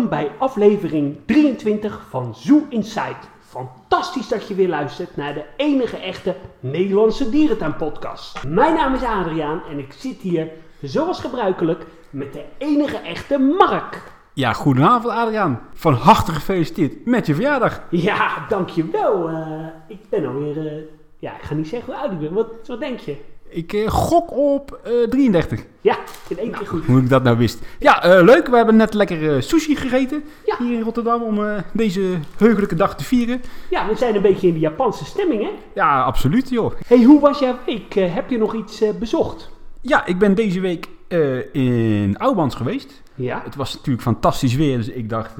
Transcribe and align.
Welkom 0.00 0.18
bij 0.18 0.36
aflevering 0.38 1.16
23 1.26 2.06
van 2.08 2.34
Zoo 2.34 2.66
Inside. 2.68 3.16
Fantastisch 3.40 4.28
dat 4.28 4.48
je 4.48 4.54
weer 4.54 4.68
luistert 4.68 5.16
naar 5.16 5.34
de 5.34 5.44
enige 5.56 5.96
echte 5.96 6.36
Nederlandse 6.60 7.30
dierentuinpodcast. 7.30 8.44
Mijn 8.46 8.74
naam 8.74 8.94
is 8.94 9.02
Adriaan 9.02 9.62
en 9.70 9.78
ik 9.78 9.92
zit 9.92 10.20
hier, 10.20 10.50
zoals 10.82 11.20
gebruikelijk, 11.20 11.86
met 12.10 12.32
de 12.32 12.44
enige 12.58 12.96
echte 12.96 13.38
Mark. 13.38 14.02
Ja, 14.32 14.52
goedenavond 14.52 15.14
Adriaan. 15.14 15.60
Van 15.74 15.94
harte 15.94 16.32
gefeliciteerd 16.32 17.06
met 17.06 17.26
je 17.26 17.34
verjaardag. 17.34 17.82
Ja, 17.90 18.46
dankjewel. 18.48 19.28
Eh 19.28 19.66
ik 19.88 20.08
ben 20.08 20.26
alweer, 20.26 20.66
eh, 20.66 20.82
ja, 21.18 21.34
ik 21.36 21.42
ga 21.42 21.54
niet 21.54 21.68
zeggen 21.68 21.92
hoe 21.92 22.02
oud 22.02 22.12
ik 22.12 22.20
ben. 22.20 22.32
Wat, 22.32 22.66
wat 22.66 22.80
denk 22.80 22.98
je? 22.98 23.16
Ik 23.52 23.72
eh, 23.72 23.88
gok 23.90 24.30
op 24.36 24.80
eh, 24.84 24.92
33. 25.08 25.60
Ja, 25.80 25.98
in 26.28 26.38
één 26.38 26.50
keer 26.50 26.66
goed. 26.66 26.84
Hoe 26.86 26.98
ik 27.00 27.08
dat 27.08 27.22
nou 27.22 27.36
wist. 27.38 27.58
Ja, 27.78 28.02
eh, 28.02 28.22
leuk. 28.24 28.46
We 28.48 28.56
hebben 28.56 28.76
net 28.76 28.94
lekker 28.94 29.42
sushi 29.42 29.76
gegeten 29.76 30.24
Ja. 30.46 30.56
hier 30.58 30.72
in 30.76 30.82
Rotterdam 30.82 31.22
om 31.22 31.40
deze 31.72 32.18
heugelijke 32.36 32.74
dag 32.74 32.96
te 32.96 33.04
vieren. 33.04 33.40
Ja, 33.70 33.88
we 33.88 33.94
zijn 33.96 34.14
een 34.14 34.22
beetje 34.22 34.46
in 34.46 34.52
de 34.54 34.58
Japanse 34.60 35.04
stemming, 35.04 35.42
hè? 35.42 35.50
Ja, 35.74 36.02
absoluut 36.02 36.48
joh. 36.48 36.72
hey, 36.86 37.02
hoe 37.02 37.20
was 37.20 37.38
jouw 37.38 37.56
week? 37.66 37.94
Heb 37.94 38.30
je 38.30 38.38
nog 38.38 38.54
iets 38.54 38.82
bezocht? 38.98 39.50
Ja, 39.80 40.06
ik 40.06 40.18
ben 40.18 40.34
deze 40.34 40.60
week 40.60 40.88
in 41.52 42.14
Oudbans 42.18 42.54
geweest. 42.54 43.02
Ja, 43.14 43.40
Het 43.44 43.54
was 43.56 43.74
natuurlijk 43.74 44.02
fantastisch 44.04 44.54
weer, 44.54 44.76
dus 44.76 44.88
ik 44.88 45.08
dacht, 45.08 45.34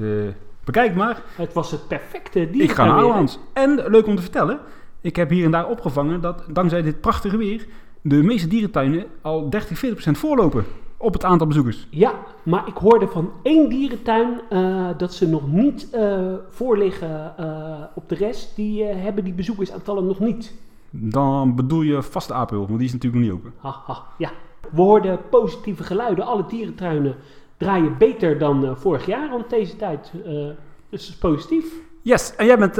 bekijk 0.63 0.95
maar. 0.95 1.21
het 1.35 1.53
was 1.53 1.71
het 1.71 1.87
perfecte 1.87 2.49
Ik 2.51 2.71
ga 2.71 2.85
naar. 2.85 3.23
En 3.53 3.83
leuk 3.87 4.07
om 4.07 4.15
te 4.15 4.21
vertellen, 4.21 4.59
ik 5.01 5.15
heb 5.15 5.29
hier 5.29 5.45
en 5.45 5.51
daar 5.51 5.67
opgevangen 5.67 6.21
dat 6.21 6.43
dankzij 6.47 6.81
dit 6.81 7.01
prachtige 7.01 7.37
weer 7.37 7.65
de 8.01 8.23
meeste 8.23 8.47
dierentuinen 8.47 9.05
al 9.21 9.49
30, 9.49 9.67
40 9.67 9.91
procent 9.91 10.17
voorlopen 10.17 10.65
op 11.01 11.13
het 11.13 11.23
aantal 11.23 11.47
bezoekers. 11.47 11.87
Ja, 11.89 12.13
maar 12.43 12.67
ik 12.67 12.77
hoorde 12.77 13.07
van 13.07 13.31
één 13.43 13.69
dierentuin 13.69 14.41
eh, 14.49 14.89
dat 14.97 15.13
ze 15.13 15.27
nog 15.27 15.51
niet 15.51 15.89
eh 15.91 16.33
voorliggen 16.49 17.37
eh, 17.37 17.83
op 17.95 18.09
de 18.09 18.15
rest. 18.15 18.55
Die 18.55 18.83
hebben 18.83 19.23
die 19.23 19.33
bezoekersaantallen 19.33 20.05
nog 20.05 20.19
niet. 20.19 20.53
Dan 20.89 21.55
bedoel 21.55 21.81
je 21.81 22.01
vaste 22.01 22.33
April, 22.33 22.65
want 22.67 22.77
die 22.77 22.87
is 22.87 22.93
natuurlijk 22.93 23.23
nog 23.23 23.31
niet 23.31 23.39
open. 23.39 23.53
Haha, 23.57 24.03
ja. 24.17 24.31
We 24.71 24.81
hoorden 24.81 25.19
positieve 25.29 25.83
geluiden. 25.83 26.25
Alle 26.25 26.45
dierentuinen 26.47 27.15
draaien 27.57 27.97
beter 27.97 28.37
dan 28.37 28.77
vorig 28.77 29.05
jaar 29.05 29.29
rond 29.29 29.49
deze 29.49 29.75
tijd. 29.75 30.11
Dus 30.13 30.55
dat 30.89 30.99
is 30.99 31.17
positief. 31.17 31.65
Yes, 32.01 32.35
en 32.35 32.45
jij 32.45 32.57
bent 32.57 32.75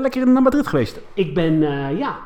lekker 0.00 0.26
naar 0.26 0.42
Madrid 0.42 0.66
geweest. 0.66 1.00
Ik 1.14 1.34
ben 1.34 1.60
ja, 1.96 2.18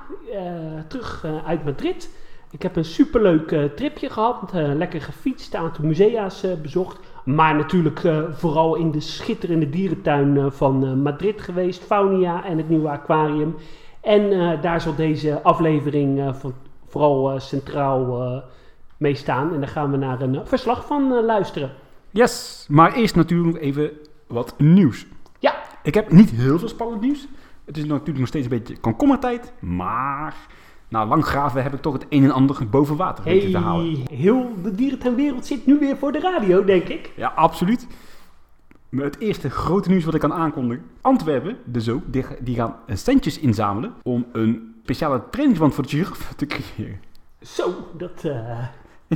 terug 0.88 1.26
uit 1.46 1.64
Madrid. 1.64 2.10
Ik 2.50 2.62
heb 2.62 2.76
een 2.76 2.84
superleuk 2.84 3.52
eh, 3.52 3.64
tripje 3.64 4.10
gehad. 4.10 4.52
eh, 4.54 4.74
lekker 4.74 5.00
gefietst, 5.00 5.54
een 5.54 5.60
aantal 5.60 5.84
musea's 5.84 6.42
eh, 6.42 6.54
bezocht. 6.62 6.98
Maar 7.24 7.56
natuurlijk 7.56 8.00
vooral 8.32 8.74
in 8.74 8.90
de 8.90 9.00
schitterende 9.00 9.70
dierentuin 9.70 10.52
van 10.52 11.02
Madrid 11.02 11.40
geweest. 11.40 11.82
Faunia 11.82 12.44
en 12.44 12.56
het 12.56 12.68
nieuwe 12.68 12.88
aquarium. 12.88 13.56
En 14.00 14.30
daar 14.60 14.80
zal 14.80 14.94
deze 14.94 15.42
aflevering 15.42 16.34
van, 16.36 16.54
vooral 16.86 17.40
centraal 17.40 18.42
mee 18.96 19.14
staan. 19.14 19.54
En 19.54 19.60
daar 19.60 19.68
gaan 19.68 19.90
we 19.90 19.96
naar 19.96 20.20
een 20.20 20.46
verslag 20.46 20.86
van 20.86 21.24
luisteren. 21.24 21.70
Yes, 22.10 22.66
maar 22.68 22.92
eerst 22.92 23.14
natuurlijk 23.14 23.58
even 23.58 23.90
wat 24.26 24.54
nieuws. 24.58 25.06
Ja. 25.38 25.54
Ik 25.82 25.94
heb 25.94 26.12
niet 26.12 26.30
heel 26.30 26.58
veel 26.58 26.68
spannend 26.68 27.00
nieuws. 27.00 27.26
Het 27.64 27.76
is 27.76 27.84
natuurlijk 27.84 28.18
nog 28.18 28.28
steeds 28.28 28.44
een 28.44 28.58
beetje 28.58 28.78
komkommertijd. 28.80 29.52
Maar 29.60 30.34
na 30.90 31.06
lang 31.06 31.24
graven 31.24 31.62
heb 31.62 31.74
ik 31.74 31.80
toch 31.80 31.92
het 31.92 32.06
een 32.08 32.24
en 32.24 32.30
ander 32.30 32.68
boven 32.70 32.96
water 32.96 33.24
weten 33.24 33.50
te 33.50 33.58
halen. 33.58 33.98
Heel 34.10 34.52
de 34.62 34.74
dierentuinwereld 34.74 35.46
zit 35.46 35.66
nu 35.66 35.78
weer 35.78 35.96
voor 35.96 36.12
de 36.12 36.20
radio, 36.20 36.64
denk 36.64 36.88
ik. 36.88 37.12
Ja, 37.16 37.32
absoluut. 37.34 37.86
Maar 38.88 39.04
Het 39.04 39.18
eerste 39.18 39.50
grote 39.50 39.88
nieuws 39.88 40.04
wat 40.04 40.14
ik 40.14 40.20
kan 40.20 40.32
aankondigen. 40.32 40.84
Antwerpen, 41.00 41.56
de 41.64 41.80
zoo, 41.80 42.02
die, 42.06 42.24
die 42.40 42.54
gaan 42.54 42.76
centjes 42.86 43.38
inzamelen 43.38 43.92
om 44.02 44.26
een 44.32 44.74
speciale 44.82 45.22
trainingsband 45.30 45.74
voor 45.74 45.84
de 45.84 45.90
giraffe 45.90 46.34
te 46.36 46.46
creëren. 46.46 47.00
Zo, 47.40 47.74
dat... 47.98 48.24
eh, 48.24 48.58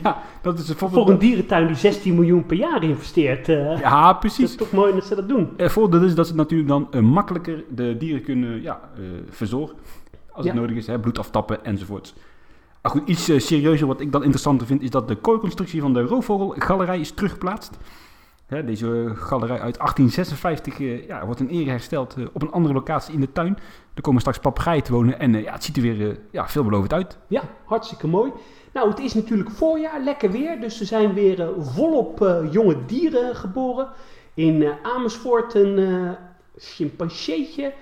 Ja, 0.02 0.22
dat 0.42 0.58
is 0.58 0.72
Voor 0.76 1.10
een 1.10 1.18
dierentuin 1.18 1.66
die 1.66 1.76
16 1.76 2.14
miljoen 2.14 2.46
per 2.46 2.56
jaar 2.56 2.82
investeert. 2.82 3.48
eh 3.48 3.78
Ja, 3.80 4.06
dat 4.06 4.20
precies. 4.20 4.50
is 4.50 4.56
toch 4.56 4.72
mooi 4.72 4.92
dat 4.92 5.04
ze 5.04 5.14
dat 5.14 5.28
doen. 5.28 5.48
Het 5.56 5.72
voordeel 5.72 6.02
is 6.02 6.14
dat 6.14 6.26
ze 6.26 6.34
natuurlijk 6.34 6.68
dan 6.68 6.86
eh, 6.90 7.00
makkelijker 7.00 7.64
de 7.70 7.96
dieren 7.96 8.22
kunnen 8.22 8.62
ja, 8.62 8.80
verzorgen. 9.30 9.76
Als 10.34 10.46
het 10.46 10.54
nodig 10.54 10.76
is, 10.76 10.86
hè, 10.86 11.00
bloed 11.00 11.18
aftappen 11.18 11.64
enzovoorts. 11.64 12.14
Maar 12.84 12.92
goed, 12.92 13.08
iets 13.08 13.28
eh, 13.28 13.38
serieuzer 13.38 13.86
wat 13.86 14.00
ik 14.00 14.12
dan 14.12 14.22
interessanter 14.22 14.66
vind, 14.66 14.82
is 14.82 14.90
dat 14.90 15.08
de 15.08 15.16
kooiconstructie 15.16 15.80
van 15.80 15.92
de 15.92 16.02
roofvogelgalerij 16.02 17.00
is 17.00 17.10
teruggeplaatst. 17.10 17.78
Hè, 18.46 18.64
deze 18.64 19.12
galerij 19.14 19.60
uit 19.60 19.78
1856 19.78 20.80
eh, 20.80 21.06
ja, 21.06 21.26
wordt 21.26 21.40
in 21.40 21.48
ere 21.48 21.70
hersteld 21.70 22.14
eh, 22.16 22.24
op 22.32 22.42
een 22.42 22.50
andere 22.50 22.74
locatie 22.74 23.14
in 23.14 23.20
de 23.20 23.32
tuin. 23.32 23.58
Er 23.94 24.02
komen 24.02 24.20
straks 24.20 24.38
papegaaien 24.38 24.82
te 24.82 24.92
wonen 24.92 25.18
en 25.18 25.32
ja, 25.42 25.52
het 25.52 25.64
ziet 25.64 25.76
er 25.76 25.82
weer 25.82 26.18
ja, 26.30 26.48
veelbelovend 26.48 26.92
uit. 26.92 27.18
Ja, 27.26 27.42
hartstikke 27.64 28.06
mooi. 28.06 28.32
Nou, 28.72 28.88
het 28.88 28.98
is 28.98 29.14
natuurlijk 29.14 29.50
voorjaar, 29.50 30.00
lekker 30.00 30.30
weer. 30.30 30.60
Dus 30.60 30.80
er 30.80 30.86
zijn 30.86 31.14
weer 31.14 31.48
volop 31.58 32.42
jonge 32.50 32.84
dieren 32.86 33.36
geboren. 33.36 33.88
In 34.34 34.72
Amersfoort 34.82 35.54
een 35.54 36.16
chimpanseetje. 36.56 37.72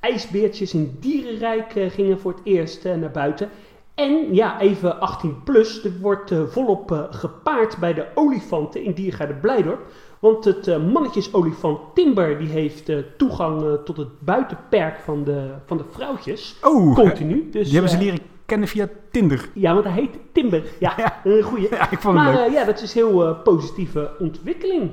Ijsbeertjes 0.00 0.74
in 0.74 0.96
Dierenrijk 1.00 1.74
eh, 1.74 1.90
gingen 1.90 2.20
voor 2.20 2.30
het 2.32 2.40
eerst 2.44 2.84
eh, 2.84 2.94
naar 2.94 3.10
buiten. 3.10 3.48
En 3.94 4.34
ja, 4.34 4.60
even 4.60 5.00
18 5.00 5.42
plus, 5.44 5.84
er 5.84 5.92
wordt 6.00 6.30
eh, 6.30 6.42
volop 6.46 7.08
gepaard 7.10 7.76
bij 7.78 7.94
de 7.94 8.06
olifanten 8.14 8.84
in 8.84 8.92
Diergaarde 8.92 9.34
Blijdorp. 9.34 9.80
Want 10.18 10.44
het 10.44 10.92
mannetjesolifant 10.92 11.78
Timber 11.94 12.38
die 12.38 12.48
heeft 12.48 12.92
toegang 13.16 13.78
tot 13.84 13.96
het 13.96 14.08
buitenperk 14.18 14.98
van 14.98 15.24
de, 15.24 15.50
van 15.66 15.76
de 15.76 15.84
vrouwtjes. 15.90 16.56
Oh, 16.62 16.94
Continu. 16.94 17.48
Dus, 17.50 17.64
die 17.64 17.72
hebben 17.72 17.90
ze 17.90 17.98
leren 17.98 18.18
kennen 18.50 18.68
via 18.68 18.88
Tinder. 19.10 19.48
ja, 19.54 19.72
want 19.72 19.84
hij 19.84 19.94
heet 19.94 20.18
Timber. 20.32 20.62
Ja, 20.78 21.20
een 21.24 21.42
goeie. 21.42 21.68
Ja, 21.74 21.90
ik 21.90 22.00
vond 22.00 22.16
het 22.18 22.24
Maar 22.24 22.34
leuk. 22.34 22.52
ja, 22.52 22.64
dat 22.64 22.82
is 22.82 22.94
heel 22.94 23.26
eh, 23.26 23.42
positieve 23.42 24.10
ontwikkeling. 24.18 24.90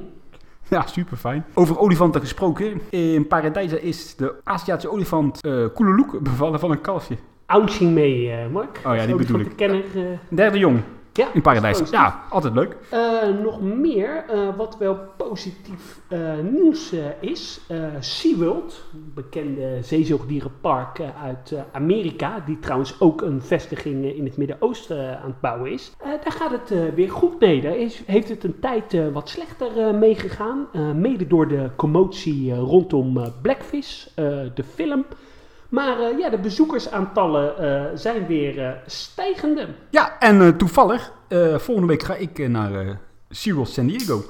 Ja, 0.69 0.85
super 0.87 1.17
fijn. 1.17 1.45
Over 1.53 1.79
olifanten 1.79 2.21
gesproken. 2.21 2.81
In 2.89 3.27
Paradijsa 3.27 3.77
is 3.77 4.15
de 4.15 4.33
Aziatische 4.43 4.91
olifant 4.91 5.41
eh 5.41 5.65
Koeleloek 5.73 6.19
bevallen 6.19 6.59
van 6.59 6.71
een 6.71 6.81
kalfje. 6.81 7.15
Ouching 7.45 7.93
mee, 7.93 8.31
eh, 8.31 8.47
Mark. 8.51 8.81
Oh 8.85 8.95
ja, 8.95 9.05
die 9.05 9.15
bedoel 9.15 9.39
ik. 9.39 9.55
Kenner, 9.55 9.83
eh, 9.95 10.03
Derde 10.29 10.57
jong 10.57 10.79
ja, 11.17 11.33
in 11.33 11.41
Paradijs. 11.41 11.89
Ja, 11.89 12.23
altijd 12.29 12.53
leuk. 12.53 12.77
Eh, 12.89 13.27
nog 13.43 13.61
meer, 13.61 14.25
eh, 14.29 14.55
wat 14.55 14.77
wel 14.77 14.97
positief 15.17 15.99
eh, 16.09 16.19
nieuws 16.51 16.93
is. 17.19 17.61
SeaWorld, 17.99 18.83
een 18.93 19.11
bekende 19.13 19.77
zeezoogdierenpark 19.81 21.01
uit 21.23 21.55
Amerika, 21.71 22.39
die 22.45 22.59
trouwens 22.59 22.99
ook 22.99 23.21
een 23.21 23.41
vestiging 23.41 24.15
in 24.15 24.25
het 24.25 24.37
Midden-Oosten 24.37 25.19
aan 25.19 25.29
het 25.29 25.41
bouwen 25.41 25.71
is. 25.71 25.91
Daar 26.03 26.31
gaat 26.31 26.51
het 26.51 26.93
weer 26.95 27.11
goed 27.11 27.39
mee. 27.39 27.61
Daar 27.61 27.77
is, 27.77 28.03
heeft 28.05 28.29
het 28.29 28.43
een 28.43 28.59
tijd 28.59 29.11
wat 29.13 29.29
slechter 29.29 29.95
meegegaan. 29.95 30.67
mede 30.95 31.27
door 31.27 31.47
de 31.47 31.69
commotie 31.75 32.55
rondom 32.55 33.33
Blackfish, 33.41 34.05
de 34.53 34.63
film. 34.73 35.05
Maar 35.69 35.99
eh, 35.99 36.17
ja, 36.17 36.29
de 36.29 36.37
bezoekersaantallen 36.37 37.57
eh, 37.57 37.91
zijn 37.95 38.27
weer 38.27 38.65
eh, 38.65 38.71
stijgende. 38.85 39.67
Ja, 39.89 40.19
en 40.19 40.57
toevallig, 40.57 41.11
volgende 41.55 41.87
week 41.87 42.03
ga 42.03 42.15
ik 42.15 42.47
naar 42.47 42.99
SeaWorld 43.29 43.69
San 43.69 43.87
Diego. 43.87 44.23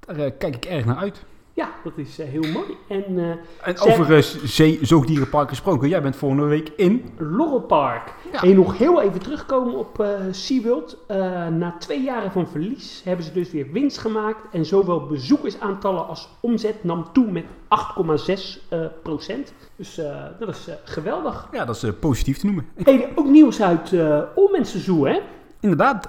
Daar 0.00 0.30
kijk 0.30 0.54
ik 0.54 0.64
erg 0.64 0.84
naar 0.84 0.96
uit. 0.96 1.24
Ja, 1.54 1.68
dat 1.84 1.92
is 1.96 2.18
eh, 2.18 2.28
heel 2.28 2.52
mooi. 2.52 2.76
En 2.88 3.18
eh, 3.18 3.68
En 3.68 3.78
over 3.80 4.16
uh, 4.16 4.22
zee-zoogdierenpark 4.44 5.48
gesproken. 5.48 5.88
Jij 5.88 6.02
bent 6.02 6.16
volgende 6.16 6.44
week 6.44 6.68
in. 6.76 7.04
Laurel 7.18 7.60
Park. 7.60 8.14
Ja. 8.32 8.42
En 8.42 8.54
nog 8.54 8.78
heel 8.78 9.00
even 9.02 9.20
terugkomen 9.20 9.74
op 9.74 10.00
eh 10.00 10.08
SeaWorld. 10.30 10.98
Eh, 11.06 11.16
na 11.48 11.76
twee 11.78 12.02
jaren 12.02 12.32
van 12.32 12.48
verlies 12.48 13.02
hebben 13.04 13.24
ze 13.24 13.32
dus 13.32 13.50
weer 13.50 13.72
winst 13.72 13.98
gemaakt. 13.98 14.46
En 14.52 14.64
zowel 14.64 15.06
bezoekersaantallen 15.06 16.06
als 16.06 16.28
omzet 16.40 16.84
nam 16.84 17.06
toe 17.12 17.30
met 17.30 17.44
8,6 17.68 18.58
eh, 18.68 18.80
procent. 19.02 19.52
Dus 19.76 19.98
eh, 19.98 20.24
dat 20.38 20.48
is 20.48 20.68
eh, 20.68 20.74
geweldig. 20.84 21.48
Ja, 21.52 21.64
dat 21.64 21.76
is 21.76 21.82
eh, 21.82 21.90
positief 22.00 22.38
te 22.38 22.46
noemen. 22.46 22.66
Hey, 22.84 23.12
ook 23.14 23.26
nieuws 23.28 23.62
uit 23.62 23.92
uh, 23.92 24.22
Zoo, 24.62 25.06
hè? 25.06 25.20
Inderdaad, 25.60 26.08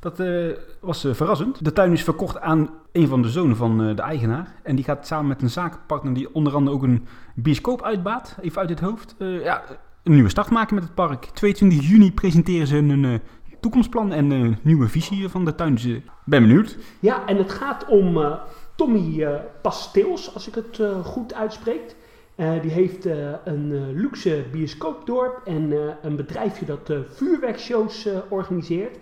dat 0.00 0.20
eh, 0.20 0.46
was 0.80 1.04
eh, 1.04 1.14
verrassend. 1.14 1.64
De 1.64 1.72
tuin 1.72 1.92
is 1.92 2.04
verkocht 2.04 2.40
aan 2.40 2.70
een 2.92 3.08
van 3.08 3.22
de 3.22 3.28
zonen 3.28 3.56
van 3.56 3.82
eh, 3.82 3.96
de 3.96 4.02
eigenaar. 4.02 4.54
En 4.62 4.76
die 4.76 4.84
gaat 4.84 5.06
samen 5.06 5.26
met 5.26 5.42
een 5.42 5.50
zakenpartner 5.50 6.14
die 6.14 6.34
onder 6.34 6.54
andere 6.54 6.76
ook 6.76 6.82
een 6.82 7.06
bioscoop 7.34 7.82
uitbaat. 7.82 8.36
Even 8.40 8.60
uit 8.60 8.70
het 8.70 8.80
hoofd. 8.80 9.14
ja, 9.18 9.62
een 10.02 10.12
nieuwe 10.12 10.28
start 10.28 10.50
maken 10.50 10.74
met 10.74 10.84
het 10.84 10.94
park. 10.94 11.24
22 11.24 11.88
juni 11.88 12.12
presenteren 12.12 12.66
ze 12.66 12.76
een 12.76 13.20
toekomstplan 13.60 14.12
en 14.12 14.30
een 14.30 14.58
nieuwe 14.62 14.88
visie 14.88 15.28
van 15.28 15.44
de 15.44 15.54
tuin. 15.54 15.74
Dus 15.74 15.84
ik 15.84 16.02
ben 16.24 16.42
benieuwd. 16.42 16.78
Ja, 17.00 17.26
en 17.26 17.36
het 17.36 17.52
gaat 17.52 17.86
om 17.86 18.38
Tommy 18.76 19.26
Pasteels, 19.62 20.34
als 20.34 20.48
ik 20.48 20.54
het 20.54 20.82
goed 21.04 21.34
uitspreek. 21.34 21.96
Die 22.36 22.70
heeft 22.70 23.04
een 23.44 23.92
luxe 23.92 24.44
bioscoopdorp 24.52 25.40
en 25.44 25.72
een 26.02 26.16
bedrijfje 26.16 26.66
dat 26.66 26.92
vuurwerkshows 27.14 28.08
organiseert. 28.28 28.98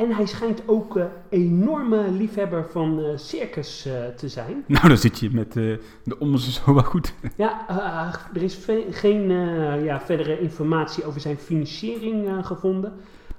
En 0.00 0.10
hij 0.14 0.26
schijnt 0.26 0.62
ook 0.66 0.94
een 0.96 1.08
enorme 1.28 2.10
liefhebber 2.10 2.66
van 2.70 2.98
eh, 3.00 3.04
circus 3.16 3.86
eh, 3.86 3.92
te 4.16 4.28
zijn. 4.28 4.64
Nou, 4.66 4.88
dan 4.88 4.96
zit 4.96 5.18
je 5.18 5.30
met 5.32 5.56
eh, 5.56 5.62
de 6.04 6.18
ommensen 6.18 6.52
zo 6.52 6.74
wel 6.74 6.82
goed. 6.82 7.14
Ja, 7.36 7.64
eh, 7.68 8.36
er 8.36 8.42
is 8.42 8.58
geen 8.90 9.30
eh, 9.30 9.84
ja, 9.84 10.00
verdere 10.00 10.40
informatie 10.40 11.04
over 11.04 11.20
zijn 11.20 11.36
financiering 11.36 12.26
eh, 12.28 12.44
gevonden. 12.44 12.92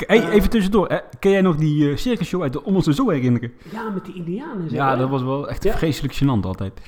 Hey, 0.08 0.22
Eh. 0.24 0.34
even 0.34 0.50
tussendoor. 0.50 0.88
Hè. 0.90 0.98
Ken 1.20 1.32
jij 1.32 1.42
nog 1.42 1.56
die 1.56 1.90
eh 1.92 1.98
circusshow 1.98 2.42
uit 2.42 2.54
de 2.54 2.64
Ommensen 2.64 2.94
Zo 2.94 3.10
herinneren? 3.10 3.52
Ja, 3.72 3.90
met 3.90 4.06
de 4.06 4.14
Indianen. 4.14 4.70
zeg 4.70 4.78
Ja, 4.80 4.96
dat 4.96 5.10
was 5.10 5.24
wel 5.24 5.50
echt 5.50 5.64
Ja. 5.64 5.78
vreselijk 5.78 6.14
gênant 6.24 6.46
altijd. 6.46 6.82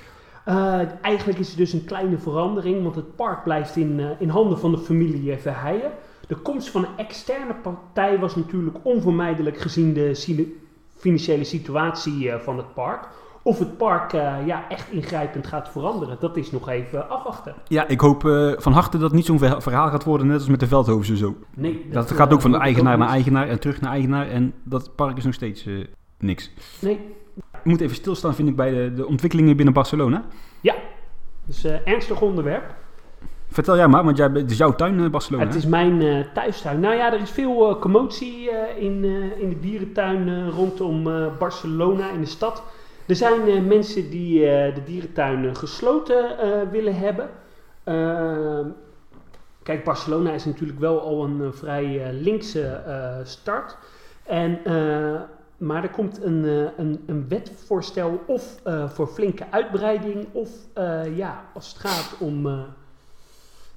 Eh, 0.46 0.80
eigenlijk 1.02 1.40
is 1.40 1.52
er 1.52 1.58
dus 1.58 1.74
een 1.74 1.86
kleine 1.86 2.18
verandering, 2.18 2.84
want 2.84 2.96
het 2.96 3.16
park 3.16 3.44
blijft 3.44 3.76
in, 3.76 4.00
eh, 4.00 4.06
in 4.19 4.30
handen 4.30 4.60
van 4.60 4.72
de 4.72 4.78
familie 4.78 5.31
eh, 5.31 5.38
Verheijen. 5.38 5.92
De 6.33 6.39
komst 6.41 6.69
van 6.69 6.83
een 6.85 6.97
externe 6.97 7.53
partij 7.53 8.19
was 8.19 8.35
natuurlijk 8.35 8.77
onvermijdelijk 8.83 9.57
gezien 9.57 9.94
de 9.94 10.56
financiële 10.95 11.44
situatie 11.44 12.30
eh, 12.31 12.39
van 12.39 12.57
het 12.57 12.74
park. 12.74 13.07
Of 13.41 13.59
het 13.59 13.77
park 13.77 14.13
eh, 14.13 14.35
ja, 14.45 14.69
echt 14.69 14.91
ingrijpend 14.91 15.47
gaat 15.47 15.69
veranderen, 15.69 16.18
dat 16.19 16.38
is 16.38 16.51
nog 16.51 16.69
even 16.69 17.09
afwachten. 17.09 17.56
Ja, 17.68 17.88
ik 17.88 18.00
hoop 18.00 18.25
eh, 18.25 18.51
van 18.57 18.74
harte 18.74 18.97
dat 18.97 19.06
het 19.07 19.13
niet 19.13 19.25
zo'n 19.25 19.38
verha- 19.38 19.62
verhaal 19.62 19.89
gaat 19.89 20.03
worden, 20.03 20.27
net 20.27 20.35
als 20.39 20.47
met 20.47 20.59
de 20.59 20.68
Veldhoven 20.68 21.18
zo. 21.18 21.35
Nee, 21.56 21.85
Dat, 21.91 22.12
gaat 22.12 22.33
ook 22.33 22.41
van 22.41 22.51
de 22.51 22.57
eigenaar 22.57 22.97
naar 22.97 23.09
eigenaar 23.09 23.47
en 23.47 23.59
terug 23.59 23.81
naar 23.81 23.91
eigenaar. 23.91 24.27
En 24.27 24.53
dat 24.63 24.95
park 24.95 25.18
is 25.18 25.24
nog 25.25 25.33
steeds 25.33 25.68
niks. 26.19 26.51
Nee, 26.81 27.00
Ik 27.35 27.63
moet 27.63 27.81
even 27.81 27.95
stilstaan, 27.95 28.35
vind 28.35 28.50
ik, 28.50 28.56
bij 28.56 28.71
de, 28.71 28.94
de 28.94 29.07
ontwikkelingen 29.07 29.56
binnen 29.56 29.74
Barcelona. 29.74 30.25
dus 31.45 31.63
eh 31.63 31.88
ernstig 31.88 32.21
onderwerp. 32.21 32.75
Vertel 33.54 33.76
jij 33.76 33.88
maar, 33.88 34.04
want 34.04 34.18
jij, 34.18 34.30
het 34.34 34.52
is 34.52 34.58
jouw 34.58 34.76
tuin, 34.76 35.00
eh, 35.00 35.10
Barcelona. 35.10 35.46
Het 35.46 35.56
is 35.56 35.66
mijn 35.66 36.02
eh, 36.02 36.20
thuistuin. 36.34 36.80
Nou 36.80 36.96
ja, 36.96 37.14
er 37.14 37.20
is 37.20 37.30
veel 37.30 37.70
eh, 37.70 37.80
commotie 37.80 38.50
in, 38.80 39.04
in 39.38 39.50
de 39.50 39.60
dierentuin 39.60 40.50
rondom 40.50 41.04
Barcelona 41.40 42.12
in 42.12 42.20
de 42.20 42.28
stad. 42.28 42.64
Er 43.08 43.16
zijn 43.16 43.68
mensen 43.68 44.10
die 44.10 44.40
de 44.46 44.82
dierentuin 44.86 45.56
gesloten 45.56 46.26
willen 46.72 46.96
hebben. 46.96 47.30
Kijk, 49.64 49.84
Barcelona 49.84 50.32
is 50.32 50.46
natuurlijk 50.46 50.80
wel 50.80 51.02
al 51.02 51.24
een 51.24 51.54
vrij 51.54 52.14
linkse 52.14 52.82
start. 53.24 53.78
En, 54.24 54.60
maar 55.58 55.84
er 55.84 55.90
komt 55.90 56.24
een, 56.24 56.44
een, 56.78 57.04
een 57.06 57.26
wetvoorstel 57.28 58.24
of 58.26 58.62
voor 58.88 59.08
flinke 59.08 59.46
uitbreiding, 59.50 60.28
of 60.32 60.50
ja, 61.16 61.44
als 61.54 61.68
het 61.68 61.78
gaat 61.78 62.16
om 62.20 62.66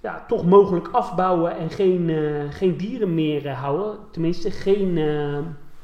ja, 0.06 0.24
toch 0.28 0.44
mogelijk 0.44 0.88
afbouwen 0.92 1.56
en 1.56 1.70
geen, 1.70 2.08
eh, 2.08 2.50
geen 2.50 2.76
dieren 2.76 3.14
meer 3.14 3.46
eh, 3.46 3.60
houden. 3.62 3.98
Tenminste, 4.10 4.50
geen. 4.50 4.98
eh, 4.98 5.38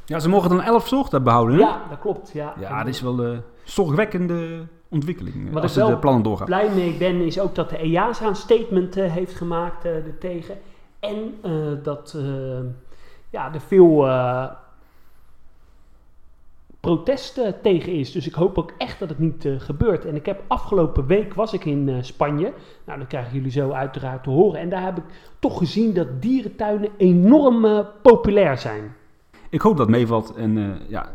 Ja, 0.05 0.19
ze 0.19 0.29
mogen 0.29 0.51
dan 0.51 0.63
elf 0.63 0.87
soorten 0.87 1.23
behouden. 1.23 1.55
Hè? 1.57 1.61
ja, 1.63 1.83
dat 1.89 1.99
klopt. 1.99 2.31
Ja, 2.33 2.55
Ja, 2.61 2.79
dat 2.79 2.87
is 2.87 3.01
wel 3.01 3.25
een 3.25 3.43
zorgwekkende 3.65 4.67
ontwikkeling. 4.91 5.53
Wat 5.53 5.63
als 5.63 5.77
ik 5.77 5.87
de 5.87 5.99
plannen 5.99 6.23
doorgaan. 6.23 6.47
blij 6.47 6.71
mee 6.75 6.97
ben, 6.97 7.21
is 7.21 7.41
ook 7.41 7.55
dat 7.55 7.71
de 7.71 7.79
EASA 7.79 8.27
een 8.27 8.37
statement 8.37 8.95
heeft 8.95 9.35
gemaakt 9.35 9.85
eh 9.85 9.95
ertegen. 9.95 10.55
En 11.01 11.35
dat 11.83 12.17
ja, 13.31 13.55
er 13.55 13.61
veel 13.61 14.07
protest 16.83 17.41
tegen 17.63 17.93
is. 17.93 18.13
Dus 18.13 18.27
ik 18.27 18.35
hoop 18.35 18.59
ook 18.59 18.73
echt 18.79 18.99
dat 18.99 19.09
het 19.09 19.19
niet 19.19 19.45
eh, 19.45 19.53
gebeurt. 19.59 20.05
En 20.05 20.15
ik 20.15 20.27
heb 20.27 20.43
afgelopen 20.47 21.07
week 21.07 21.35
was 21.35 21.53
ik 21.53 21.65
in 21.65 21.89
eh, 21.89 21.95
Spanje. 22.01 22.53
Nou, 22.87 22.99
dat 22.99 23.09
krijgen 23.09 23.35
jullie 23.35 23.51
zo 23.51 23.71
uiteraard 23.71 24.23
te 24.23 24.31
horen. 24.31 24.61
En 24.61 24.69
daar 24.69 24.85
heb 24.85 24.97
ik 24.97 25.05
toch 25.39 25.59
gezien 25.59 25.95
dat 25.95 26.23
dierentuinen 26.23 26.91
enorm 26.97 27.65
eh, 27.65 27.79
populair 28.03 28.59
zijn. 28.59 28.95
Ik 29.51 29.61
hoop 29.61 29.77
dat 29.77 29.89
meevalt 29.89 30.35
en 30.35 30.79
ja, 30.89 31.13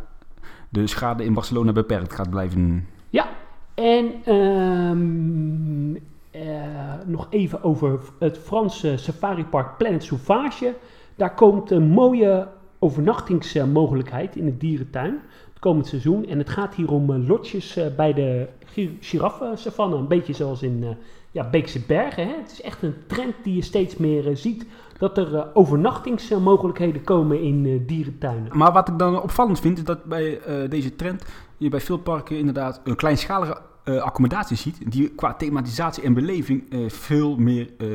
de 0.69 0.88
schade 0.88 1.24
in 1.24 1.34
Barcelona 1.34 1.72
beperkt 1.72 2.14
gaat 2.14 2.30
blijven. 2.30 2.88
Ja, 3.10 3.28
en 3.74 4.12
ehm, 4.24 5.96
eh, 6.31 7.06
nog 7.06 7.28
even 7.30 7.64
over 7.64 8.00
het 8.19 8.38
Franse 8.38 8.98
safaripark 8.98 9.78
Planet 9.78 10.04
Sauvage. 10.04 10.75
Daar 11.16 11.34
komt 11.34 11.72
een 11.72 11.88
mooie 11.88 12.48
overnachtingsmogelijkheid 12.80 14.36
in 14.36 14.46
de 14.46 14.58
dierentuin 14.58 15.19
komend 15.59 15.88
seizoen. 15.88 16.25
En 16.25 16.38
het 16.38 16.50
gaat 16.50 16.75
hier 16.75 16.92
om 16.92 17.13
eh, 17.13 17.27
lotjes 17.27 17.75
eh, 17.75 17.86
bij 17.95 18.13
de 18.13 18.48
gi- 18.65 18.98
giraffensavanne. 19.01 19.95
Een 19.95 20.07
beetje 20.07 20.33
zoals 20.33 20.62
in 20.62 20.83
eh, 20.83 20.89
ja, 21.31 21.50
Beekse 21.50 21.80
Bergen. 21.88 22.27
Hè? 22.27 22.33
Het 22.42 22.51
is 22.51 22.62
echt 22.62 22.81
een 22.83 22.95
trend 23.07 23.33
die 23.44 23.56
je 23.56 23.62
steeds 23.62 23.98
meer 23.98 24.27
eh, 24.27 24.36
ziet. 24.36 24.65
Dat 24.98 25.18
er 25.18 25.36
eh, 25.36 25.45
overnachtingsmogelijkheden 25.54 27.04
komen 27.04 27.42
in 27.42 27.65
eh, 27.65 27.88
dierentuinen. 27.88 28.57
Maar 28.57 28.71
wat 28.71 28.88
ik 28.88 29.00
dan 29.00 29.21
opvallend 29.21 29.59
vind, 29.59 29.77
is 29.77 29.83
dat 29.83 30.04
bij 30.04 30.39
eh, 30.39 30.69
deze 30.69 30.95
trend 30.95 31.25
je 31.57 31.69
bij 31.69 31.81
veel 31.81 31.98
parken 31.98 32.38
inderdaad 32.38 32.81
een 32.83 32.95
kleinschalige 32.95 33.57
eh, 33.83 34.01
accommodaties 34.01 34.62
ziet. 34.62 34.92
Die 34.92 35.09
qua 35.09 35.33
thematisatie 35.33 36.04
en 36.04 36.13
beleving 36.13 36.71
eh, 36.71 36.80
veel 36.89 37.36
meer 37.38 37.69
eh, 37.77 37.88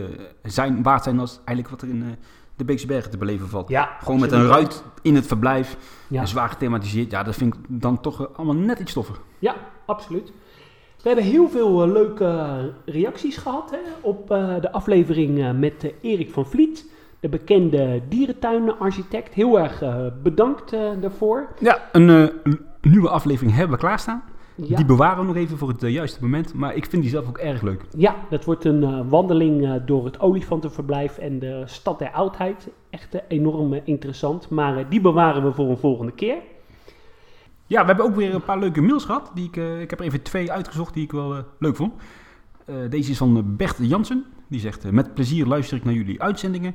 zijn, 0.42 0.82
waard 0.82 1.02
zijn 1.02 1.16
dan 1.16 1.28
eigenlijk 1.28 1.68
wat 1.68 1.82
er 1.82 1.88
in 1.88 2.02
eh, 2.02 2.08
de 2.56 2.64
Beekse 2.64 2.86
Bergen 2.86 3.10
te 3.10 3.16
beleven 3.18 3.48
valt. 3.48 3.68
Ja, 3.68 3.96
Gewoon 4.02 4.20
met 4.20 4.32
een 4.32 4.46
ruit 4.46 4.84
in 5.02 5.14
het 5.14 5.26
verblijf, 5.26 5.76
Ja. 6.08 6.26
zwaar 6.26 6.48
gethematiseerd. 6.48 7.10
Ja, 7.10 7.22
dat 7.22 7.34
vind 7.34 7.54
ik 7.54 7.60
dan 7.68 8.00
toch 8.00 8.20
eh, 8.20 8.26
allemaal 8.36 8.54
net 8.54 8.78
iets 8.78 8.90
stoffer. 8.90 9.16
Ja, 9.38 9.54
absoluut. 9.86 10.32
We 11.02 11.08
hebben 11.08 11.24
heel 11.24 11.48
veel 11.48 11.82
eh, 11.82 11.92
leuke 11.92 12.72
reacties 12.84 13.36
gehad 13.36 13.70
hè, 13.70 13.78
op 14.00 14.30
eh, 14.30 14.54
de 14.60 14.72
aflevering 14.72 15.38
eh, 15.42 15.50
met 15.52 15.84
eh, 15.84 15.90
Erik 16.12 16.30
van 16.30 16.46
Vliet, 16.46 16.90
de 17.20 17.28
bekende 17.28 18.02
dierentuinarchitect. 18.08 19.34
Heel 19.34 19.58
erg 19.60 19.82
eh, 19.82 19.96
bedankt 20.22 20.72
eh, 20.72 20.80
daarvoor. 21.00 21.48
Ja, 21.60 21.88
een, 21.92 22.10
eh, 22.10 22.28
een 22.42 22.60
nieuwe 22.80 23.08
aflevering 23.08 23.54
hebben 23.54 23.74
we 23.76 23.82
klaarstaan. 23.84 24.22
Ja, 24.66 24.76
Die 24.76 24.84
bewaren 24.84 25.18
we 25.18 25.26
nog 25.26 25.36
even 25.36 25.58
voor 25.58 25.68
het 25.68 25.82
eh, 25.82 25.90
juiste 25.90 26.18
moment. 26.22 26.54
Maar 26.54 26.74
ik 26.74 26.86
vind 26.86 27.02
die 27.02 27.10
zelf 27.10 27.28
ook 27.28 27.38
erg 27.38 27.62
leuk. 27.62 27.84
ja 27.96 28.16
dat 28.30 28.44
wordt 28.44 28.64
een 28.64 28.82
eh, 28.82 29.00
wandeling 29.08 29.64
eh, 29.64 29.74
door 29.86 30.04
het 30.04 30.20
olifantenverblijf 30.20 31.18
en 31.18 31.38
de 31.38 31.62
stad 31.66 31.98
der 31.98 32.10
oudheid. 32.10 32.68
Echt 32.90 33.22
enorm 33.28 33.80
interessant, 33.84 34.48
maar 34.48 34.88
die 34.88 35.00
bewaren 35.00 35.44
we 35.44 35.52
voor 35.52 35.68
een 35.70 35.78
volgende 35.78 36.12
keer. 36.12 36.36
Ja, 37.66 37.80
we 37.80 37.86
hebben 37.86 38.04
ook 38.04 38.14
weer 38.14 38.34
een 38.34 38.44
paar 38.44 38.58
leuke 38.58 38.80
mails 38.80 39.04
gehad. 39.04 39.30
Die 39.34 39.46
ik, 39.46 39.56
ik 39.56 39.90
heb 39.90 39.98
er 39.98 40.04
even 40.04 40.22
twee 40.22 40.52
uitgezocht 40.52 40.94
die 40.94 41.04
ik 41.04 41.12
wel 41.12 41.44
leuk 41.58 41.76
vond. 41.76 41.92
Deze 42.88 43.10
is 43.10 43.18
van 43.18 43.56
Bert 43.56 43.76
Jansen. 43.80 44.24
Die 44.48 44.60
zegt, 44.60 44.90
met 44.90 45.14
plezier 45.14 45.46
luister 45.46 45.76
ik 45.76 45.84
naar 45.84 45.94
jullie 45.94 46.22
uitzendingen. 46.22 46.74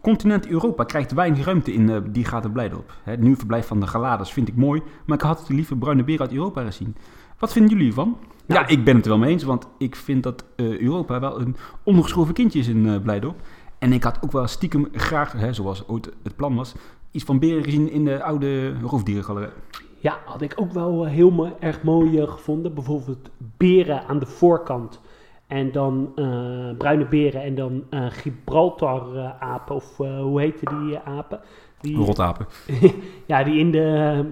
Continent 0.00 0.46
Europa 0.46 0.84
krijgt 0.84 1.12
weinig 1.12 1.44
ruimte 1.44 1.72
in 1.72 1.88
uh, 1.88 1.96
Die 2.08 2.24
gaat 2.24 2.44
er 2.44 2.50
blij 2.50 2.72
op. 2.72 2.94
Het 3.02 3.20
nieuwe 3.20 3.36
verblijf 3.36 3.66
van 3.66 3.80
de 3.80 3.86
Galadas 3.86 4.32
vind 4.32 4.48
ik 4.48 4.56
mooi, 4.56 4.82
maar 5.06 5.16
ik 5.16 5.22
had 5.22 5.38
het 5.38 5.48
liever 5.48 5.76
bruine 5.76 6.04
beer 6.04 6.20
uit 6.20 6.32
Europa 6.32 6.64
gezien. 6.64 6.96
Wat 7.42 7.52
vinden 7.52 7.70
jullie 7.72 7.88
ervan? 7.88 8.16
Nou, 8.46 8.60
ja, 8.60 8.68
ik 8.68 8.84
ben 8.84 8.96
het 8.96 9.04
er 9.04 9.10
wel 9.10 9.20
mee 9.20 9.30
eens, 9.30 9.42
want 9.42 9.68
ik 9.78 9.96
vind 9.96 10.22
dat 10.22 10.44
uh, 10.56 10.80
Europa 10.80 11.20
wel 11.20 11.40
een 11.40 11.56
ondergeschoven 11.82 12.34
kindje 12.34 12.58
is 12.58 12.68
in 12.68 12.86
uh, 12.86 13.00
Blijdorp. 13.00 13.40
En 13.78 13.92
ik 13.92 14.02
had 14.02 14.18
ook 14.24 14.32
wel 14.32 14.46
stiekem 14.46 14.88
graag, 14.92 15.32
hè, 15.32 15.52
zoals 15.52 15.88
ooit 15.88 16.12
het 16.22 16.36
plan 16.36 16.54
was, 16.54 16.74
iets 17.10 17.24
van 17.24 17.38
beren 17.38 17.64
gezien 17.64 17.90
in 17.90 18.04
de 18.04 18.22
oude 18.22 18.78
roofdierengalerij. 18.80 19.50
Ja, 19.98 20.18
had 20.24 20.42
ik 20.42 20.52
ook 20.56 20.72
wel 20.72 21.04
heel 21.04 21.30
mo 21.30 21.56
erg 21.60 21.82
mooi 21.82 22.26
gevonden. 22.26 22.74
Bijvoorbeeld 22.74 23.30
beren 23.56 24.06
aan 24.06 24.18
de 24.18 24.26
voorkant. 24.26 25.00
En 25.46 25.72
dan 25.72 26.12
uh, 26.16 26.76
bruine 26.78 27.06
beren 27.06 27.42
en 27.42 27.54
dan 27.54 27.84
uh, 27.90 28.06
Gibraltar-apen. 28.08 29.74
of 29.74 29.96
hoe 29.96 30.40
heette 30.40 30.76
die 30.78 30.98
apen? 30.98 31.40
Die, 31.80 31.96
Rotapen. 31.96 32.46
ja, 33.26 33.44
die 33.44 33.58
in 33.58 33.70
de 33.70 34.24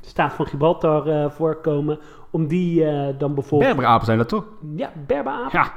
staat 0.00 0.32
van 0.32 0.46
Gibraltar 0.46 1.32
voorkomen. 1.32 1.98
Om 2.30 2.46
die 2.46 2.84
dan 3.16 3.34
bijvoorbeeld... 3.34 3.70
Berberapen 3.72 4.06
zijn 4.06 4.18
dat 4.18 4.28
toch? 4.28 4.44
Ja, 4.76 4.92
berberapen. 5.06 5.58
Ja. 5.58 5.72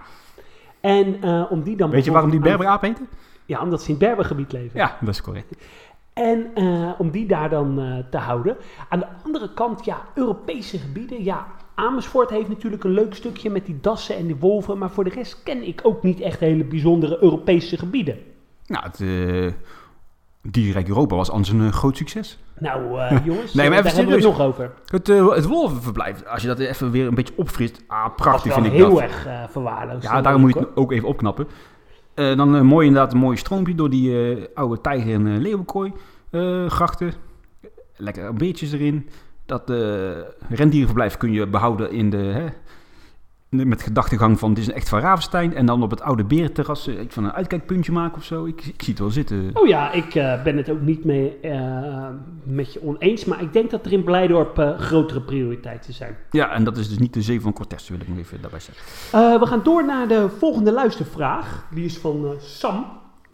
En 0.79 1.23
om 1.49 1.63
die 1.63 1.75
dan 1.75 1.89
Weet 1.89 2.05
je 2.05 2.11
waarom 2.11 2.31
die 2.31 2.39
berberapen 2.39 2.87
heten? 2.87 3.07
Ja, 3.45 3.61
omdat 3.61 3.81
ze 3.81 3.89
in 3.89 3.95
het 3.95 4.03
berbergebied 4.03 4.51
leven. 4.51 4.79
Ja, 4.79 4.97
dat 4.99 5.09
is 5.09 5.21
correct. 5.21 5.55
En 6.13 6.51
uh, 6.55 6.91
om 6.97 7.09
die 7.11 7.25
daar 7.25 7.49
dan 7.49 7.79
uh, 7.79 7.97
te 8.09 8.17
houden. 8.17 8.57
Aan 8.89 8.99
de 8.99 9.07
andere 9.23 9.53
kant, 9.53 9.85
ja, 9.85 10.01
Europese 10.13 10.77
gebieden. 10.77 11.23
Ja, 11.23 11.47
Amersfoort 11.75 12.29
heeft 12.29 12.49
natuurlijk 12.49 12.83
een 12.83 12.91
leuk 12.91 13.15
stukje 13.15 13.49
met 13.49 13.65
die 13.65 13.77
dassen 13.81 14.15
en 14.15 14.25
die 14.25 14.35
wolven. 14.35 14.77
Maar 14.77 14.89
voor 14.89 15.03
de 15.03 15.09
rest 15.09 15.43
ken 15.43 15.67
ik 15.67 15.79
ook 15.83 16.03
niet 16.03 16.19
echt 16.19 16.39
hele 16.39 16.63
bijzondere 16.63 17.23
Europese 17.23 17.77
gebieden. 17.77 18.17
Nou, 18.65 18.83
het 18.83 18.99
uh, 18.99 19.51
Dierrijk 20.47 20.87
Europa 20.87 21.15
was 21.15 21.31
anders 21.31 21.49
een 21.49 21.73
groot 21.73 21.97
succes. 21.97 22.39
Nou, 22.59 22.81
jongens, 23.23 23.53
nee, 23.55 23.69
maar 23.69 23.77
even 23.77 23.83
daar 23.83 23.93
hebben 23.93 24.05
we 24.05 24.27
het 24.27 24.37
nog 24.37 24.39
over. 24.39 24.71
Het, 24.85 25.07
het 25.07 25.45
wolvenverblijf, 25.45 26.23
als 26.25 26.41
je 26.41 26.47
dat 26.47 26.59
even 26.59 26.91
weer 26.91 27.07
een 27.07 27.15
beetje 27.15 27.33
opfrist. 27.37 27.83
Ah, 27.87 28.15
prachtig 28.15 28.53
vind 28.53 28.65
ik 28.65 28.77
dat. 28.77 28.87
heel 28.87 29.01
erg 29.01 29.27
verwaarloosd. 29.49 30.03
Ja, 30.03 30.21
daarom 30.21 30.41
moet 30.41 30.53
je 30.53 30.59
het 30.59 30.75
ook 30.75 30.91
even 30.91 31.07
opknappen. 31.07 31.47
Uh, 32.15 32.37
dan 32.37 32.55
uh, 32.55 32.61
mooi 32.61 32.87
inderdaad 32.87 33.13
een 33.13 33.19
mooi 33.19 33.37
stroompje 33.37 33.75
door 33.75 33.89
die 33.89 34.35
uh, 34.35 34.45
oude 34.53 34.81
tijger- 34.81 35.13
en 35.13 35.37
leeuwenkooi 35.37 35.93
grachten. 36.67 37.13
Lekker 37.95 38.33
beertjes 38.33 38.71
erin. 38.71 39.09
Dat 39.45 39.69
rendierenverblijf 40.49 41.17
kun 41.17 41.31
je 41.31 41.47
behouden 41.47 41.91
in 41.91 42.09
de, 42.09 42.17
hè, 42.17 42.45
met 43.53 43.81
gedachtegang 43.81 44.39
van, 44.39 44.53
dit 44.53 44.67
is 44.67 44.73
echt 44.73 44.89
van 44.89 44.99
Ravenstein. 44.99 45.55
En 45.55 45.65
dan 45.65 45.83
op 45.83 45.89
het 45.89 46.01
oude 46.01 46.23
berenterras 46.23 46.87
eh, 46.87 46.95
van 47.07 47.23
een 47.23 47.31
uitkijkpuntje 47.31 47.91
maken 47.91 48.17
of 48.17 48.23
zo. 48.23 48.45
Ik, 48.45 48.65
ik 48.65 48.81
zie 48.81 48.93
het 48.93 48.99
wel 48.99 49.09
zitten. 49.09 49.49
Oh 49.53 49.67
ja, 49.67 49.91
ik 49.91 50.15
eh, 50.15 50.43
ben 50.43 50.57
het 50.57 50.69
ook 50.69 50.81
niet 50.81 51.05
mee, 51.05 51.39
eh, 51.39 52.07
met 52.43 52.73
je 52.73 52.83
oneens. 52.83 53.25
Maar 53.25 53.41
ik 53.41 53.53
denk 53.53 53.71
dat 53.71 53.85
er 53.85 53.91
in 53.91 54.03
Blijdorp 54.03 54.75
grotere 54.79 55.21
prioriteiten 55.21 55.93
zijn. 55.93 56.17
Ja, 56.31 56.51
en 56.51 56.63
dat 56.63 56.77
is 56.77 56.89
dus 56.89 56.97
niet 56.97 57.13
de 57.13 57.21
zee 57.21 57.41
van 57.41 57.53
Cortez, 57.53 57.89
wil 57.89 57.99
ik 58.01 58.07
nog 58.07 58.17
even 58.17 58.41
daarbij 58.41 58.59
zeggen. 58.59 59.39
We 59.39 59.45
gaan 59.45 59.63
door 59.63 59.85
naar 59.85 60.07
de 60.07 60.29
volgende 60.37 60.71
luistervraag. 60.71 61.67
Die 61.71 61.85
is 61.85 61.97
van 61.97 62.35
Sam. 62.39 62.85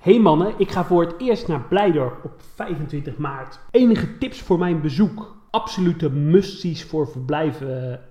Hey 0.02 0.20
mannen, 0.20 0.54
ik 0.58 0.72
ga 0.72 0.86
voor 0.86 1.02
het 1.02 1.14
eerst 1.18 1.48
naar 1.48 1.62
Blijdorp 1.62 2.24
op 2.24 2.32
25 2.56 3.18
maart. 3.18 3.60
Enige 3.72 4.18
tips 4.18 4.42
voor 4.42 4.60
mijn 4.60 4.82
bezoek? 4.82 5.36
Absolute 5.50 6.10
must-sees 6.10 6.84
voor 6.84 7.08
verblijven, 7.08 8.02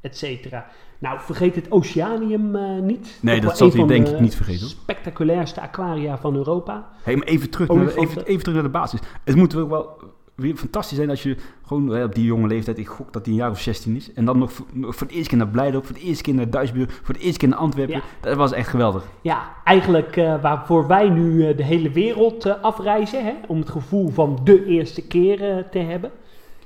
et 0.00 0.16
cetera. 0.16 0.66
Nou, 0.98 1.20
vergeet 1.20 1.54
het 1.54 1.70
Oceanium 1.70 2.56
eh, 2.56 2.82
niet. 2.82 3.18
Nee, 3.20 3.40
dat 3.40 3.56
zal 3.56 3.70
hij 3.70 3.86
denk 3.86 4.06
de 4.06 4.12
ik 4.12 4.20
niet 4.20 4.34
vergeten, 4.34 4.68
spectaculairste 4.68 5.60
aquaria 5.60 6.18
van 6.18 6.36
Europa. 6.36 6.88
Hey, 7.02 7.16
maar 7.16 7.26
even 7.26 7.50
terug, 7.50 7.68
naar 7.68 7.94
even, 7.94 8.24
even 8.24 8.42
terug 8.42 8.54
naar 8.54 8.62
de 8.62 8.78
basis. 8.78 9.00
Het 9.24 9.36
moet 9.36 9.56
ook 9.56 9.70
wel 9.70 10.12
weer 10.34 10.56
fantastisch 10.56 10.96
zijn 10.96 11.10
als 11.10 11.22
je 11.22 11.36
gewoon 11.66 12.02
op 12.02 12.14
die 12.14 12.24
jonge 12.24 12.46
leeftijd, 12.46 12.78
ik 12.78 12.88
gok 12.88 13.12
dat 13.12 13.24
hij 13.24 13.34
een 13.34 13.40
jaar 13.40 13.50
of 13.50 13.60
16 13.60 13.96
is, 13.96 14.12
en 14.12 14.24
dan 14.24 14.38
nog 14.38 14.52
voor, 14.52 14.66
voor 14.80 15.06
de 15.06 15.14
eerste 15.14 15.28
keer 15.28 15.38
naar 15.38 15.48
Blijdorp, 15.48 15.86
voor 15.86 15.94
de 15.94 16.00
eerste 16.00 16.22
keer 16.22 16.34
naar 16.34 16.50
Duisburg, 16.50 17.00
voor 17.02 17.14
de 17.14 17.20
eerste 17.20 17.38
keer 17.38 17.48
naar 17.48 17.58
Antwerpen. 17.58 17.94
Ja. 17.94 18.02
Dat 18.20 18.36
was 18.36 18.52
echt 18.52 18.68
geweldig. 18.68 19.04
Ja, 19.20 19.52
eigenlijk 19.64 20.16
eh, 20.16 20.42
waarvoor 20.42 20.86
wij 20.86 21.08
nu 21.08 21.48
eh, 21.48 21.56
de 21.56 21.64
hele 21.64 21.90
wereld 21.90 22.62
afreizen, 22.62 23.24
hè, 23.24 23.32
om 23.46 23.58
het 23.58 23.70
gevoel 23.70 24.08
van 24.08 24.38
de 24.44 24.64
eerste 24.66 25.06
keer 25.06 25.66
te 25.70 25.78
hebben. 25.78 26.10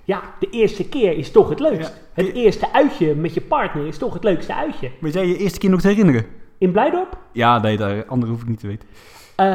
Ja, 0.08 0.22
de 0.40 0.50
eerste 0.50 0.88
keer 0.88 1.16
is 1.16 1.30
toch 1.30 1.48
het 1.48 1.60
leukst. 1.60 1.88
Ja. 2.14 2.22
Het 2.24 2.34
eerste 2.34 2.72
uitje 2.72 3.14
met 3.14 3.34
je 3.34 3.40
partner 3.40 3.86
is 3.86 3.98
toch 3.98 4.14
het 4.14 4.24
leukste 4.24 4.54
uitje. 4.54 4.90
Maar 5.00 5.10
jij 5.10 5.26
je 5.26 5.36
eerste 5.36 5.58
keer 5.58 5.70
nog 5.70 5.80
te 5.80 5.88
herinneren? 5.88 6.26
In 6.58 6.72
Blijdorp? 6.72 7.18
Ja, 7.32 7.58
nee, 7.58 7.76
de 7.76 8.04
andere 8.06 8.32
hoef 8.32 8.42
ik 8.42 8.48
niet 8.48 8.60
te 8.60 8.66
weten. 8.66 8.88
Eh, 9.36 9.46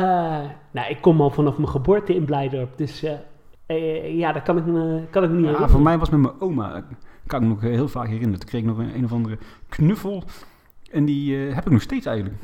nou, 0.71 0.89
ik 0.89 0.97
kom 1.01 1.21
al 1.21 1.29
vanaf 1.29 1.57
mijn 1.57 1.69
geboorte 1.69 2.15
in 2.15 2.25
Blijdorp, 2.25 2.77
dus 2.77 3.03
eh, 3.03 3.13
eh, 3.65 4.17
ja, 4.17 4.31
dat 4.31 4.43
kan 4.43 4.57
ik 4.57 4.63
kan 4.63 5.23
ik 5.23 5.29
me 5.29 5.35
niet 5.35 5.45
Ja, 5.45 5.51
herinneren. 5.51 5.69
voor 5.69 5.81
mij 5.81 5.97
was 5.97 6.09
met 6.09 6.19
mijn 6.19 6.33
oma, 6.39 6.85
kan 7.27 7.41
ik 7.41 7.47
me 7.47 7.53
nog 7.53 7.61
heel 7.61 7.87
vaak 7.87 8.07
herinneren. 8.07 8.39
Toen 8.39 8.49
kreeg 8.49 8.61
ik 8.61 8.67
nog 8.67 8.77
een, 8.77 8.95
een 8.95 9.05
of 9.05 9.11
andere 9.11 9.37
knuffel 9.69 10.23
en 10.93 11.05
die 11.05 11.47
eh, 11.47 11.55
heb 11.55 11.65
ik 11.65 11.71
nog 11.71 11.81
steeds 11.81 12.05
eigenlijk. 12.05 12.37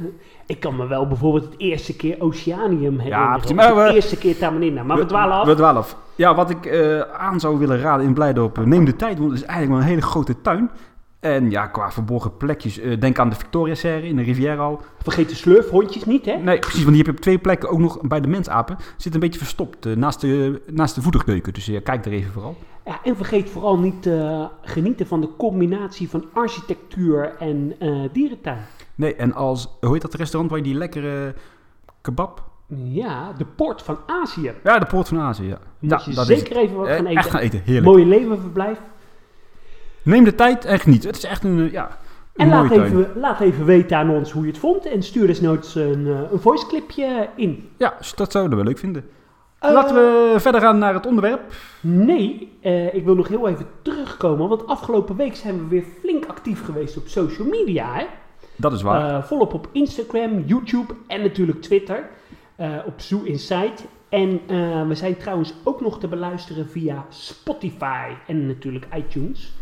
Ik 0.45 0.59
kan 0.59 0.75
me 0.75 0.87
wel 0.87 1.07
bijvoorbeeld 1.07 1.43
het 1.45 1.53
eerste 1.57 1.95
keer 1.95 2.15
Oceanium 2.19 2.99
herinneren. 2.99 3.35
of 3.35 3.53
maar 3.53 3.67
de 3.67 3.73
we- 3.73 3.93
eerste 3.93 4.17
keer 4.17 4.37
Tamanina. 4.37 4.83
Maar 4.83 4.97
we 4.97 5.05
dwalen 5.05 5.35
af. 5.37 5.45
We 5.45 5.55
dwalen 5.55 5.81
af. 5.81 5.97
Ja, 6.15 6.35
wat 6.35 6.49
ik 6.49 6.65
eh, 6.65 6.99
aan 6.99 7.39
zou 7.39 7.59
willen 7.59 7.79
raden 7.79 8.05
in 8.05 8.13
Blijdorp, 8.13 8.57
eh, 8.57 8.63
neem 8.63 8.85
de 8.85 8.95
tijd, 8.95 9.17
want 9.17 9.31
het 9.31 9.39
is 9.39 9.45
eigenlijk 9.45 9.71
wel 9.79 9.81
een 9.87 9.95
hele 9.95 10.07
grote 10.07 10.41
tuin. 10.41 10.69
En 11.19 11.49
ja, 11.51 11.67
qua 11.67 11.91
verborgen 11.91 12.37
plekjes, 12.37 12.79
eh, 12.79 12.99
denk 12.99 13.19
aan 13.19 13.29
de 13.29 13.35
Victoria-serre 13.35 14.07
in 14.07 14.15
de 14.15 14.21
Riviera 14.21 14.63
al. 14.63 14.81
Vergeet 15.01 15.29
de 15.29 15.35
slurfhondjes 15.35 16.05
niet, 16.05 16.25
hè? 16.25 16.35
Nee, 16.35 16.59
precies, 16.59 16.83
want 16.83 16.95
die 16.95 16.97
heb 16.97 17.05
je 17.05 17.11
op 17.11 17.19
twee 17.19 17.37
plekken 17.37 17.69
ook 17.69 17.79
nog 17.79 18.01
bij 18.01 18.21
de 18.21 18.27
mensapen. 18.27 18.77
Zit 18.97 19.13
een 19.13 19.19
beetje 19.19 19.39
verstopt 19.39 19.85
eh, 19.85 19.95
naast, 19.95 20.21
de, 20.21 20.61
naast 20.71 20.95
de 20.95 21.01
voederkeuken, 21.01 21.53
dus 21.53 21.67
eh, 21.67 21.83
kijk 21.83 22.05
er 22.05 22.11
even 22.11 22.31
vooral. 22.31 22.55
Ja, 22.85 22.99
en 23.03 23.15
vergeet 23.15 23.49
vooral 23.49 23.77
niet 23.77 24.01
te 24.01 24.47
genieten 24.61 25.07
van 25.07 25.21
de 25.21 25.29
combinatie 25.37 26.09
van 26.09 26.25
architectuur 26.33 27.35
en 27.39 27.73
dierentuin. 28.11 28.59
Nee, 28.95 29.15
en 29.15 29.33
als, 29.33 29.77
hoe 29.79 29.93
heet 29.93 30.01
dat 30.01 30.13
restaurant 30.13 30.51
waar 30.51 30.59
je 30.59 30.65
die 30.65 30.77
lekkere 30.77 31.33
kebab... 32.01 32.47
Ja, 32.83 33.33
de 33.37 33.45
poort 33.45 33.81
van 33.81 33.97
Azië. 34.05 34.53
Ja, 34.63 34.79
de 34.79 34.85
Poort 34.85 35.07
van 35.07 35.19
Azië, 35.19 35.47
ja. 35.47 35.57
Moet 35.79 35.91
ja, 35.91 36.01
je 36.05 36.13
dat 36.13 36.25
zeker 36.25 36.51
is, 36.51 36.57
even 36.57 36.75
wat 36.75 36.87
gaan 36.87 37.05
Echt 37.05 37.17
eten. 37.17 37.31
gaan 37.31 37.41
eten, 37.41 37.61
heerlijk. 37.63 37.85
Mooie 37.85 38.05
levenverblijf. 38.05 38.79
Neem 40.09 40.23
de 40.23 40.35
tijd 40.35 40.65
en 40.65 40.79
geniet. 40.79 41.03
Het 41.03 41.15
is 41.15 41.23
echt 41.23 41.43
een, 41.43 41.59
eh, 41.59 41.71
ja, 41.71 41.97
een 42.35 42.45
En 42.45 42.49
laat 42.49 42.71
even, 42.71 43.11
laat 43.15 43.39
even 43.39 43.65
weten 43.65 43.97
aan 43.97 44.09
ons 44.09 44.31
hoe 44.31 44.41
je 44.41 44.49
het 44.49 44.59
vond. 44.59 44.85
En 44.85 45.03
stuur 45.03 45.27
desnoods 45.27 45.75
een, 45.75 46.07
eh, 46.07 46.31
een 46.31 46.39
voice 46.39 46.67
clipje 46.67 47.29
in. 47.35 47.69
Ja, 47.77 47.93
dus 47.97 48.15
dat 48.15 48.31
zouden 48.31 48.57
we 48.57 48.63
leuk 48.63 48.77
vinden. 48.77 49.09
Eh, 49.59 49.71
Laten 49.71 49.95
we 49.95 50.35
verder 50.37 50.61
gaan 50.61 50.77
naar 50.77 50.93
het 50.93 51.05
onderwerp. 51.05 51.41
Nee, 51.81 52.57
ik 52.91 53.05
wil 53.05 53.15
nog 53.15 53.27
heel 53.27 53.47
even 53.47 53.65
terugkomen. 53.81 54.49
Want 54.49 54.67
afgelopen 54.67 55.15
week 55.15 55.35
zijn 55.35 55.57
we 55.57 55.67
weer 55.67 55.83
flink 55.99 56.25
actief 56.25 56.65
geweest 56.65 56.97
op 56.97 57.07
social 57.07 57.47
media. 57.47 57.93
Hè? 57.93 58.05
Dat 58.55 58.73
is 58.73 58.81
waar. 58.81 59.25
Volop 59.27 59.53
op 59.53 59.67
Instagram, 59.71 60.43
YouTube 60.45 60.93
en 61.07 61.21
natuurlijk 61.21 61.61
Twitter. 61.61 62.09
op 62.85 63.01
Zoo 63.01 63.21
Insight. 63.23 63.85
En 64.09 64.41
we 64.87 64.95
zijn 64.95 65.17
trouwens 65.17 65.53
ook 65.63 65.81
nog 65.81 65.99
te 65.99 66.07
beluisteren 66.07 66.69
via 66.69 67.05
Spotify 67.09 68.11
en 68.27 68.47
natuurlijk 68.47 68.87
iTunes. 68.95 69.53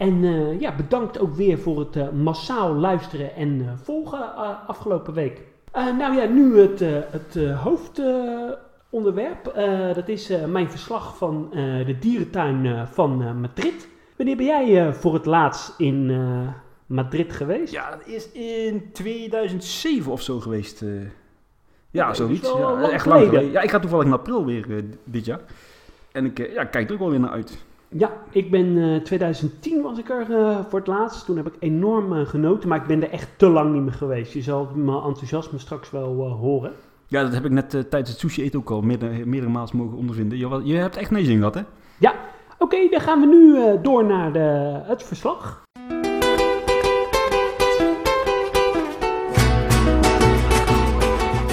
En 0.00 0.24
eh, 0.24 0.60
ja, 0.60 0.74
bedankt 0.76 1.18
ook 1.18 1.34
weer 1.34 1.58
voor 1.58 1.78
het 1.78 1.96
eh, 1.96 2.08
massaal 2.08 2.74
luisteren 2.74 3.34
en 3.34 3.60
eh, 3.60 3.72
volgen 3.82 4.36
afgelopen 4.66 5.14
week. 5.14 5.40
Nou 5.72 6.14
ja, 6.14 6.24
nu 6.24 6.58
het, 6.58 6.80
het 7.10 7.52
hoofdonderwerp. 7.54 9.44
Dat 9.94 10.08
is 10.08 10.32
mijn 10.46 10.70
verslag 10.70 11.16
van 11.16 11.48
de 11.86 11.96
dierentuin 12.00 12.86
van 12.86 13.40
Madrid. 13.40 13.88
Wanneer 14.16 14.36
ben 14.36 14.46
jij 14.46 14.94
voor 14.94 15.14
het 15.14 15.26
laatst 15.26 15.74
in 15.78 16.12
Madrid 16.86 17.32
geweest? 17.32 17.72
Ja, 17.72 17.90
dat 17.90 18.06
is 18.06 18.32
in 18.32 18.92
2007 18.92 20.12
of 20.12 20.22
zo 20.22 20.40
geweest. 20.40 20.84
ja, 21.90 22.14
zoiets. 22.14 22.52
Ja, 22.52 22.58
lang 22.58 22.92
echt 22.92 23.06
lang 23.06 23.24
geleden. 23.24 23.50
Ja, 23.50 23.60
ik 23.60 23.70
ga 23.70 23.78
toevallig 23.78 24.06
in 24.06 24.12
april 24.12 24.44
weer 24.44 24.84
dit 25.04 25.24
jaar. 25.24 25.40
En 26.12 26.24
ik 26.24 26.38
ja, 26.38 26.62
ik 26.62 26.70
kijk 26.70 26.86
er 26.86 26.92
ook 26.92 27.00
wel 27.00 27.10
weer 27.10 27.20
naar 27.20 27.30
uit. 27.30 27.64
Ja, 27.98 28.12
ik 28.30 28.50
ben 28.50 28.94
eh 28.94 29.00
2010 29.00 29.82
was 29.82 29.98
ik 29.98 30.10
er 30.10 30.34
eh, 30.34 30.58
voor 30.68 30.78
het 30.78 30.88
laatst. 30.88 31.24
Toen 31.24 31.36
heb 31.36 31.46
ik 31.46 31.54
enorm 31.58 32.16
eh, 32.16 32.26
genoten, 32.26 32.68
maar 32.68 32.80
ik 32.80 32.86
ben 32.86 33.02
er 33.02 33.10
echt 33.10 33.28
te 33.36 33.48
lang 33.48 33.72
niet 33.72 33.82
meer 33.82 33.92
geweest. 33.92 34.32
Je 34.32 34.42
zal 34.42 34.68
mijn 34.74 35.02
enthousiasme 35.02 35.58
straks 35.58 35.90
wel 35.90 36.24
eh, 36.26 36.32
horen. 36.40 36.72
Ja, 37.06 37.22
dat 37.22 37.32
heb 37.32 37.44
ik 37.44 37.50
net 37.50 37.74
eh, 37.74 37.80
tijdens 37.80 38.10
het 38.10 38.20
sushi 38.20 38.42
eten 38.42 38.58
ook 38.58 38.70
al 38.70 38.80
meerdere, 38.80 39.26
meerdere 39.26 39.52
maals 39.52 39.72
mogen 39.72 39.96
ondervinden. 39.96 40.38
Je, 40.38 40.60
je 40.64 40.74
hebt 40.74 40.96
echt 40.96 41.10
nee 41.10 41.24
zin 41.24 41.36
gehad, 41.38 41.54
hè? 41.54 41.62
Ja, 41.98 42.14
oké, 42.58 42.88
dan 42.90 43.00
gaan 43.00 43.20
we 43.20 43.26
nu 43.26 43.64
eh, 43.64 43.82
door 43.82 44.04
naar 44.04 44.32
de, 44.32 44.80
het 44.82 45.02
verslag. 45.02 45.62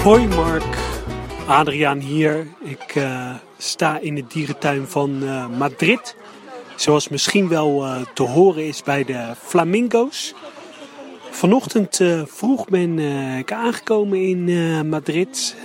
Hoi 0.02 0.28
Mark, 0.28 0.78
Adriaan 1.46 1.98
hier. 1.98 2.46
Ik 2.60 2.94
eh, 2.94 3.34
sta 3.58 3.98
in 3.98 4.14
de 4.14 4.24
dierentuin 4.28 4.86
van 4.86 5.22
eh, 5.22 5.58
Madrid. 5.58 6.16
Zoals 6.78 7.08
misschien 7.08 7.48
wel 7.48 7.84
eh, 7.84 8.00
te 8.14 8.22
horen 8.22 8.66
is 8.66 8.82
bij 8.82 9.04
de 9.04 9.32
flamingo's. 9.42 10.34
Vanochtend 11.30 12.00
eh, 12.00 12.22
vroeg 12.26 12.68
ben 12.68 12.98
eh, 12.98 13.38
ik 13.38 13.52
aangekomen 13.52 14.22
in 14.22 14.88
Madrid, 14.88 15.56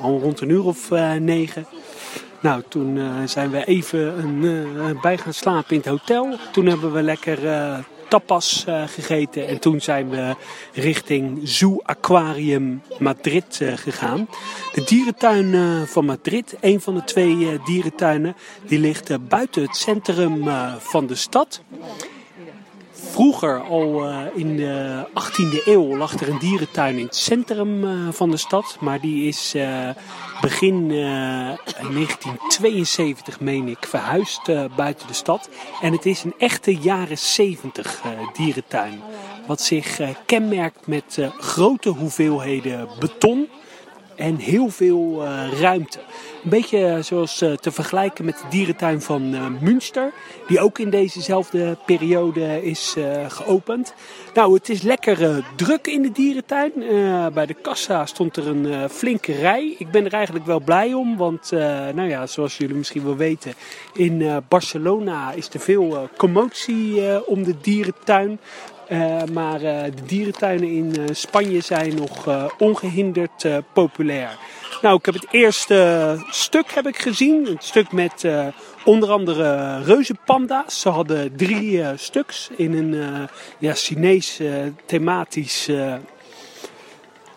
al 0.00 0.18
rond 0.18 0.40
een 0.40 0.48
uur 0.48 0.64
of 0.64 0.90
negen. 1.18 1.66
Nou, 2.40 2.62
toen 2.68 2.98
zijn 3.24 3.50
we 3.50 3.64
even 3.64 4.18
een, 4.18 4.98
bij 5.00 5.18
gaan 5.18 5.34
slapen 5.34 5.70
in 5.70 5.76
het 5.76 5.88
hotel. 5.88 6.36
Toen 6.52 6.66
hebben 6.66 6.92
we 6.92 7.02
lekker 7.02 7.38
tapas 8.08 8.64
eh, 8.66 8.82
gegeten 8.86 9.48
en 9.48 9.58
toen 9.58 9.80
zijn 9.80 10.10
we 10.10 10.36
richting 10.72 11.40
Zoo 11.42 11.80
Aquarium 11.82 12.82
Madrid 12.98 13.60
eh, 13.60 13.72
gegaan. 13.76 14.28
De 14.72 14.84
dierentuin 14.84 15.54
eh, 15.54 15.82
van 15.82 16.04
Madrid, 16.04 16.56
een 16.60 16.80
van 16.80 16.94
de 16.94 17.04
twee 17.04 17.60
dierentuinen, 17.64 18.36
die 18.66 18.78
ligt 18.78 19.28
buiten 19.28 19.62
het 19.62 19.76
centrum 19.76 20.48
van 20.78 21.06
de 21.06 21.14
stad. 21.14 21.62
Vroeger, 22.92 23.60
al 23.60 24.08
in 24.34 24.56
de 24.56 25.06
18e 25.08 25.64
eeuw, 25.64 25.96
lag 25.96 26.20
er 26.20 26.28
een 26.28 26.38
dierentuin 26.38 26.98
in 26.98 27.04
het 27.04 27.16
centrum 27.16 27.84
van 28.12 28.30
de 28.30 28.36
stad. 28.36 28.76
Maar 28.80 29.00
die 29.00 29.28
is 29.28 29.54
begin 30.40 30.90
eh, 30.90 30.96
1972, 30.96 33.40
meen 33.40 33.68
ik, 33.68 33.86
verhuisd 33.86 34.48
eh, 34.48 34.64
buiten 34.76 35.06
de 35.06 35.12
stad. 35.12 35.48
En 35.80 35.92
het 35.92 36.06
is 36.06 36.24
een 36.24 36.34
echte 36.38 36.76
jaren 36.76 37.18
70 37.18 38.00
eh, 38.04 38.10
dierentuin. 38.32 39.00
Wat 39.46 39.60
zich 39.60 39.98
eh, 39.98 40.08
kenmerkt 40.26 40.86
met 40.86 41.18
eh, 41.18 41.28
grote 41.38 41.88
hoeveelheden 41.88 42.88
beton 42.98 43.48
en 44.16 44.36
heel 44.36 44.68
veel 44.68 45.24
eh, 45.24 45.60
ruimte. 45.60 45.98
Een 46.44 46.50
beetje 46.50 46.86
eh, 46.86 47.02
zoals 47.02 47.40
eh, 47.40 47.52
te 47.52 47.72
vergelijken 47.72 48.24
met 48.24 48.36
de 48.36 48.48
dierentuin 48.50 49.02
van 49.02 49.34
Münster, 49.60 50.12
die 50.46 50.60
ook 50.60 50.78
in 50.78 50.90
dezezelfde 50.90 51.76
periode 51.86 52.62
is 52.62 52.96
geopend. 53.28 53.94
Nou, 54.34 54.54
het 54.54 54.68
is 54.68 54.82
lekker 54.82 55.44
druk 55.56 55.86
in 55.86 56.02
de 56.02 56.12
dierentuin. 56.12 56.72
Bij 57.34 57.46
de 57.46 57.54
kassa 57.54 58.06
stond 58.06 58.36
er 58.36 58.46
een 58.46 58.90
flinke 58.90 59.32
rij. 59.32 59.74
Ik 59.78 59.90
ben 59.90 60.04
er 60.04 60.12
eigenlijk 60.12 60.46
wel 60.46 60.60
blij 60.60 60.94
om, 60.94 61.16
want 61.16 61.50
nou 61.94 62.08
ja, 62.08 62.26
zoals 62.26 62.56
jullie 62.56 62.76
misschien 62.76 63.04
wel 63.04 63.16
weten, 63.16 63.54
in 63.92 64.42
Barcelona 64.48 65.32
is 65.32 65.48
er 65.52 65.60
veel 65.60 66.08
commotie 66.16 67.26
om 67.26 67.42
de 67.42 67.54
dierentuin. 67.60 68.38
Maar 69.32 69.58
de 69.58 69.92
dierentuinen 70.06 70.68
in 70.68 71.14
Spanje 71.14 71.60
zijn 71.60 71.94
nog 71.94 72.26
ongehinderd 72.58 73.46
populair. 73.72 74.38
Nou, 74.82 74.96
ik 74.98 75.04
heb 75.04 75.14
het 75.14 75.26
eerste 75.30 76.16
stuk 76.30 76.70
heb 76.70 76.86
ik 76.86 76.98
gezien. 76.98 77.46
Een 77.46 77.56
stuk 77.58 77.92
met 77.92 78.24
onder 78.84 79.10
andere 79.10 79.82
reuzenpanda's. 79.82 80.80
Ze 80.80 80.88
hadden 80.88 81.36
drie 81.36 81.82
stuks 81.96 82.50
in 82.56 82.72
een 82.72 83.28
ja, 83.58 83.74
Chinees 83.74 84.40
thematisch 84.86 85.70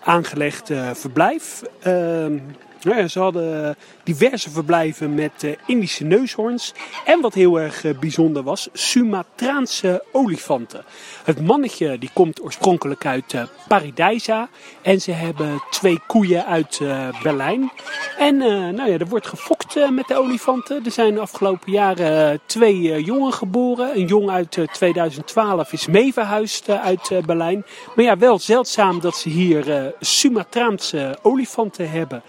aangelegd 0.03 0.71
verblijf. 0.93 1.61
Ehm, 1.79 2.37
ja, 2.79 3.07
ze 3.07 3.19
hadden 3.19 3.75
diverse 4.09 4.49
verblijven 4.49 5.13
met 5.13 5.43
uh, 5.43 5.51
Indische 5.65 6.03
neushoorns. 6.03 6.73
En 7.05 7.21
wat 7.21 7.33
heel 7.33 7.59
erg 7.59 7.83
uh, 7.83 7.99
bijzonder 7.99 8.43
was, 8.43 8.69
Sumatraanse 8.73 10.03
olifanten. 10.11 10.85
Het 11.23 11.45
mannetje 11.45 11.97
die 11.97 12.09
komt 12.13 12.41
oorspronkelijk 12.41 13.05
uit 13.05 13.33
uh, 13.33 13.43
Paradijsa. 13.67 14.49
En 14.81 15.01
ze 15.01 15.11
hebben 15.11 15.61
twee 15.69 15.99
koeien 16.07 16.45
uit 16.45 16.81
Berlijn. 17.23 17.71
En 18.17 18.37
nou 18.75 18.89
ja, 18.89 18.97
er 18.97 19.07
wordt 19.07 19.27
gefokt 19.27 19.91
met 19.91 20.07
de 20.07 20.15
olifanten. 20.17 20.85
Er 20.85 20.91
zijn 20.91 21.13
de 21.13 21.19
afgelopen 21.19 21.71
jaren 21.71 22.39
twee 22.45 23.03
jongen 23.03 23.33
geboren. 23.33 23.97
Een 23.97 24.05
jong 24.05 24.29
uit 24.29 24.57
2012 24.71 25.73
is 25.73 25.87
meeverhuisd 25.87 26.69
uit 26.69 27.11
Berlijn. 27.25 27.65
Maar 27.95 28.05
ja, 28.05 28.17
wel 28.17 28.39
zeldzaam 28.39 28.99
dat 28.99 29.17
ze 29.17 29.29
hier 29.29 29.93
Sumatraanse 29.99 31.17
olifanten 31.21 31.91
hebben. 31.91 32.23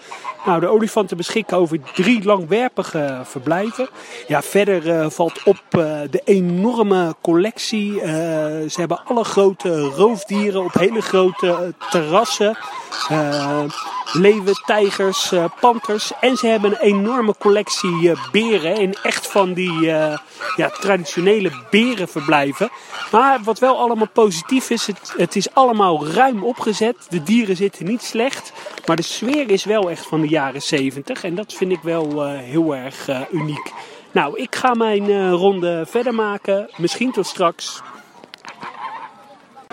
Nou, 0.47 0.61
de 0.61 0.67
olifanten 0.67 1.17
beschikken 1.17 1.57
over 1.57 1.70
drie 1.79 2.25
langwerpige 2.25 3.21
verblijven. 3.25 3.89
Ja, 4.27 4.43
verder 4.43 4.87
uh, 4.87 5.11
valt 5.11 5.43
op 5.45 5.63
uh, 5.79 6.01
de 6.11 6.21
enorme 6.25 7.15
collectie. 7.21 7.93
Uh, 7.93 8.03
ze 8.03 8.75
hebben 8.75 9.05
alle 9.05 9.25
grote 9.25 9.81
roofdieren 9.81 10.65
op 10.65 10.75
hele 10.75 11.01
grote 11.01 11.75
terrassen. 11.91 12.57
Leeuwen, 14.13 14.63
tijgers, 14.67 15.33
panters. 15.61 16.13
En 16.21 16.37
ze 16.37 16.47
hebben 16.47 16.71
een 16.71 16.81
enorme 16.81 17.35
collectie 17.39 18.13
beren. 18.33 18.77
In 18.77 18.95
echt 19.03 19.27
van 19.27 19.53
die 19.53 19.81
ja, 20.57 20.71
traditionele 20.81 21.51
berenverblijven. 21.71 22.71
Maar 23.11 23.41
wat 23.43 23.59
wel 23.59 23.79
allemaal 23.79 24.09
positief 24.13 24.71
is, 24.71 24.87
het, 24.87 25.15
het 25.17 25.37
is 25.37 25.55
allemaal 25.55 26.07
ruim 26.07 26.45
opgezet. 26.45 26.97
De 27.09 27.23
dieren 27.23 27.57
zitten 27.57 27.85
niet 27.85 28.03
slecht. 28.03 28.53
Maar 28.87 28.97
de 28.97 29.03
sfeer 29.03 29.51
is 29.51 29.65
wel 29.65 29.91
echt 29.91 30.07
van 30.07 30.21
de 30.21 30.29
jaren 30.29 30.63
70. 30.63 31.25
En 31.25 31.35
dat 31.35 31.53
vind 31.53 31.73
ik 31.73 31.83
wel 31.83 32.27
uh, 32.27 32.39
heel 32.39 32.75
erg 32.75 33.09
uh, 33.09 33.21
uniek. 33.33 33.73
Nou, 34.13 34.39
ik 34.39 34.55
ga 34.55 34.75
mijn 34.75 35.11
uh, 35.11 35.31
ronde 35.31 35.85
verder 35.89 36.15
maken. 36.15 36.71
Misschien 36.77 37.13
tot 37.13 37.27
straks. 37.27 37.81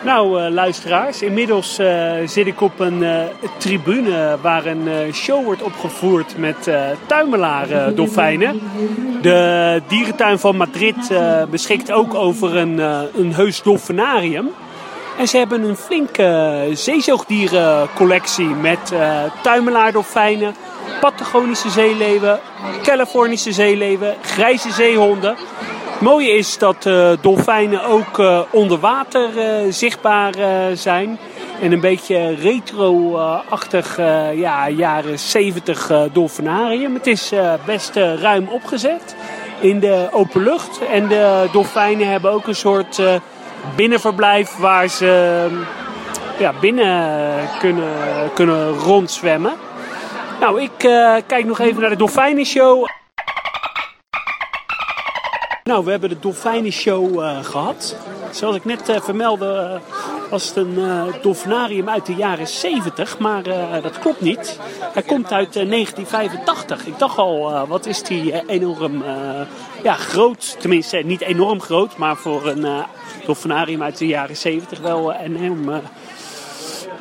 Nou, 0.03 0.49
luisteraars, 0.49 1.21
inmiddels 1.21 1.79
zit 2.25 2.47
ik 2.47 2.61
op 2.61 2.79
een 2.79 3.05
tribune 3.57 4.37
waar 4.41 4.65
een 4.65 5.13
show 5.13 5.43
wordt 5.43 5.61
opgevoerd 5.61 6.37
met 6.37 6.69
tuimelaar 7.05 7.93
dolfijnen. 7.95 8.61
De 9.21 9.81
dierentuin 9.87 10.39
van 10.39 10.57
Madrid 10.57 11.13
beschikt 11.49 11.91
ook 11.91 12.13
over 12.13 12.55
een, 12.55 12.77
een 13.17 13.33
heus 13.33 13.61
dolfinarium. 13.61 14.49
En 15.17 15.27
ze 15.27 15.37
hebben 15.37 15.63
een 15.63 15.75
flinke 15.75 16.69
zeezoogdierencollectie 16.73 18.47
met 18.47 18.91
uh, 18.93 19.23
tuimelaardolfijnen, 19.41 20.55
Patagonische 20.99 21.69
zeeleeuwen, 21.69 22.39
Californische 22.83 23.51
zeeleeuwen, 23.51 24.15
grijze 24.21 24.71
zeehonden. 24.71 25.35
Het 25.97 26.05
mooie 26.05 26.31
is 26.31 26.57
dat 26.57 26.85
uh, 26.85 27.11
dolfijnen 27.21 27.83
ook 27.83 28.17
uh, 28.17 28.41
onder 28.51 28.79
water 28.79 29.29
zichtbaar 29.69 30.33
zijn. 30.73 31.19
En 31.61 31.71
een 31.71 31.79
beetje 31.79 32.35
retro-achtig 32.35 33.97
ja, 34.35 34.69
jaren 34.69 35.19
70 35.19 35.91
dolfinarium. 36.11 36.93
Het 36.93 37.07
is 37.07 37.31
best 37.65 37.95
ruim 37.95 38.47
opgezet 38.47 39.15
in 39.59 39.79
de 39.79 40.07
open 40.11 40.43
lucht. 40.43 40.79
En 40.91 41.07
de 41.07 41.47
dolfijnen 41.51 42.09
hebben 42.09 42.31
ook 42.31 42.47
een 42.47 42.55
soort 42.55 43.01
binnenverblijf 43.75 44.57
waar 44.57 44.87
ze 44.87 45.47
ja, 46.39 46.53
binnen 46.61 47.49
kunnen, 47.59 47.93
kunnen 48.33 48.69
rondzwemmen. 48.73 49.53
Nou, 50.39 50.61
ik 50.61 50.77
kijk 51.27 51.45
nog 51.45 51.59
even 51.59 51.81
naar 51.81 51.89
de 51.89 51.95
Dolfijnenshow. 51.95 52.85
Nou, 55.67 55.85
we 55.85 55.91
hebben 55.91 56.09
de 56.09 56.19
Dolfijnenshow 56.19 57.19
uh, 57.19 57.43
gehad. 57.43 57.95
Zoals 58.31 58.55
ik 58.55 58.65
net 58.65 58.89
uh, 58.89 59.01
vermeldde, 59.01 59.79
was 60.29 60.47
het 60.47 60.55
een 60.55 60.79
dolfinarium 61.21 61.89
uit 61.89 62.05
de 62.05 62.15
jaren 62.15 62.47
70, 62.47 63.19
maar 63.19 63.43
dat 63.81 63.99
klopt 63.99 64.21
niet. 64.21 64.59
Hij 64.93 65.03
komt 65.03 65.31
uit 65.31 65.53
1985. 65.53 66.85
Ik 66.85 66.99
dacht 66.99 67.17
al, 67.17 67.67
wat 67.67 67.85
is 67.85 68.03
die 68.03 68.47
enorm 68.47 69.03
ja, 69.83 69.93
groot. 69.93 70.55
Tenminste, 70.59 70.97
niet 70.97 71.21
enorm 71.21 71.61
groot, 71.61 71.97
maar 71.97 72.15
voor 72.15 72.47
een 72.47 72.83
dolfinarium 73.25 73.83
uit 73.83 73.97
de 73.97 74.07
jaren 74.07 74.37
70 74.37 74.79
wel 74.79 75.13
enorm 75.13 75.81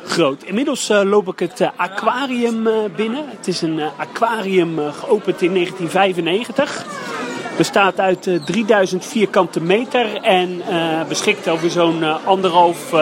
groot. 0.05 0.43
Inmiddels 0.43 0.87
loop 0.87 1.27
ik 1.27 1.39
het 1.39 1.69
aquarium 1.75 2.67
binnen. 2.95 3.25
Het 3.29 3.47
is 3.47 3.61
een 3.61 3.81
aquarium 3.97 4.79
geopend 4.91 5.41
in 5.41 5.53
1995. 5.53 7.26
Bestaat 7.57 7.99
uit 7.99 8.29
3000 8.45 9.05
vierkante 9.05 9.61
meter 9.61 10.21
en 10.21 10.61
beschikt 11.07 11.49
over 11.49 11.69
zo'n 11.69 12.25
anderhalf 12.25 12.93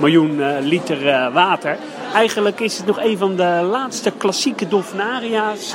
miljoen 0.00 0.58
liter 0.60 1.32
water. 1.32 1.76
Eigenlijk 2.14 2.60
is 2.60 2.76
het 2.76 2.86
nog 2.86 3.00
een 3.00 3.18
van 3.18 3.36
de 3.36 3.68
laatste 3.70 4.10
klassieke 4.10 4.68
dolfinaria's 4.68 5.74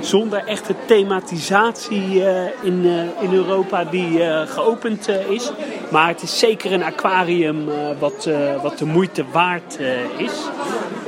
zonder 0.00 0.44
echte 0.46 0.74
thematisatie 0.86 2.22
in, 2.62 2.84
in 3.20 3.32
Europa 3.32 3.84
die 3.84 4.20
geopend 4.46 5.08
is. 5.28 5.50
Maar 5.90 6.08
het 6.08 6.22
is 6.22 6.38
zeker 6.38 6.72
een 6.72 6.84
aquarium 6.84 7.64
wat, 7.98 8.28
wat 8.62 8.78
de 8.78 8.86
moeite 8.86 9.24
waard 9.32 9.78
is. 10.16 10.32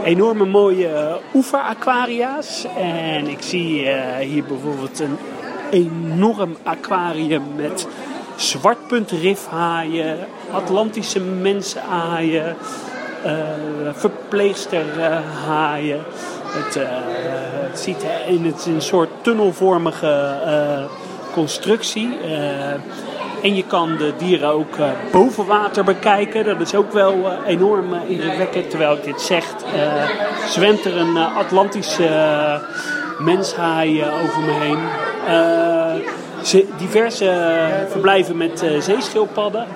Enorme 0.04 0.44
mooie 0.44 1.18
oeveraquaria's. 1.34 2.66
En 2.76 3.26
ik 3.26 3.42
zie 3.42 3.88
hier 4.20 4.44
bijvoorbeeld 4.44 5.00
een 5.00 5.18
enorm 5.70 6.56
aquarium 6.62 7.42
met 7.56 7.86
zwartpuntrifhaaien, 8.36 10.18
Atlantische 10.52 11.20
mensenhaaien, 11.20 12.56
uh, 13.26 13.32
verpleegsterhaaien. 13.92 16.00
Het, 16.46 16.76
uh, 16.76 16.82
het 17.68 17.78
ziet 17.78 18.06
in 18.28 18.44
het 18.44 18.66
een 18.66 18.82
soort 18.82 19.10
tunnelvormige 19.20 20.34
constructie. 21.32 22.18
en 23.42 23.54
je 23.54 23.64
kan 23.66 23.96
de 23.96 24.12
dieren 24.18 24.48
ook 24.48 24.76
boven 25.12 25.46
water 25.46 25.84
bekijken. 25.84 26.44
Dat 26.44 26.60
is 26.60 26.74
ook 26.74 26.92
wel 26.92 27.14
enorm 27.46 27.94
indrukwekkend. 28.06 28.70
Terwijl 28.70 28.96
ik 28.96 29.04
dit 29.04 29.20
zeg, 29.20 29.44
zwemt 30.48 30.84
er 30.84 30.96
een 30.96 31.16
Atlantische 31.16 32.08
menshaai 33.18 34.04
over 34.04 34.42
me 34.42 34.52
heen 34.52 34.78
diverse 36.78 37.32
verblijven 37.88 38.36
met 38.36 38.62
uh, 38.62 38.80
zeeschildpadden. 38.80 39.66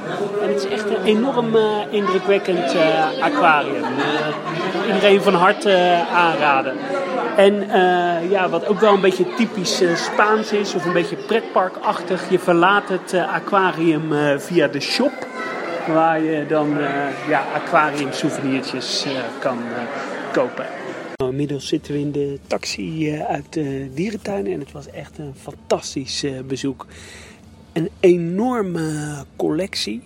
En 0.42 0.48
het 0.48 0.64
is 0.64 0.70
echt 0.70 0.90
een 0.90 1.04
enorm 1.04 1.54
uh, 1.54 1.62
indrukwekkend 1.90 2.74
aquarium. 3.20 3.84
iedereen 4.86 5.22
van 5.22 5.34
harte 5.34 6.04
aanraden. 6.14 6.76
En 7.36 7.66
ja, 8.30 8.48
wat 8.48 8.66
ook 8.66 8.80
wel 8.80 8.94
een 8.94 9.00
beetje 9.00 9.34
typisch 9.36 9.82
Spaans 9.94 10.52
is, 10.52 10.74
of 10.74 10.84
een 10.84 10.92
beetje 10.92 11.16
pretparkachtig, 11.16 12.30
je 12.30 12.38
verlaat 12.38 12.88
het 12.88 13.14
aquarium 13.34 14.12
via 14.38 14.68
de 14.68 14.80
shop. 14.80 15.12
Waar 15.86 16.20
je 16.22 16.46
dan 16.46 16.76
ja, 17.28 17.42
aquarium 17.54 18.12
souvenirtjes 18.12 19.06
kan 19.38 19.58
kopen. 20.32 20.79
Nou, 21.20 21.32
inmiddels 21.32 21.68
zitten 21.68 21.92
we 21.92 22.00
in 22.00 22.12
de 22.12 22.38
taxi 22.46 23.10
eh, 23.10 23.20
uit 23.20 23.52
de 23.52 23.90
dierentuin 23.94 24.46
en 24.46 24.60
het 24.60 24.72
was 24.72 24.90
echt 24.90 25.18
een 25.18 25.34
fantastisch 25.34 26.22
eh, 26.22 26.40
bezoek. 26.40 26.86
Een 27.72 27.90
enorme 28.00 29.24
collectie. 29.36 30.02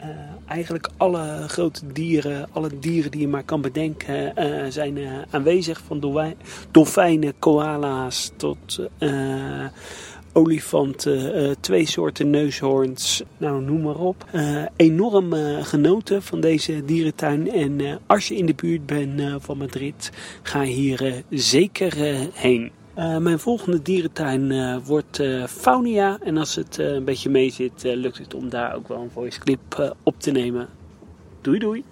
Uh, 0.00 0.06
eigenlijk 0.46 0.88
alle 0.96 1.44
grote 1.48 1.92
dieren, 1.92 2.48
alle 2.52 2.78
dieren 2.78 3.10
die 3.10 3.20
je 3.20 3.28
maar 3.28 3.42
kan 3.42 3.60
bedenken, 3.60 4.32
zijn 4.72 4.98
aanwezig. 5.30 5.82
Van 5.86 6.26
dolfijnen, 6.70 7.34
koala's 7.38 8.32
tot 8.36 8.80
olifanten, 10.38 11.42
uh, 11.42 11.50
twee 11.60 11.86
soorten 11.86 12.30
neushoorns, 12.30 13.22
nou 13.36 13.62
noem 13.62 13.82
maar 13.82 13.98
op. 13.98 14.24
Uh, 14.34 14.64
enorm 14.76 15.32
genoten 15.62 16.22
van 16.22 16.40
deze 16.40 16.84
dierentuin. 16.84 17.50
En 17.50 18.00
als 18.06 18.28
je 18.28 18.36
in 18.36 18.46
de 18.46 18.54
buurt 18.54 18.86
bent 18.86 19.22
van 19.38 19.58
Madrid, 19.58 20.10
ga 20.42 20.62
hier 20.62 21.22
zeker 21.30 21.94
heen. 22.32 22.70
Mijn 23.18 23.38
volgende 23.38 23.82
dierentuin 23.82 24.80
wordt 24.84 25.20
uh, 25.20 25.44
Faunia. 25.46 26.18
En 26.22 26.36
als 26.36 26.54
het 26.54 26.78
een 26.78 27.04
beetje 27.04 27.30
mee 27.30 27.50
zit, 27.50 27.82
lukt 27.82 28.18
het 28.18 28.34
om 28.34 28.48
daar 28.48 28.74
ook 28.74 28.88
wel 28.88 29.00
een 29.00 29.10
voice 29.10 29.40
clip 29.40 29.94
op 30.02 30.20
te 30.20 30.30
nemen. 30.30 30.68
Doei 31.40 31.58
doei! 31.58 31.84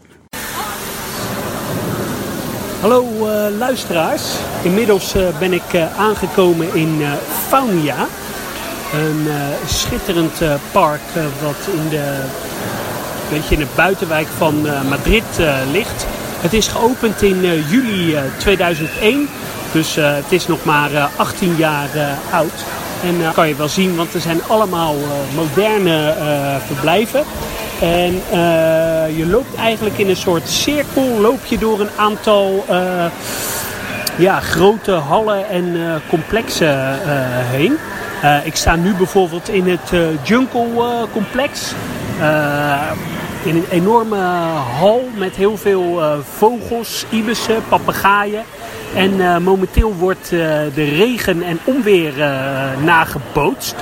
Hallo 2.80 3.04
luisteraars. 3.59 4.38
Inmiddels 4.64 5.12
ben 5.38 5.52
ik 5.52 5.74
aangekomen 5.96 6.74
in 6.74 7.00
Faunia. 7.48 8.06
Een 8.94 9.29
schitterend 9.66 10.40
park 10.72 11.01
wat 11.42 11.75
in 11.75 11.88
de, 11.88 12.20
in 13.49 13.59
de 13.59 13.66
buitenwijk 13.75 14.27
van 14.37 14.66
Madrid 14.88 15.25
ligt. 15.72 16.07
Het 16.40 16.53
is 16.53 16.68
geopend 16.68 17.22
in 17.22 17.40
juli 17.68 18.16
2001. 18.38 19.29
Dus 19.72 19.94
het 19.94 20.33
is 20.33 20.46
nog 20.46 20.64
maar 20.64 20.92
uh, 20.92 21.05
18 21.16 21.55
jaar 21.57 21.88
oud. 22.31 22.64
En 23.05 23.22
dat 23.22 23.35
kan 23.35 23.49
je 23.49 23.55
wel 23.55 23.68
zien, 23.68 23.96
want 23.96 24.14
er 24.14 24.20
zijn 24.20 24.40
allemaal 24.46 24.94
moderne 25.35 26.14
verblijven. 26.66 27.25
En 27.81 28.12
je 29.16 29.27
loopt 29.31 29.55
eigenlijk 29.55 29.99
in 29.99 30.09
een 30.09 30.16
soort 30.16 30.49
cirkel, 30.49 31.20
loop 31.20 31.44
je 31.44 31.59
door 31.59 31.81
een 31.81 31.90
aantal 31.96 32.64
ja, 34.16 34.40
grote 34.40 34.92
hallen 34.92 35.49
en 35.49 35.77
complexen 36.09 36.99
heen. 37.51 37.79
Ik 38.44 38.57
sta 38.57 38.76
nu 38.76 38.94
bijvoorbeeld 38.94 39.48
in 39.48 39.68
het 39.68 40.18
Jungle 40.22 41.07
complex. 41.12 41.74
in 43.44 43.57
een 43.57 43.66
enorme 43.70 44.16
hal 44.79 45.09
met 45.16 45.37
heel 45.37 45.57
veel 45.57 46.02
vogels, 46.22 47.05
ibissen, 47.11 47.62
papegaaien. 47.68 48.44
En 48.94 49.14
uh, 49.14 49.38
momenteel 49.38 49.94
wordt 49.94 50.33
uh, 50.33 50.40
de 50.74 50.85
regen 50.85 51.42
en 51.42 51.59
onweer 51.64 52.18
uh, 52.18 52.26
nagebootst. 52.85 53.74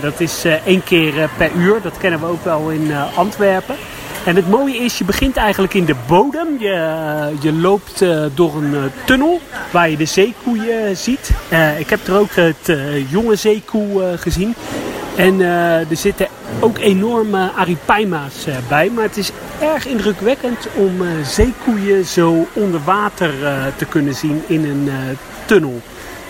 dat 0.00 0.20
is 0.20 0.44
één 0.64 0.84
keer 0.84 1.28
per 1.36 1.50
uur. 1.56 1.82
Dat 1.82 1.98
kennen 1.98 2.20
we 2.20 2.26
ook 2.26 2.44
wel 2.44 2.70
in 2.70 2.92
Antwerpen. 3.14 3.76
En 4.24 4.36
het 4.36 4.48
mooie 4.48 4.76
is, 4.76 4.98
je 4.98 5.04
begint 5.04 5.36
eigenlijk 5.36 5.74
in 5.74 5.84
de 5.84 5.94
bodem. 6.06 6.48
Je, 6.58 7.32
je 7.40 7.52
loopt 7.52 8.04
door 8.34 8.54
een 8.54 8.90
tunnel 9.04 9.40
waar 9.70 9.90
je 9.90 9.96
de 9.96 10.04
zeekoeien 10.04 10.96
ziet. 10.96 11.30
ik 11.78 11.90
heb 11.90 12.06
er 12.06 12.18
ook 12.18 12.34
het 12.34 12.72
jonge 13.08 13.36
zeekoe 13.36 14.16
gezien. 14.16 14.54
En 15.16 15.40
er 15.40 15.86
zitten 15.90 16.26
ook 16.60 16.78
enorme 16.78 17.50
aripaima's 17.56 18.46
bij. 18.68 18.90
Maar 18.90 19.04
het 19.04 19.16
is 19.16 19.30
erg 19.60 19.86
indrukwekkend 19.86 20.68
om 20.74 21.02
uh, 21.02 21.08
zeekoeien 21.24 22.04
zo 22.04 22.46
onder 22.52 22.80
water 22.84 23.32
te 23.76 23.84
kunnen 23.84 24.14
zien 24.14 24.42
in 24.46 24.64
een 24.64 24.90
tunnel. 25.44 25.80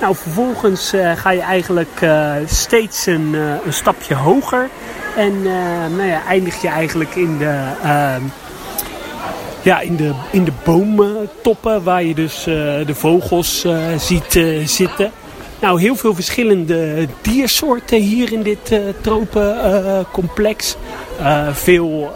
Nou, 0.03 0.15
vervolgens 0.17 0.93
ga 1.15 1.31
je 1.31 1.41
eigenlijk 1.41 2.07
steeds 2.47 3.07
een, 3.07 3.35
een, 3.65 3.73
stapje 3.73 4.15
hoger. 4.15 4.69
En 5.17 5.43
nou 5.97 6.03
ja, 6.03 6.23
eindig 6.27 6.63
je 6.63 6.69
eigenlijk 6.69 7.15
in 7.15 7.39
de, 7.39 7.73
ehm, 7.83 8.23
ja, 9.63 9.81
in 9.81 9.97
de, 9.97 10.13
in 10.31 10.45
de 10.45 10.53
boomtoppen 10.65 11.83
waar 11.83 12.03
je 12.03 12.15
dus 12.15 12.43
de 12.87 12.95
vogels 12.95 13.67
ziet 13.97 14.45
zitten. 14.65 15.11
Nou, 15.61 15.81
heel 15.81 15.97
veel 15.97 16.15
verschillende 16.15 17.07
diersoorten 17.21 18.01
hier 18.01 18.33
in 18.33 18.43
dit 18.43 18.81
tropencomplex. 19.01 20.77
Veel 21.53 22.13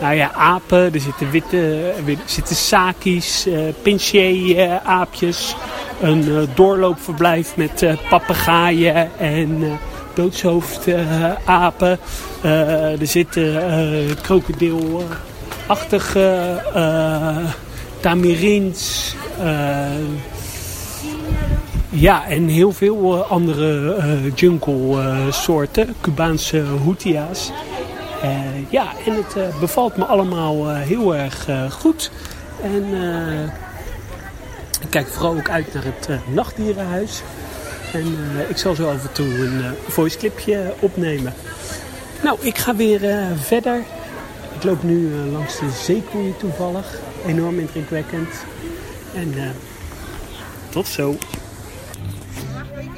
nou 0.00 0.14
ja, 0.14 0.32
apen, 0.32 0.94
er 0.94 1.00
zitten 1.00 1.30
witte, 1.30 1.92
er 2.06 2.16
zitten 2.24 2.56
sakis, 2.56 3.46
uh, 3.46 4.76
aapjes 4.84 5.56
Een 6.00 6.48
doorloopverblijf 6.54 7.56
met 7.56 7.86
papegaaien 8.10 9.18
en 9.18 9.78
doodshoofdapen. 10.14 11.98
er 13.00 13.06
zitten 13.06 13.62
krokodilachtige 14.22 16.62
tamirins. 18.00 19.14
Ja, 21.90 22.26
en 22.26 22.48
heel 22.48 22.72
veel 22.72 23.24
andere 23.24 23.96
jungle 24.34 25.16
soorten, 25.30 25.94
Cubaanse 26.00 26.62
hoetia's. 26.84 27.52
ja, 28.68 28.86
en 29.06 29.14
het 29.14 29.36
bevalt 29.60 29.96
me 29.96 30.04
allemaal 30.04 30.74
heel 30.74 31.16
erg 31.16 31.46
goed. 31.70 32.10
En 32.62 32.84
ik 34.88 34.94
kijk 34.94 35.06
vooral 35.06 35.36
ook 35.36 35.48
uit 35.48 35.74
naar 35.74 35.84
het 35.84 36.08
nachtdierenhuis. 36.34 37.22
En 37.92 38.16
ik 38.48 38.56
zal 38.56 38.74
zo 38.74 38.90
af 38.90 39.02
en 39.02 39.12
toe 39.12 39.26
een 39.26 39.74
voice 39.88 40.18
clipje 40.18 40.74
opnemen. 40.80 41.34
Nou, 42.22 42.38
ik 42.40 42.58
ga 42.58 42.76
weer 42.76 43.00
verder. 43.36 43.82
Ik 44.54 44.64
loop 44.64 44.82
nu 44.82 45.10
langs 45.32 45.58
de 45.58 45.70
zeekoeien 45.70 46.36
toevallig. 46.36 46.98
Enorm 47.26 47.58
indrukwekkend. 47.58 48.28
En 49.14 49.34
tot 50.68 50.86
zo. 50.86 51.16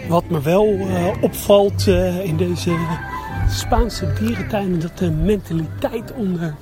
Wat 0.09 0.29
me 0.29 0.40
wel 0.40 0.88
opvalt 1.20 1.87
in 2.22 2.37
deze 2.37 2.76
Spaanse 3.48 4.12
dierentuinen, 4.20 4.81
dat 4.81 4.98
de 4.98 5.11
mentaliteit 5.11 6.12
onder 6.12 6.55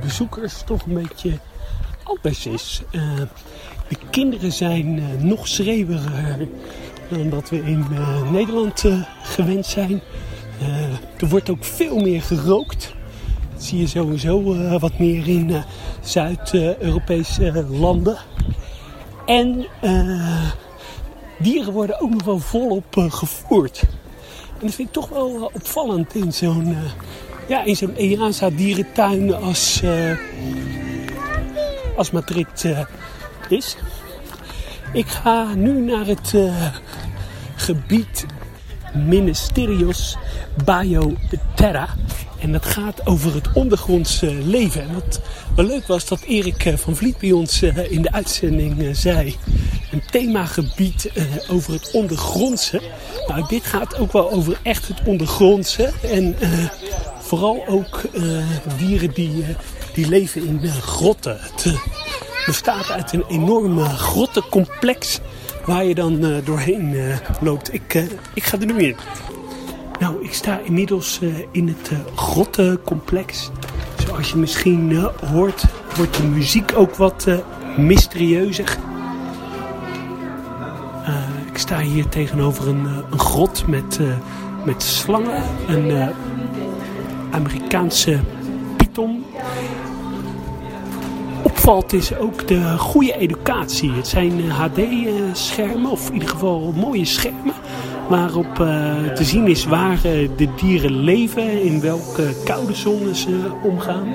bezoekers 0.00 0.62
toch 0.64 0.86
een 0.86 0.94
beetje 0.94 1.38
anders 2.02 2.46
is. 2.46 2.82
De 3.88 3.96
kinderen 4.10 4.52
zijn 4.52 5.02
nog 5.26 5.48
schreeuwiger 5.48 6.48
dan 7.08 7.30
dat 7.30 7.48
we 7.48 7.62
in 7.62 7.84
Nederland 8.32 8.84
gewend 9.22 9.66
zijn. 9.66 10.00
er 11.18 11.28
wordt 11.28 11.50
ook 11.50 11.64
veel 11.64 12.00
meer 12.00 12.22
gerookt. 12.22 12.94
Dat 13.52 13.64
zie 13.64 13.78
je 13.78 13.86
sowieso 13.86 14.56
wat 14.78 14.98
meer 14.98 15.28
in 15.28 15.62
Zuid-Europese 16.00 17.64
landen. 17.70 18.16
En 19.26 19.66
dieren 21.38 21.72
worden 21.72 22.00
ook 22.00 22.10
nog 22.10 22.24
wel 22.24 22.38
volop 22.38 23.06
gevoerd. 23.08 23.80
En 24.60 24.66
dat 24.66 24.74
vind 24.74 24.88
ik 24.88 24.94
toch 24.94 25.08
wel 25.08 25.50
opvallend 25.54 26.14
in 26.14 26.32
zo'n 26.32 26.76
ja, 27.48 27.64
in 27.64 27.76
zo'n 27.76 27.96
EASA 27.96 28.50
dierentuin 28.50 29.34
als, 29.34 29.82
als 31.96 32.10
Madrid 32.10 32.74
is. 33.50 33.76
Ik 34.92 35.06
ga 35.06 35.54
nu 35.54 35.80
naar 35.80 36.06
het 36.06 36.34
gebied 37.56 38.26
Ministerios 38.94 40.16
Bio 40.64 41.14
Terra. 41.54 41.88
En 42.38 42.52
dat 42.52 42.66
gaat 42.66 43.06
over 43.06 43.34
het 43.34 43.52
ondergrondse 43.52 44.34
leven. 44.34 44.82
En 44.82 44.94
wat 44.94 45.20
wel 45.56 45.64
leuk 45.64 45.86
was 45.86 46.06
dat 46.06 46.20
Erik 46.20 46.74
van 46.76 46.96
Vliet 46.96 47.18
bij 47.18 47.32
ons 47.32 47.62
in 47.62 48.02
de 48.02 48.12
uitzending 48.12 48.96
zei 48.96 49.36
een 49.90 50.02
themagebied 50.10 51.10
uh, 51.14 51.24
over 51.48 51.72
het 51.72 51.90
ondergrondse. 51.90 52.80
Nou, 53.26 53.44
dit 53.48 53.64
gaat 53.64 53.98
ook 53.98 54.12
wel 54.12 54.30
over 54.30 54.58
echt 54.62 54.88
het 54.88 55.00
ondergrondse. 55.04 55.92
En 56.02 56.36
uh, 56.40 56.48
vooral 57.20 57.64
ook 57.68 58.02
uh, 58.12 58.44
dieren 58.78 59.14
die, 59.14 59.44
die 59.94 60.08
leven 60.08 60.46
in 60.46 60.70
grotten. 60.82 61.38
Het 61.40 61.74
bestaat 62.52 62.90
uit 62.90 63.12
een 63.12 63.24
enorme 63.28 63.84
grottencomplex 63.84 65.20
waar 65.64 65.84
je 65.84 65.94
dan 65.94 66.40
doorheen 66.44 66.96
loopt. 67.40 67.74
Ik, 67.74 67.94
ik 68.34 68.42
ga 68.42 68.58
er 68.60 68.66
nu 68.66 68.82
in. 68.82 68.96
Nou, 70.00 70.24
ik 70.24 70.34
sta 70.34 70.60
inmiddels 70.64 71.20
in 71.50 71.68
het 71.68 71.90
grottencomplex. 72.14 73.50
Zoals 74.06 74.30
je 74.30 74.36
misschien 74.36 75.08
hoort, 75.32 75.64
wordt 75.96 76.16
de 76.16 76.22
muziek 76.22 76.72
ook 76.76 76.96
wat 76.96 77.26
mysterieuzer. 77.76 78.76
Ik 81.52 81.58
sta 81.58 81.80
hier 81.80 82.08
tegenover 82.08 82.68
een, 82.68 82.86
eh, 82.86 82.98
een 83.10 83.18
grot 83.18 83.66
met, 83.66 84.00
met 84.64 84.82
slangen. 84.82 85.42
Een 85.68 86.12
Amerikaanse 87.30 88.20
python. 88.76 89.24
Opvalt 91.66 91.92
is 91.92 92.16
ook 92.16 92.48
de 92.48 92.78
goede 92.78 93.16
educatie. 93.16 93.90
Het 93.90 94.06
zijn 94.06 94.50
HD-schermen, 94.50 95.90
of 95.90 96.06
in 96.08 96.12
ieder 96.12 96.28
geval 96.28 96.72
mooie 96.76 97.04
schermen. 97.04 97.54
Waarop 98.08 98.54
te 99.14 99.24
zien 99.24 99.46
is 99.46 99.64
waar 99.64 100.00
de 100.36 100.48
dieren 100.56 100.96
leven, 100.96 101.62
in 101.62 101.80
welke 101.80 102.34
koude 102.44 102.74
zones 102.74 103.20
ze 103.20 103.50
omgaan. 103.62 104.08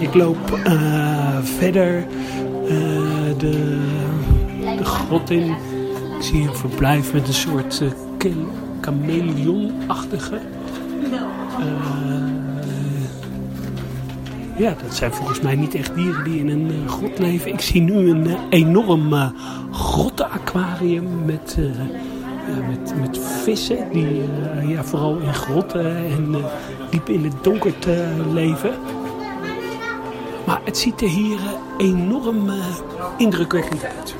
Ik 0.00 0.14
loop 0.14 0.58
verder 1.58 2.06
de, 3.38 3.78
grot 4.82 5.30
in 5.30 5.54
zie 6.20 6.48
een 6.48 6.56
verblijf 6.56 7.12
met 7.12 7.28
een 7.28 7.34
soort 7.34 7.82
uh, 7.82 8.32
chameleon-achtige. 8.80 10.40
Ja, 14.56 14.74
dat 14.82 14.94
zijn 14.94 15.12
volgens 15.12 15.40
mij 15.40 15.54
niet 15.54 15.74
echt 15.74 15.94
dieren 15.94 16.24
die 16.24 16.38
in 16.38 16.48
een 16.48 16.70
uh, 16.70 16.88
grot 16.90 17.18
leven. 17.18 17.52
Ik 17.52 17.60
zie 17.60 17.80
nu 17.80 18.10
een 18.10 18.26
uh, 18.26 18.34
enorm 18.48 19.12
uh, 19.12 19.28
grottenaquarium 19.70 21.24
met, 21.24 21.58
met, 22.68 22.94
met 23.00 23.18
vissen 23.18 23.88
die 23.92 24.22
ja, 24.66 24.84
vooral 24.84 25.18
in 25.18 25.34
grotten 25.34 25.96
en 25.96 26.36
diep 26.90 27.08
in 27.08 27.24
het 27.24 27.44
donker 27.44 27.72
leven. 28.32 28.74
Maar 30.46 30.60
het 30.64 30.78
ziet 30.78 31.00
er 31.00 31.08
hier 31.08 31.38
enorm 31.78 32.50
indrukwekkend 33.16 33.84
uit. 33.84 34.14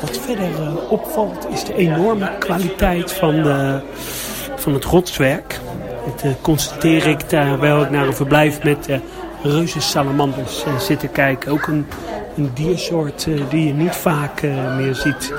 Wat 0.00 0.18
verder 0.18 0.88
opvalt 0.88 1.46
is 1.50 1.64
de 1.64 1.74
enorme 1.74 2.30
kwaliteit 2.38 3.12
van, 3.12 3.44
van 4.56 4.74
het 4.74 4.84
rotswerk. 4.84 5.60
Dat 6.04 6.24
uh, 6.24 6.32
constateer 6.40 7.06
ik 7.06 7.20
terwijl 7.20 7.82
ik 7.82 7.90
naar 7.90 8.06
een 8.06 8.14
verblijf 8.14 8.62
met 8.62 8.88
uh, 8.88 8.96
reuzensalamanders 9.42 10.64
uh, 10.66 10.78
zit 10.78 11.00
te 11.00 11.08
kijken. 11.08 11.52
Ook 11.52 11.66
een, 11.66 11.86
een 12.36 12.50
diersoort 12.54 13.28
die 13.48 13.66
je 13.66 13.72
niet 13.72 13.94
vaak 13.94 14.42
meer 14.76 14.94
ziet. 14.94 15.32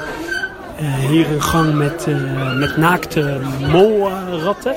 hier 1.10 1.32
een 1.32 1.42
gang 1.42 1.74
met, 1.74 2.08
met 2.56 2.78
naakte 2.78 3.40
molratten. 3.72 4.76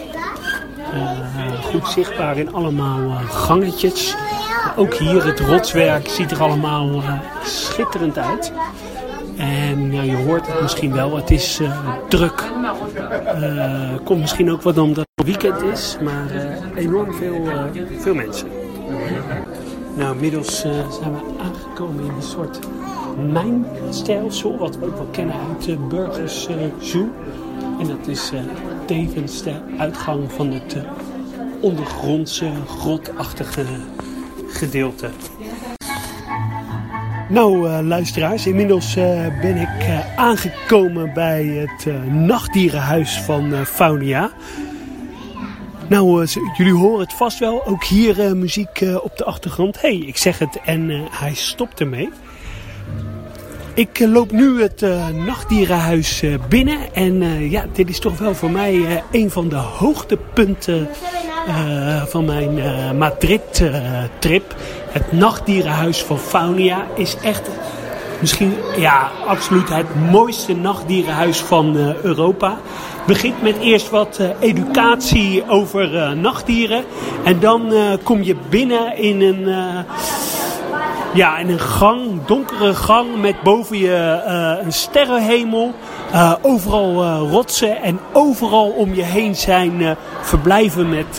goed 1.63 1.89
zichtbaar 1.89 2.39
in 2.39 2.53
allemaal 2.55 2.99
gangetjes. 3.31 4.17
ook 4.77 4.95
hier 4.95 5.25
het 5.25 5.41
rotswerk 5.41 6.09
ziet 6.09 6.31
er 6.31 6.43
allemaal 6.43 7.03
schitterend 7.45 8.19
uit. 8.19 8.53
En 9.39 9.93
ja, 9.93 10.03
je 10.03 10.17
hoort 10.17 10.47
het 10.47 10.61
misschien 10.61 10.93
wel, 10.93 11.17
het 11.17 11.31
is 11.31 11.61
uh, 11.61 11.93
druk. 12.09 12.45
Uh, 13.35 13.95
komt 14.05 14.21
misschien 14.21 14.51
ook 14.51 14.63
wat 14.63 14.79
omdat 14.79 15.07
het 15.15 15.27
weekend 15.27 15.63
is, 15.63 15.97
maar 16.03 16.35
uh, 16.35 16.83
enorm 16.85 17.15
veel, 17.15 17.49
veel 17.99 18.15
mensen. 18.15 18.49
Nou, 19.97 20.15
inmiddels 20.15 20.61
zijn 20.61 21.13
we 21.13 21.43
aangekomen 21.43 22.05
in 22.05 22.11
een 22.11 22.23
soort 22.23 22.59
mijnstelsel, 23.33 24.59
wat 24.59 24.79
we 24.79 24.87
ook 24.87 24.97
wel 24.97 25.09
kennen 25.11 25.35
uit 25.49 25.65
de 25.65 25.77
Burgers 25.77 26.49
Zoo. 26.81 27.09
En 27.81 27.87
dat 27.87 28.07
is 28.07 28.33
tevens 28.87 29.43
de 29.43 29.55
uitgang 29.79 30.33
van 30.33 30.53
het 30.53 30.77
ondergrondse, 31.61 32.51
grotachtige 32.67 33.65
gedeelte. 34.49 35.11
Nou, 37.29 37.69
uh, 37.69 37.79
luisteraars, 37.83 38.47
inmiddels 38.47 38.97
uh, 38.97 39.27
ben 39.41 39.57
ik 39.57 39.89
uh, 39.89 40.19
aangekomen 40.19 41.13
bij 41.15 41.45
het 41.45 41.87
nachtdierenhuis 42.11 43.21
van 43.21 43.67
Faunia. 43.67 44.31
Nou, 45.89 46.27
jullie 46.57 46.73
horen 46.73 47.01
het 47.01 47.13
vast 47.13 47.39
wel, 47.39 47.67
ook 47.67 47.85
hier 47.85 48.37
muziek 48.37 48.85
op 49.03 49.17
de 49.17 49.25
achtergrond. 49.25 49.81
hey, 49.81 49.97
ik 49.97 50.17
zeg 50.17 50.39
het 50.39 50.61
en 50.65 51.09
hij 51.11 51.35
stopt 51.35 51.81
ermee. 51.81 52.09
Ik 53.75 53.99
loop 53.99 54.33
nu 54.33 54.63
het 54.63 54.81
nachtdierenhuis 55.27 56.23
binnen 56.49 56.95
en 56.95 57.21
ja, 57.51 57.65
dit 57.73 57.89
is 57.89 57.99
toch 57.99 58.19
wel 58.19 58.35
voor 58.35 58.51
mij 58.51 59.03
een 59.11 59.31
van 59.31 59.49
de 59.49 59.57
hoogtepunten 59.57 60.89
van 62.07 62.25
mijn 62.25 62.61
Madrid-trip. 62.97 64.55
Het 64.91 65.13
nachtdierenhuis 65.13 66.03
van 66.03 66.19
Faunia 66.19 66.87
is 66.95 67.17
echt 67.23 67.49
misschien 68.21 68.55
ja, 68.77 69.11
absoluut 69.27 69.69
het 69.69 70.11
mooiste 70.11 70.57
nachtdierenhuis 70.57 71.39
van 71.39 71.77
uh, 71.77 71.95
Europa. 72.03 72.59
Begint 73.07 73.43
met 73.43 73.59
eerst 73.61 73.91
wat 73.91 74.21
educatie 74.41 75.49
over 75.49 76.17
nachtdieren. 76.17 76.85
En 77.25 77.41
dan 77.41 77.73
kom 78.03 78.23
je 78.23 78.37
binnen 78.49 78.97
in 78.97 79.21
een, 79.21 79.49
ja, 81.19 81.39
in 81.39 81.49
een 81.49 81.61
gang, 81.61 82.25
donkere 82.27 82.75
gang 82.75 83.21
met 83.21 83.43
boven 83.43 83.79
je 83.79 84.23
een 84.65 84.73
sterrenhemel. 84.73 85.75
Uh, 86.13 86.33
overal 86.43 87.05
uh, 87.05 87.31
rotsen 87.31 87.83
en 87.83 88.01
overal 88.13 88.69
om 88.69 88.95
je 88.95 89.03
heen 89.03 89.35
zijn 89.35 89.97
verblijven 90.21 90.89
met, 90.89 91.19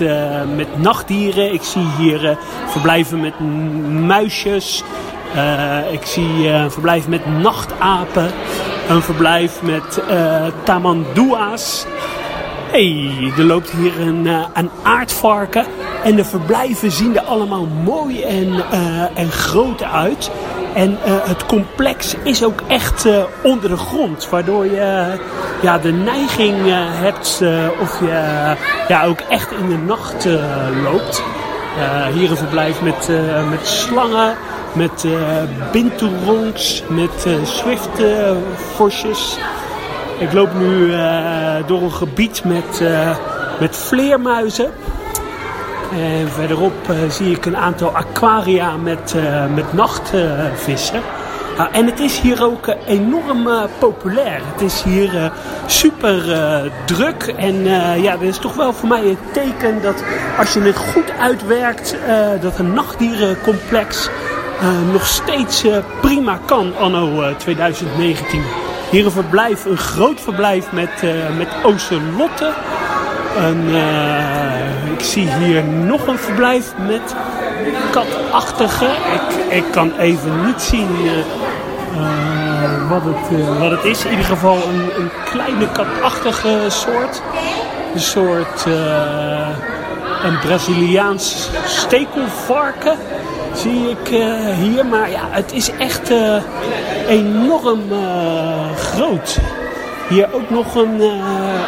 met 0.56 0.78
nachtdieren. 0.78 1.54
Ik 1.54 1.64
zie 1.64 1.86
hier 1.98 2.38
verblijven 2.68 3.20
met 3.20 3.40
muisjes. 4.06 4.84
ik 5.92 6.06
zie 6.06 6.48
een 6.48 6.72
verblijf 6.72 7.08
met 7.08 7.26
nachtapen. 7.26 8.32
Een 8.90 9.02
verblijf 9.02 9.62
met 9.62 10.02
tamandua's. 10.64 11.86
hey, 12.72 13.12
er 13.38 13.44
loopt 13.44 13.70
hier 13.70 14.00
een, 14.00 14.26
een 14.54 14.70
aardvarken. 14.84 15.66
En 16.04 16.16
de 16.16 16.26
verblijven 16.26 16.92
zien 16.92 17.18
er 17.18 17.24
allemaal 17.24 17.66
mooi 17.84 18.24
en, 18.24 18.64
en 19.16 19.32
groot 19.32 19.84
uit. 19.84 20.32
En 20.74 20.92
uh, 20.92 20.98
het 21.06 21.46
complex 21.46 22.16
is 22.24 22.44
ook 22.44 22.62
echt 22.68 23.06
uh, 23.06 23.24
onder 23.44 23.70
de 23.70 23.78
grond. 23.78 24.30
Waardoor 24.30 24.66
je 24.66 25.18
ja, 25.62 25.78
de 25.78 25.92
neiging 25.92 26.56
hebt 27.02 27.44
of 27.82 28.00
je 28.00 28.46
ja, 28.88 29.06
ook 29.06 29.20
echt 29.20 29.52
in 29.52 29.70
de 29.70 29.78
nacht 29.78 30.26
loopt. 30.84 31.24
hier 32.14 32.32
een 32.32 32.38
verblijf 32.38 32.82
met, 32.82 33.10
met 33.50 33.68
slangen, 33.68 34.36
met 34.74 35.08
binturongs, 35.72 36.84
met 36.88 37.28
zwiftvosjes. 37.44 39.38
Ik 40.18 40.34
loop 40.34 40.54
nu 40.54 40.92
door 41.66 41.82
een 41.82 41.94
gebied 41.94 42.44
met, 42.44 42.84
met 43.60 43.78
vleermuizen. 43.78 44.72
En 45.92 46.30
verderop 46.30 46.90
uh, 46.90 47.10
zie 47.10 47.36
ik 47.36 47.46
een 47.46 47.58
aantal 47.58 47.96
aquaria 47.96 48.78
met, 48.78 49.14
uh, 49.16 49.46
met 49.56 49.74
nachtvissen. 49.74 51.02
Uh, 51.58 51.66
en 51.72 51.86
het 51.86 52.00
is 52.00 52.20
hier 52.20 52.44
ook 52.44 52.68
eh, 52.68 52.76
enorm 52.88 53.48
populair. 53.80 54.42
Het 54.54 54.62
is 54.62 54.84
hier 54.84 55.32
super 55.66 56.24
druk. 56.86 57.34
En 57.38 57.64
ja, 58.02 58.12
dat 58.12 58.22
is 58.22 58.38
toch 58.38 58.56
wel 58.56 58.74
voor 58.74 58.88
mij 58.88 59.04
een 59.04 59.18
teken 59.32 59.82
dat 59.82 60.04
als 60.38 60.54
je 60.54 60.62
het 60.62 60.78
goed 60.78 61.12
uitwerkt, 61.20 61.96
dat 62.42 62.60
een 62.60 62.74
nachtdierencomplex 62.74 64.10
nog 64.92 65.06
steeds 65.08 65.66
prima 66.02 66.40
kan 66.46 66.74
anno 66.78 67.36
2019. 67.38 68.42
Hier 68.92 69.06
een 69.06 69.12
verblijf, 69.12 69.66
een 69.66 69.78
groot 69.78 70.22
verblijf 70.22 70.72
met, 70.72 71.04
met 71.38 71.48
ocelotten. 71.64 72.54
En, 73.38 73.64
uh, 73.68 74.89
ik 75.00 75.06
zie 75.06 75.30
hier 75.30 75.64
nog 75.64 76.08
een 76.08 76.18
verblijf 76.18 76.74
met 76.88 77.16
katachtige. 77.92 78.86
Ik, 78.86 79.54
ik 79.56 79.64
kan 79.72 79.92
even 79.98 80.46
niet 80.46 80.62
zien 80.62 80.88
uh, 81.06 82.90
wat, 82.90 83.02
het, 83.04 83.40
uh, 83.40 83.60
wat 83.60 83.72
het 83.72 83.84
is. 83.84 84.06
In 84.06 84.12
ieder 84.12 84.26
geval 84.26 84.56
een, 84.56 85.02
een 85.02 85.10
kleine 85.26 85.72
katachtige 85.72 86.66
soort. 86.68 87.22
Een 87.94 88.00
soort 88.00 88.66
een 90.24 90.40
Braziliaans 90.40 91.50
stekelvarken 91.66 92.98
zie 93.54 93.90
ik 93.90 94.08
hier. 94.56 94.86
Maar 94.86 95.10
ja, 95.10 95.22
het 95.30 95.52
is 95.52 95.72
echt 95.72 96.12
enorm 97.08 97.82
groot. 98.76 99.40
Hier 100.10 100.34
ook 100.34 100.50
nog 100.50 100.76
een, 100.76 101.02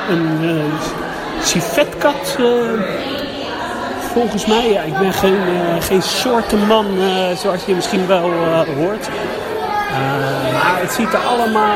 een 0.10 0.72
civetkat. 1.43 2.38
Uh, 2.39 2.47
volgens 4.13 4.45
mij, 4.45 4.71
ja, 4.71 4.82
ik 4.82 4.97
ben 4.97 5.13
geen, 5.13 5.34
uh, 5.34 5.82
geen 5.82 6.01
soortenman 6.01 6.86
uh, 6.97 7.36
zoals 7.36 7.65
je 7.65 7.75
misschien 7.75 8.08
wel 8.08 8.32
hoort. 8.77 9.10
maar 10.54 10.80
het 10.80 10.91
ziet 10.91 11.13
er 11.13 11.19
allemaal 11.19 11.75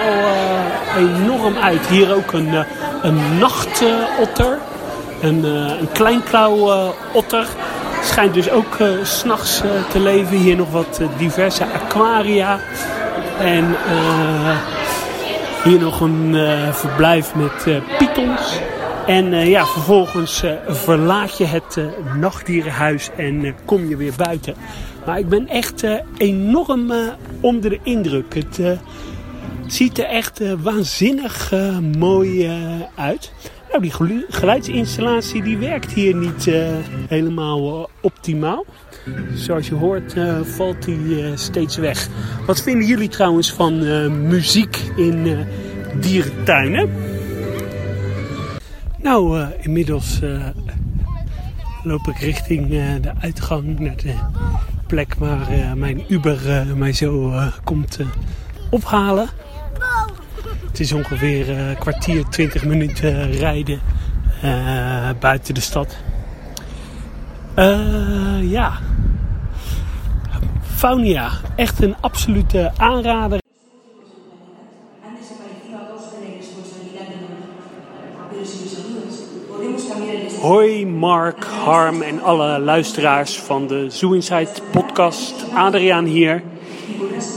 enorm 0.97 1.57
uit. 1.57 1.87
Hier 1.87 2.15
ook 2.15 2.31
een, 2.31 2.65
een 3.01 3.37
nachtotter. 3.37 4.57
Een, 5.21 5.43
een 5.43 5.91
kleinklauwotter. 5.91 7.47
Schijnt 8.03 8.33
dus 8.33 8.49
ook 8.49 8.79
uh, 8.79 8.87
s'nachts 9.03 9.61
te 9.89 9.99
leven. 9.99 10.37
Hier 10.37 10.55
nog 10.55 10.71
wat 10.71 11.01
diverse 11.17 11.65
aquaria. 11.73 12.59
En 13.39 13.75
hier 15.63 15.79
nog 15.79 16.01
een 16.01 16.35
verblijf 16.71 17.35
met 17.35 17.81
pythons. 17.97 18.59
En 19.07 19.25
uh, 19.25 19.49
ja, 19.49 19.65
vervolgens 19.65 20.43
uh, 20.43 20.51
verlaat 20.67 21.37
je 21.37 21.45
het 21.45 21.75
uh, 21.77 21.85
nachtdierenhuis 22.15 23.09
en 23.17 23.55
kom 23.65 23.89
je 23.89 23.97
weer 23.97 24.13
buiten. 24.17 24.55
Maar 25.05 25.19
ik 25.19 25.29
ben 25.29 25.47
echt 25.47 25.85
enorm 26.17 26.93
onder 27.41 27.69
de 27.69 27.79
indruk. 27.83 28.33
Het 28.33 28.79
ziet 29.67 29.99
er 29.99 30.05
echt 30.05 30.41
waanzinnig 30.61 31.53
mooi 31.97 32.49
uit. 32.95 33.31
Nou, 33.69 33.81
die 33.81 33.91
geluidsinstallatie 34.29 35.43
die 35.43 35.57
werkt 35.57 35.91
hier 35.91 36.15
niet 36.15 36.49
helemaal 37.07 37.89
optimaal. 38.01 38.65
Zoals 39.33 39.67
je 39.67 39.75
hoort 39.75 40.13
valt 40.43 40.85
die 40.85 41.37
steeds 41.37 41.77
weg. 41.77 42.07
Wat 42.45 42.61
vinden 42.61 42.87
jullie 42.87 43.09
trouwens 43.09 43.53
van 43.53 43.77
muziek 44.27 44.77
in 44.95 45.45
dierentuinen? 45.99 47.14
Nou, 49.05 49.39
uh, 49.39 49.47
inmiddels 49.59 50.21
uh, 50.21 50.45
loop 51.83 52.07
ik 52.07 52.17
richting 52.17 52.71
uh, 52.71 52.83
de 53.01 53.11
uitgang 53.19 53.79
naar 53.79 53.95
de 53.95 54.13
plek 54.87 55.15
waar 55.17 55.77
mijn 55.77 56.03
Uber 56.07 56.65
mij 56.75 56.93
zo 56.93 57.33
komt 57.63 57.99
ophalen. 58.69 59.29
Het 60.67 60.79
is 60.79 60.91
ongeveer 60.91 61.49
een 61.49 61.77
kwartier, 61.77 62.25
20 62.29 62.65
minuten 62.65 63.31
rijden 63.31 63.79
buiten 65.19 65.53
de 65.53 65.61
stad. 65.61 65.97
ja. 68.41 68.77
Faunia, 70.61 71.31
echt 71.55 71.81
een 71.81 71.95
absolute 72.01 72.71
aanrader. 72.77 73.44
Hoi 80.45 80.85
Mark, 80.85 81.43
Harm 81.43 82.01
en 82.01 82.23
alle 82.23 82.59
luisteraars 82.59 83.39
van 83.39 83.67
de 83.67 83.85
Zoo 83.89 84.11
Inside 84.11 84.49
podcast. 84.71 85.45
Adriaan 85.53 86.05
hier. 86.05 86.43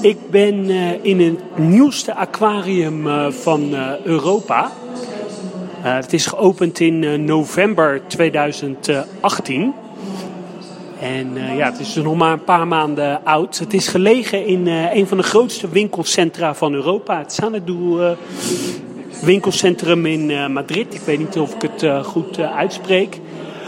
Ik 0.02 0.30
ben 0.30 0.70
uh, 0.70 1.04
in 1.04 1.20
het 1.20 1.58
nieuwste 1.58 2.14
aquarium 2.14 3.06
uh, 3.06 3.30
van 3.30 3.72
uh, 3.72 4.00
Europa. 4.04 4.72
het 5.80 6.12
is 6.12 6.26
geopend 6.26 6.80
in 6.80 7.24
november 7.24 8.00
2018. 8.06 9.74
En 11.00 11.56
ja, 11.56 11.70
het 11.70 11.80
is 11.80 11.94
nog 11.94 12.16
maar 12.16 12.32
een 12.32 12.44
paar 12.44 12.66
maanden 12.66 13.24
oud. 13.24 13.58
Het 13.58 13.74
is 13.74 13.88
gelegen 13.88 14.46
in 14.46 14.66
een 14.66 15.06
van 15.06 15.16
de 15.16 15.22
grootste 15.22 15.68
winkelcentra 15.68 16.54
van 16.54 16.74
Europa. 16.74 17.18
Het 17.18 17.26
Xanadu 17.26 18.14
winkelcentrum 19.22 20.07
in 20.07 20.31
uh, 20.31 20.46
Madrid. 20.46 20.94
Ik 20.94 21.00
weet 21.00 21.18
niet 21.18 21.38
of 21.38 21.54
ik 21.54 21.62
het 21.62 21.83
uh, 21.83 22.04
goed 22.04 22.38
uh, 22.38 22.57
uitspreek. 22.57 23.20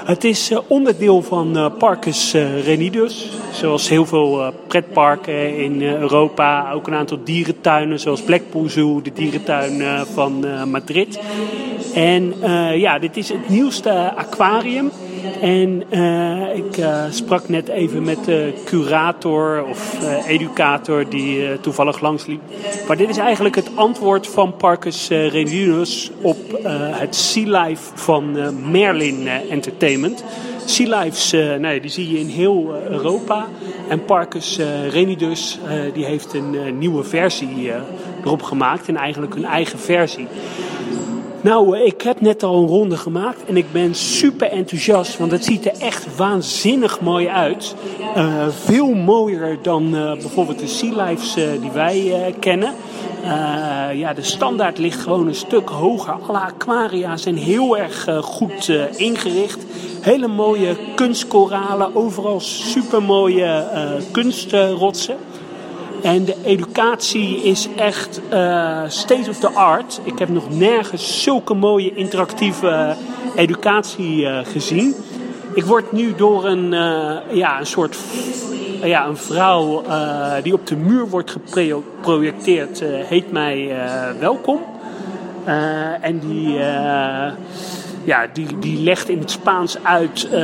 Het 0.05 0.25
is 0.25 0.53
onderdeel 0.67 1.23
van 1.23 1.73
Parcus 1.79 2.33
Renidus. 2.65 3.31
Zoals 3.53 3.89
heel 3.89 4.07
veel 4.07 4.53
pretparken 4.67 5.57
in 5.57 5.83
Europa. 5.83 6.73
Ook 6.73 6.87
een 6.87 6.95
aantal 6.95 7.19
dierentuinen 7.25 8.01
zoals 8.01 8.23
Blackpool 8.23 8.69
Zoo, 8.69 9.03
de 9.03 9.13
dierentuin 9.13 9.83
van 10.13 10.45
Madrid. 10.71 11.21
En 11.95 12.35
ja, 12.75 12.99
dit 12.99 13.17
is 13.17 13.29
het 13.29 13.49
nieuwste 13.49 14.15
aquarium. 14.15 14.91
En 15.41 15.83
uh, 15.91 16.57
ik 16.57 16.77
uh, 16.77 17.05
sprak 17.11 17.49
net 17.49 17.69
even 17.69 18.03
met 18.03 18.25
de 18.25 18.53
curator 18.65 19.65
of 19.65 19.99
uh, 20.03 20.29
educator 20.29 21.09
die 21.09 21.61
toevallig 21.61 22.01
langsliep. 22.01 22.41
Maar 22.87 22.97
dit 22.97 23.09
is 23.09 23.17
eigenlijk 23.17 23.55
het 23.55 23.71
antwoord 23.75 24.27
van 24.27 24.57
Parcus 24.57 25.09
Renunus 25.09 26.11
op 26.21 26.37
het 26.93 27.17
Sea 27.17 27.63
Life 27.63 27.91
van 27.95 28.37
Merlin 28.71 29.29
Entertainment. 29.51 30.25
Sea 30.65 31.01
Lives, 31.01 31.31
nee, 31.59 31.81
die 31.81 31.91
zie 31.91 32.13
je 32.13 32.19
in 32.19 32.29
heel 32.29 32.75
Europa. 32.89 33.47
En 33.89 34.05
Parcus 34.05 34.59
Renidus 34.91 35.59
die 35.95 36.05
heeft 36.05 36.35
een 36.35 36.79
nieuwe 36.79 37.05
versie 37.05 37.73
erop 38.25 38.43
gemaakt. 38.43 38.89
En 38.89 38.97
eigenlijk 38.97 39.35
een 39.35 39.45
eigen 39.45 39.79
versie. 39.79 40.27
Nou, 41.43 41.77
eh, 41.77 41.87
ik 41.87 42.03
heb 42.03 42.21
net 42.21 42.43
al 42.43 42.63
een 42.63 42.69
ronde 42.69 42.97
gemaakt 42.97 43.45
en 43.45 43.57
ik 43.57 43.73
ben 43.73 43.95
super 43.95 44.51
enthousiast, 44.51 45.19
want 45.19 45.31
het 45.31 45.45
ziet 45.45 45.67
er 45.67 45.79
echt 45.79 46.17
waanzinnig 46.17 47.01
mooi 47.01 47.29
uit. 47.29 47.75
Uh, 48.17 48.49
veel 48.49 48.95
mooier 48.95 49.59
dan 49.63 49.95
uh, 49.95 50.13
bijvoorbeeld 50.13 50.59
de 50.59 50.67
Sea 50.67 51.05
Lives 51.05 51.35
die 51.35 51.71
wij 51.73 52.35
kennen. 52.39 52.75
ja, 53.95 54.13
de 54.15 54.23
standaard 54.23 54.79
ligt 54.79 55.01
gewoon 55.01 55.27
een 55.27 55.35
stuk 55.35 55.69
hoger. 55.69 56.15
Alle 56.27 56.39
aquaria 56.39 57.17
zijn 57.17 57.37
heel 57.37 57.79
erg 57.79 58.09
goed 58.21 58.73
ingericht. 58.97 59.65
Hele 60.01 60.29
mooie 60.29 60.77
kunstkoralen, 60.95 61.97
overal 61.97 62.41
super 62.41 63.03
mooie 63.03 63.65
kunstrotsen. 64.11 65.17
En 66.03 66.25
de 66.25 66.37
educatie 66.45 67.43
is 67.43 67.69
echt 67.77 68.21
uh, 68.33 68.83
state 68.87 69.31
of 69.31 69.39
the 69.39 69.49
art. 69.49 70.01
Ik 70.05 70.19
heb 70.19 70.29
nog 70.29 70.59
nergens 70.59 71.23
zulke 71.23 71.55
mooie 71.55 71.95
interactieve 71.95 72.97
educatie 73.37 74.21
uh, 74.21 74.39
gezien. 74.43 74.95
Ik 75.55 75.65
word 75.65 75.93
nu 75.93 76.15
door 76.15 76.47
een, 76.47 76.71
ja, 77.33 77.59
een 77.59 77.67
soort 77.67 77.97
ja, 78.83 79.07
een 79.07 79.17
vrouw 79.17 79.83
die 80.43 80.53
op 80.53 80.67
de 80.67 80.77
muur 80.77 81.09
wordt 81.09 81.31
geprojecteerd, 81.31 82.83
heet 82.85 83.33
mij 83.33 83.77
welkom. 84.19 84.61
en 86.01 86.19
die 86.19 86.59
ja, 88.05 88.27
die, 88.33 88.59
die 88.59 88.83
legt 88.83 89.09
in 89.09 89.19
het 89.19 89.31
Spaans 89.31 89.85
uit 89.85 90.29
uh, 90.33 90.39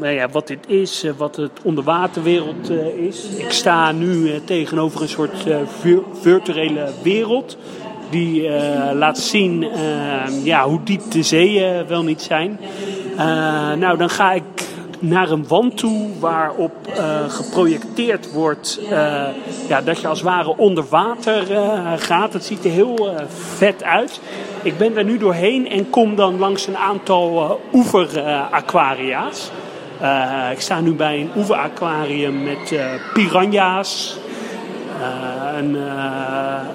ja, 0.00 0.28
wat 0.32 0.46
dit 0.46 0.58
is, 0.66 1.04
uh, 1.04 1.12
wat 1.16 1.36
het 1.36 1.50
onderwaterwereld 1.62 2.70
uh, 2.70 2.86
is. 2.86 3.28
Ik 3.36 3.50
sta 3.50 3.92
nu 3.92 4.40
tegenover 4.44 5.02
een 5.02 5.08
soort 5.08 5.46
virtuele 6.20 6.90
wereld 7.02 7.56
die 8.10 8.50
laat 8.94 9.18
zien 9.18 9.66
ja, 10.42 10.64
hoe 10.68 10.82
diep 10.84 11.10
de 11.10 11.22
zeeën 11.22 11.86
wel 11.86 12.02
niet 12.02 12.22
zijn. 12.22 12.58
nou, 13.78 13.96
dan 13.96 14.10
ga 14.10 14.32
ik 14.32 14.42
naar 14.98 15.30
een 15.30 15.46
wand 15.48 15.76
toe 15.76 16.08
waarop 16.20 16.72
uh, 16.88 17.30
geprojecteerd 17.30 18.32
wordt 18.32 18.78
uh, 18.82 18.88
ja, 19.68 19.80
dat 19.84 20.00
je 20.00 20.08
als 20.08 20.18
het 20.18 20.28
ware 20.28 20.56
onder 20.56 20.84
water 20.88 21.50
uh, 21.50 21.92
gaat. 21.96 22.32
Het 22.32 22.44
ziet 22.44 22.64
er 22.64 22.70
heel 22.70 23.14
vet 23.54 23.82
uit. 23.84 24.20
Ik 24.62 24.78
ben 24.78 24.94
daar 24.94 25.04
nu 25.04 25.18
doorheen 25.18 25.68
en 25.68 25.90
kom 25.90 26.16
dan 26.16 26.38
langs 26.38 26.66
een 26.66 26.76
aantal 26.76 27.60
oeveraquaria's. 27.72 29.50
ik 30.52 30.60
sta 30.60 30.80
nu 30.80 30.92
bij 30.92 31.20
een 31.20 31.30
oeveraquarium 31.36 32.42
met 32.42 32.74
piranha's. 33.12 34.18
een 35.56 35.76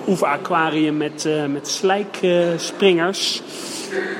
oeveraquarium 0.07 0.97
met, 0.97 1.29
met 1.47 1.67
slijkspringers. 1.67 3.41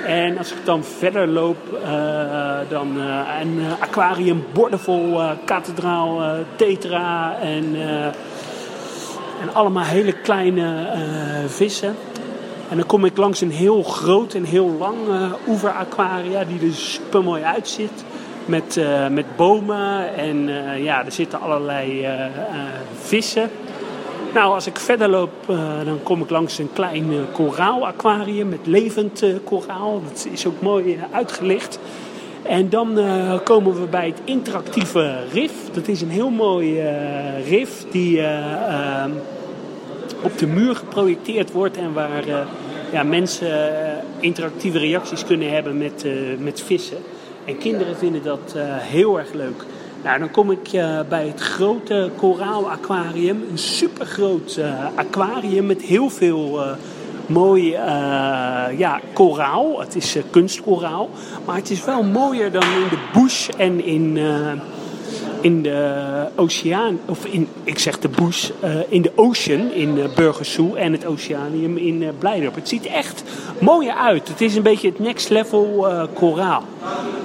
En 0.06 0.38
als 0.38 0.52
ik 0.52 0.66
dan 0.66 0.84
verder 0.84 1.28
loop, 1.28 1.58
dan 2.70 2.98
uh, 2.98 3.20
een 3.42 3.60
aquarium 3.80 4.46
bordevol 4.54 5.10
uh, 5.10 5.32
kathedraal, 5.46 6.22
tetra 6.56 7.36
en, 7.42 7.76
en 9.42 9.54
allemaal 9.54 9.84
hele 9.84 10.12
kleine 10.12 10.86
vissen. 11.48 11.96
En 12.70 12.78
dan 12.78 12.86
kom 12.86 13.06
ik 13.06 13.18
langs 13.18 13.42
een 13.42 13.52
heel 13.52 13.84
groot 13.84 14.34
en 14.34 14.44
heel 14.44 14.70
lang 14.80 14.98
oeveraquaria 15.48 16.44
die 16.44 16.70
er 16.70 16.76
super 16.76 17.24
mooi 17.24 17.44
uitziet. 17.44 18.04
Met, 18.46 18.80
met 19.10 19.26
bomen 19.36 20.16
en 20.16 20.50
ja, 20.84 21.06
er 21.06 21.12
zitten 21.12 21.42
allerlei 21.42 22.08
vissen. 23.02 23.50
Nou, 24.34 24.54
als 24.54 24.68
ik 24.68 24.80
verder 24.80 25.10
loop, 25.10 25.32
dan 25.86 26.00
kom 26.04 26.22
ik 26.22 26.30
langs 26.30 26.58
een 26.58 26.70
klein 26.74 27.12
uh, 27.12 27.20
koraalaquarium 27.32 28.50
met 28.50 28.60
levend 28.64 29.24
koraal. 29.44 30.02
Dat 30.08 30.28
is 30.32 30.46
ook 30.46 30.62
mooi 30.62 31.00
uitgelicht. 31.12 31.80
En 32.44 32.70
dan 32.70 33.00
komen 33.44 33.82
we 33.82 33.88
bij 33.88 34.08
het 34.08 34.20
interactieve 34.24 35.16
RIF. 35.32 35.52
Dat 35.74 35.88
is 35.88 36.02
een 36.02 36.10
heel 36.10 36.30
mooi 36.30 36.82
RIF 37.48 37.86
die 37.92 38.22
ehm, 38.22 39.10
op 40.22 40.38
de 40.38 40.48
muur 40.48 40.76
geprojecteerd 40.76 41.52
wordt 41.52 41.78
en 41.78 41.94
waar 41.94 42.24
ja, 42.92 43.04
mensen 43.04 43.74
interactieve 44.20 44.78
reacties 44.78 45.26
kunnen 45.26 45.54
hebben 45.54 45.78
met, 45.78 46.06
met 46.40 46.62
vissen. 46.62 46.98
En 47.46 47.58
kinderen 47.58 47.98
vinden 47.98 48.24
dat 48.24 48.56
heel 48.80 49.20
erg 49.20 49.34
leuk. 49.34 49.66
Nou, 50.04 50.20
dan 50.20 50.32
kom 50.32 50.52
ik 50.52 50.74
uh, 50.74 51.00
bij 51.10 51.28
het 51.28 51.40
grote 51.40 52.10
koraalaquarium. 52.16 53.44
Een 53.52 53.58
supergroot 53.58 54.56
uh, 54.60 54.86
aquarium 54.96 55.66
met 55.66 55.82
heel 55.82 56.10
veel 56.10 56.60
uh, 57.32 57.38
mooi 57.38 57.72
ja, 58.78 59.00
koraal. 59.14 59.80
Het 59.80 59.96
is 59.96 60.18
kunstkoraal. 60.30 61.10
Maar 61.46 61.56
het 61.56 61.70
is 61.70 61.86
wel 61.86 62.04
mooier 62.04 62.52
dan 62.52 62.64
in 62.64 62.90
de 62.90 63.00
bush 63.14 63.50
en 63.50 63.86
in 63.86 64.18
in 65.42 65.62
de 65.62 66.28
oceaan, 66.36 67.00
of 67.06 67.26
in, 67.26 67.48
ik 67.64 67.80
zeg 67.80 68.00
de 68.00 68.10
bush, 68.10 68.50
uh, 68.64 68.70
in 68.90 69.02
de 69.02 69.12
ocean 69.16 69.72
in 69.72 69.98
uh, 69.98 70.04
Burgersoe 70.16 70.78
en 70.78 70.92
het 70.92 71.06
Oceanium 71.06 71.78
in 71.78 72.02
uh, 72.02 72.10
Blijdorp. 72.20 72.56
Het 72.56 72.70
ziet 72.70 72.86
echt 72.86 73.24
mooier 73.60 73.94
uit. 73.94 74.28
Het 74.28 74.42
is 74.42 74.56
een 74.56 74.64
beetje 74.64 74.90
het 74.90 75.00
next 75.00 75.30
level 75.30 75.88
koraal. 76.14 76.64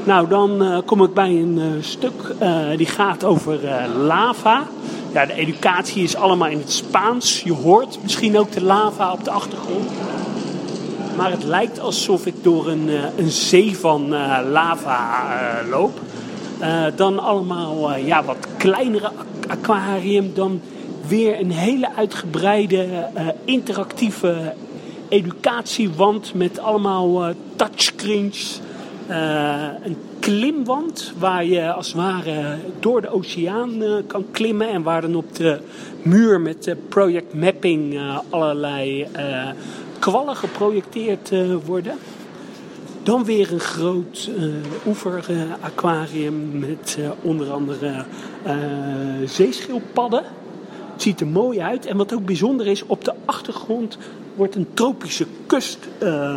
Nou, 0.05 0.29
dan 0.29 0.83
kom 0.87 1.03
ik 1.03 1.14
bij 1.14 1.31
een 1.31 1.61
stuk 1.81 2.35
die 2.77 2.87
gaat 2.87 3.25
over 3.25 3.59
lava. 3.97 4.66
De 5.24 5.33
educatie 5.33 6.02
is 6.02 6.16
allemaal 6.16 6.48
in 6.48 6.59
het 6.59 6.72
Spaans. 6.72 7.42
Je 7.42 7.52
hoort 7.52 7.98
misschien 8.02 8.38
ook 8.38 8.52
de 8.52 8.62
lava 8.62 9.12
op 9.12 9.24
de 9.24 9.31
achtergrond. 9.31 9.90
Maar 11.16 11.31
het 11.31 11.44
lijkt 11.44 11.81
alsof 11.81 12.26
ik 12.26 12.35
door 12.42 12.69
een, 12.69 12.90
een 13.17 13.31
zee 13.31 13.77
van 13.77 14.08
lava 14.50 15.25
loop. 15.71 16.00
Uh, 16.60 16.85
dan 16.96 17.19
allemaal 17.19 17.96
ja, 17.96 18.25
wat 18.25 18.46
kleinere 18.56 19.10
aquarium. 19.48 20.31
Dan 20.35 20.60
weer 21.06 21.40
een 21.40 21.50
hele 21.50 21.94
uitgebreide 21.94 23.08
interactieve 23.44 24.54
educatiewand 25.08 26.35
met 26.35 26.58
allemaal 26.58 27.33
touchscreens. 27.56 28.60
Een 29.85 29.96
klimwand 30.21 31.13
waar 31.19 31.44
je 31.44 31.73
als 31.73 31.87
het 31.87 31.96
ware 31.96 32.57
door 32.81 33.00
de 33.00 33.09
oceaan 33.09 33.83
eh, 33.83 33.92
kan 34.07 34.25
klimmen. 34.31 34.69
En 34.69 34.83
waar 34.83 35.00
dan 35.00 35.17
op 35.17 35.35
de 35.35 35.61
muur 36.02 36.40
met 36.40 36.67
uh, 36.67 36.75
project 36.88 37.35
mapping 37.35 38.00
allerlei 38.31 39.07
kwallen 39.98 40.37
geprojecteerd 40.37 41.31
worden. 41.65 41.94
Dan 43.02 43.25
weer 43.25 43.52
een 43.52 43.61
groot 43.61 44.31
oeveraquarium 44.87 46.59
met 46.59 46.98
onder 47.23 47.50
andere 47.50 48.04
zeeschildpadden. 49.25 50.23
Het 50.92 51.02
ziet 51.02 51.21
er 51.21 51.27
mooi 51.27 51.61
uit. 51.61 51.87
En 51.87 51.96
wat 51.96 52.15
ook 52.15 52.25
bijzonder 52.25 52.67
is, 52.67 52.87
op 52.87 53.04
de 53.04 53.13
achtergrond 53.25 53.98
wordt 54.35 54.54
een 54.54 54.69
tropische 54.75 55.27
kust 55.46 55.79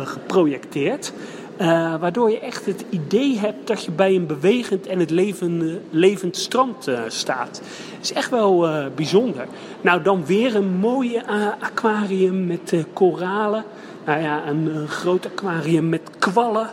geprojecteerd. 0.04 1.12
Uh, 1.60 1.94
waardoor 2.00 2.30
je 2.30 2.40
echt 2.40 2.66
het 2.66 2.84
idee 2.90 3.38
hebt 3.38 3.66
dat 3.66 3.84
je 3.84 3.90
bij 3.90 4.14
een 4.14 4.26
bewegend 4.26 4.86
en 4.86 4.98
het 4.98 5.10
leven, 5.10 5.80
levend 5.90 6.36
strand 6.36 6.88
uh, 6.88 7.00
staat. 7.08 7.62
Is 8.00 8.12
echt 8.12 8.30
wel 8.30 8.68
uh, 8.68 8.84
bijzonder. 8.94 9.46
Nou, 9.80 10.02
dan 10.02 10.26
weer 10.26 10.54
een 10.54 10.74
mooie 10.74 11.22
aquarium 11.60 12.46
met 12.46 12.84
koralen. 12.92 13.64
Nou 14.04 14.20
ja, 14.22 14.46
een 14.46 14.88
groot 14.88 15.26
aquarium 15.26 15.88
met 15.88 16.10
kwallen. 16.18 16.70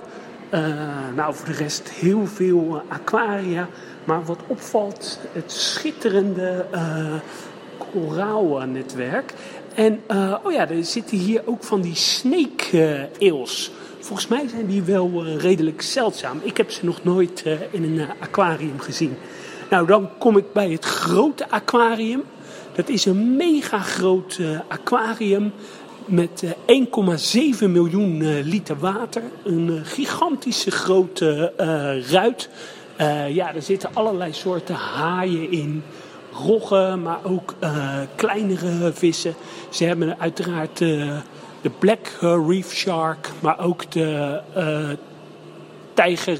nou, 1.16 1.34
voor 1.34 1.46
de 1.46 1.54
rest 1.54 1.90
heel 1.90 2.26
veel 2.26 2.82
aquaria. 2.88 3.68
Maar 4.04 4.24
wat 4.24 4.40
opvalt, 4.48 5.20
het 5.32 5.52
schitterende 5.52 6.66
koraalnetwerk. 7.92 9.34
En 9.78 10.02
oh 10.44 10.52
ja, 10.52 10.70
er 10.70 10.84
zitten 10.84 11.18
hier 11.18 11.42
ook 11.46 11.64
van 11.64 11.82
die 11.82 11.96
snake 11.96 13.10
eels. 13.18 13.72
Volgens 14.00 14.28
mij 14.28 14.48
zijn 14.48 14.66
die 14.66 14.82
wel 14.82 15.26
uh, 15.26 15.36
redelijk 15.36 15.82
zeldzaam. 15.82 16.40
Ik 16.44 16.58
heb 16.58 16.72
ze 16.72 16.86
nog 16.86 17.04
nooit 17.04 17.44
uh, 17.46 17.54
in 17.72 17.84
een 17.84 17.96
uh, 17.96 18.10
aquarium 18.20 18.80
gezien. 18.80 19.18
Nou, 19.70 19.88
dan 19.88 20.10
kom 20.18 20.38
ik 20.38 20.54
bij 20.54 20.72
het 20.72 20.86
grote 20.86 21.50
aquarium. 21.50 22.24
Dat 22.76 22.90
is 22.90 23.06
een 23.06 23.36
mega 23.36 23.80
groot 23.80 24.40
aquarium 24.68 25.54
met 26.06 26.44
1,7 26.44 27.70
miljoen 27.70 28.42
liter 28.42 28.78
water. 28.80 29.24
Een 29.44 29.86
gigantische 29.86 30.72
grote 30.72 31.54
ruit. 32.10 32.50
ja, 33.30 33.56
er 33.56 33.62
zitten 33.62 33.90
allerlei 33.94 34.34
soorten 34.34 34.76
haaien 34.76 35.52
in 35.52 35.84
roggen, 36.46 37.02
maar 37.02 37.20
ook 37.24 37.56
uh, 37.64 38.00
kleinere 38.16 38.94
vissen. 38.94 39.36
Ze 39.70 39.84
hebben 39.84 40.20
uiteraard 40.20 40.80
uh, 40.80 41.18
de 41.62 41.70
Black 41.70 42.18
Reef 42.20 42.74
Shark, 42.74 43.30
maar 43.40 43.60
ook 43.60 43.92
de 43.92 44.40
uh, 44.58 44.90
tijger, 45.94 46.40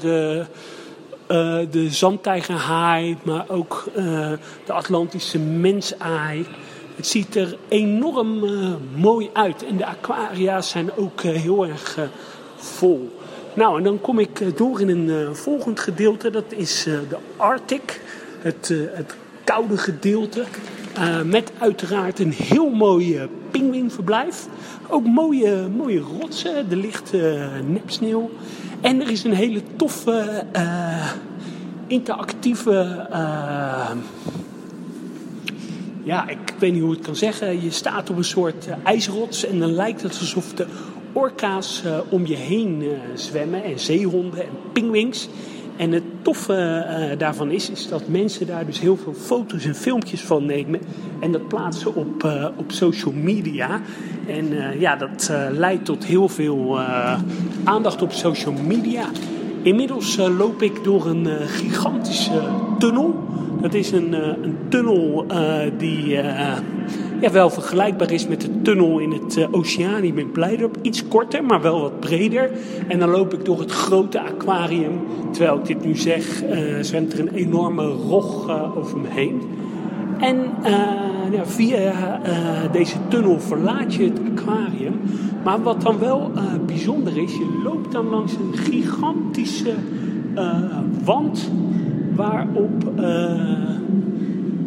de 1.70 1.90
zandtijgerhaai, 1.90 3.16
maar 3.22 3.44
ook 3.48 3.84
de 4.64 4.72
Atlantische 4.72 5.38
mensaai. 5.38 6.46
Het 6.96 7.06
ziet 7.06 7.36
er 7.36 7.56
enorm 7.68 8.40
mooi 8.94 9.30
uit 9.32 9.64
en 9.66 9.76
de 9.76 9.86
aquaria's 9.86 10.70
zijn 10.70 10.90
ook 10.96 11.22
heel 11.22 11.66
erg 11.66 11.98
vol. 12.56 13.18
Nou, 13.54 13.78
en 13.78 13.84
dan 13.84 14.00
kom 14.00 14.18
ik 14.18 14.56
door 14.56 14.80
in 14.80 14.88
een 14.88 15.36
volgend 15.36 15.80
gedeelte, 15.80 16.30
dat 16.30 16.44
is 16.48 16.82
de 16.84 17.16
Arctic, 17.36 18.00
het, 18.40 18.74
het 18.92 19.14
koude 19.48 19.76
gedeelte. 19.76 20.44
Uh, 20.98 21.22
met 21.22 21.52
uiteraard 21.58 22.18
een 22.18 22.32
heel 22.32 22.70
mooi 22.70 23.28
pinguïnverblijf. 23.50 24.46
Ook 24.88 25.06
mooie, 25.06 25.68
mooie 25.76 26.00
rotsen, 26.00 26.70
er 26.70 26.76
ligt 26.76 27.14
uh, 27.14 27.46
nepsneeuw. 27.66 28.30
En 28.80 29.00
er 29.00 29.10
is 29.10 29.24
een 29.24 29.34
hele 29.34 29.62
toffe, 29.76 30.44
interactieve. 31.86 33.06
ja, 36.02 36.28
ik 36.28 36.38
weet 36.58 36.72
niet 36.72 36.82
hoe 36.82 36.90
ik 36.90 36.96
het 36.96 37.06
kan 37.06 37.16
zeggen. 37.16 37.62
Je 37.62 37.70
staat 37.70 38.10
op 38.10 38.16
een 38.16 38.24
soort 38.24 38.68
ijsrots 38.84 39.44
en 39.44 39.58
dan 39.58 39.72
lijkt 39.74 40.02
het 40.02 40.18
alsof 40.18 40.52
de 40.54 40.66
orka's 41.12 41.82
om 42.08 42.26
je 42.26 42.36
heen 42.36 42.84
zwemmen. 43.14 43.64
En 43.64 43.78
zeehonden 43.78 44.40
en 44.40 44.50
pinguïns. 44.72 45.28
En 45.78 45.92
het 45.92 46.02
toffe 46.22 46.86
uh, 47.12 47.18
daarvan 47.18 47.50
is, 47.50 47.70
is 47.70 47.88
dat 47.88 48.08
mensen 48.08 48.46
daar 48.46 48.66
dus 48.66 48.80
heel 48.80 48.96
veel 48.96 49.12
foto's 49.12 49.64
en 49.64 49.74
filmpjes 49.74 50.20
van 50.20 50.46
nemen. 50.46 50.80
En 51.20 51.32
dat 51.32 51.48
plaatsen 51.48 51.94
op, 51.94 52.24
uh, 52.24 52.46
op 52.56 52.72
social 52.72 53.14
media. 53.14 53.80
En 54.26 54.52
uh, 54.52 54.80
ja, 54.80 54.96
dat 54.96 55.32
leidt 55.50 55.84
tot 55.84 56.04
heel 56.04 56.28
veel 56.28 56.80
aandacht 57.64 58.02
op 58.02 58.12
social 58.12 58.54
media. 58.66 59.04
Inmiddels 59.62 60.16
loop 60.16 60.62
ik 60.62 60.84
door 60.84 61.06
een 61.06 61.26
gigantische 61.48 62.40
tunnel. 62.78 63.14
Dat 63.60 63.74
is 63.74 63.90
een, 63.90 64.12
een 64.44 64.56
tunnel 64.68 65.26
die 65.78 66.18
ja, 67.20 67.30
wel 67.30 67.50
vergelijkbaar 67.50 68.10
is 68.10 68.28
met 68.28 68.40
de 68.40 68.62
tunnel 68.62 68.98
in 68.98 69.12
het 69.12 69.36
uh, 69.36 69.46
Oceanium 69.50 70.18
in 70.18 70.30
Blijdorp. 70.30 70.76
Iets 70.82 71.08
korter, 71.08 71.44
maar 71.44 71.62
wel 71.62 71.80
wat 71.80 72.00
breder. 72.00 72.50
En 72.88 72.98
dan 72.98 73.10
loop 73.10 73.34
ik 73.34 73.44
door 73.44 73.60
het 73.60 73.70
grote 73.70 74.20
aquarium. 74.20 75.00
Terwijl 75.32 75.58
ik 75.58 75.66
dit 75.66 75.84
nu 75.84 75.96
zeg, 75.96 76.44
uh, 76.44 76.50
zwemt 76.80 77.12
er 77.12 77.20
een 77.20 77.34
enorme 77.34 77.86
rog 77.86 78.48
uh, 78.48 78.76
over 78.76 78.98
me 78.98 79.08
heen. 79.08 79.40
En 80.18 80.36
via 81.44 82.20
deze 82.72 82.96
tunnel 83.08 83.40
verlaat 83.40 83.94
je 83.94 84.04
het 84.04 84.20
aquarium. 84.36 85.00
Maar 85.44 85.62
wat 85.62 85.82
dan 85.82 85.98
wel 85.98 86.30
bijzonder 86.66 87.18
is, 87.18 87.32
je 87.32 87.60
loopt 87.64 87.92
dan 87.92 88.08
langs 88.08 88.32
een 88.32 88.58
gigantische 88.58 89.74
wand 91.04 91.50
waarop 92.14 92.84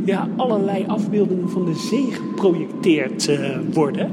ja, 0.06 0.28
allerlei 0.36 0.86
afbeeldingen 0.88 1.50
van 1.50 1.66
de 1.66 1.76
zee 1.76 2.12
geprojecteerd 2.12 3.30
uh, 3.30 3.38
worden. 3.74 4.10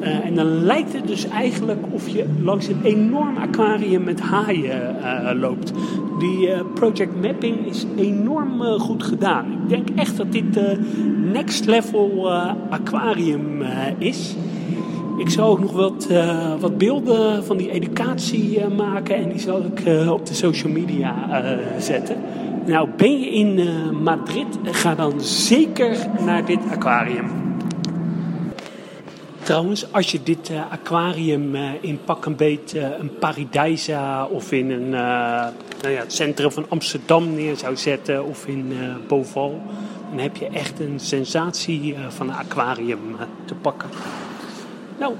Uh, 0.00 0.24
en 0.24 0.34
dan 0.34 0.46
lijkt 0.46 0.92
het 0.92 1.06
dus 1.06 1.28
eigenlijk 1.28 1.80
of 1.90 2.08
je 2.08 2.24
langs 2.42 2.68
een 2.68 2.82
enorm 2.82 3.36
aquarium 3.36 4.04
met 4.04 4.20
haaien 4.20 4.96
uh, 5.00 5.30
loopt. 5.40 5.72
Die 6.18 6.48
project 6.74 7.20
mapping 7.22 7.66
is 7.66 7.86
enorm 7.96 8.62
goed 8.62 9.02
gedaan. 9.02 9.44
Ik 9.52 9.68
denk 9.68 9.88
echt 9.94 10.16
dat 10.16 10.32
dit 10.32 10.60
next 11.32 11.66
level 11.66 12.32
aquarium 12.70 13.62
is. 13.98 14.36
Ik 15.18 15.28
zal 15.30 15.48
ook 15.48 15.60
nog 15.60 15.72
wat, 15.72 16.08
wat 16.60 16.78
beelden 16.78 17.44
van 17.44 17.56
die 17.56 17.70
educatie 17.70 18.60
maken 18.76 19.16
en 19.16 19.28
die 19.28 19.40
zal 19.40 19.62
ik 19.64 20.08
op 20.08 20.26
de 20.26 20.34
social 20.34 20.72
media 20.72 21.14
zetten. 21.78 22.16
Nou, 22.66 22.88
ben 22.96 23.20
je 23.20 23.30
in 23.30 23.58
uh, 23.58 23.90
Madrid, 23.90 24.46
ga 24.62 24.94
dan 24.94 25.20
zeker 25.20 25.96
naar 26.24 26.44
dit 26.44 26.60
aquarium. 26.70 27.30
Trouwens, 29.42 29.92
als 29.92 30.12
je 30.12 30.22
dit 30.22 30.50
uh, 30.50 30.70
aquarium 30.70 31.54
uh, 31.54 31.70
in 31.80 31.98
pak 32.04 32.26
een 32.26 32.36
beet 32.36 32.74
een 32.74 33.18
Paradijsa 33.18 34.24
of 34.24 34.52
in 34.52 34.70
een, 34.70 34.88
nou 34.90 35.52
ja, 35.80 36.00
het 36.00 36.12
centrum 36.12 36.50
van 36.50 36.66
Amsterdam 36.68 37.34
neer 37.34 37.56
zou 37.56 37.76
zetten 37.76 38.24
of 38.24 38.46
in 38.46 38.72
Boval, 39.08 39.60
dan 40.10 40.18
heb 40.18 40.36
je 40.36 40.46
echt 40.46 40.80
een 40.80 41.00
sensatie 41.00 41.96
van 42.08 42.28
een 42.28 42.34
aquarium 42.34 43.16
te 43.44 43.54
pakken. 43.54 43.88
Nou, 44.98 45.14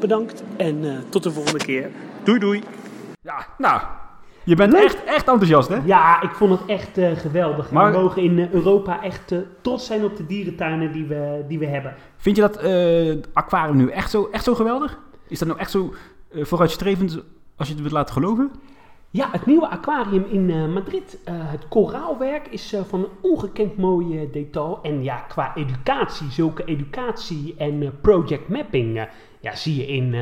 bedankt 0.00 0.42
en 0.56 1.04
tot 1.08 1.22
de 1.22 1.30
volgende 1.30 1.64
keer. 1.64 1.90
Doei 2.22 2.38
doei. 2.38 2.62
Ja, 3.22 3.46
nou, 3.58 3.80
je 4.46 4.54
bent 4.54 4.74
echt, 4.74 5.04
echt 5.04 5.28
enthousiast, 5.28 5.68
hè? 5.68 5.76
Ja, 5.84 6.22
ik 6.22 6.30
vond 6.30 6.50
het 6.50 6.66
echt 6.66 6.98
uh, 6.98 7.16
geweldig. 7.16 7.70
Maar, 7.70 7.92
we 7.92 7.98
mogen 7.98 8.22
in 8.22 8.38
uh, 8.38 8.50
Europa 8.50 9.02
echt 9.02 9.32
uh, 9.32 9.38
trots 9.60 9.86
zijn 9.86 10.04
op 10.04 10.16
de 10.16 10.26
dierentuinen 10.26 10.92
die 10.92 11.06
we, 11.06 11.44
die 11.48 11.58
we 11.58 11.66
hebben. 11.66 11.94
Vind 12.16 12.36
je 12.36 12.42
dat 12.42 12.56
aquarium 13.32 13.76
nu 13.76 13.90
echt 13.90 14.10
zo, 14.10 14.28
echt 14.32 14.44
zo 14.44 14.54
geweldig? 14.54 14.98
Is 15.28 15.38
dat 15.38 15.48
nou 15.48 15.60
echt 15.60 15.70
zo 15.70 15.94
vooruitstrevend 16.32 17.22
als 17.56 17.68
je 17.68 17.72
het 17.72 17.82
wilt 17.82 17.94
laten 17.94 18.14
geloven? 18.14 18.50
Ja, 19.10 19.28
het 19.32 19.46
nieuwe 19.46 19.68
aquarium 19.68 20.24
in 20.30 20.72
Madrid, 20.72 21.18
het 21.30 21.68
koraalwerk, 21.68 22.46
is 22.46 22.76
van 22.88 23.00
een 23.00 23.10
ongekend 23.30 23.76
mooi 23.76 24.28
detail. 24.32 24.78
En 24.82 25.02
ja, 25.02 25.16
qua 25.16 25.54
educatie, 25.54 26.30
zulke 26.30 26.64
educatie 26.64 27.54
en 27.58 27.98
project 28.00 28.48
mapping, 28.48 29.08
ja, 29.40 29.54
zie 29.54 29.76
je 29.76 29.86
in 29.86 30.14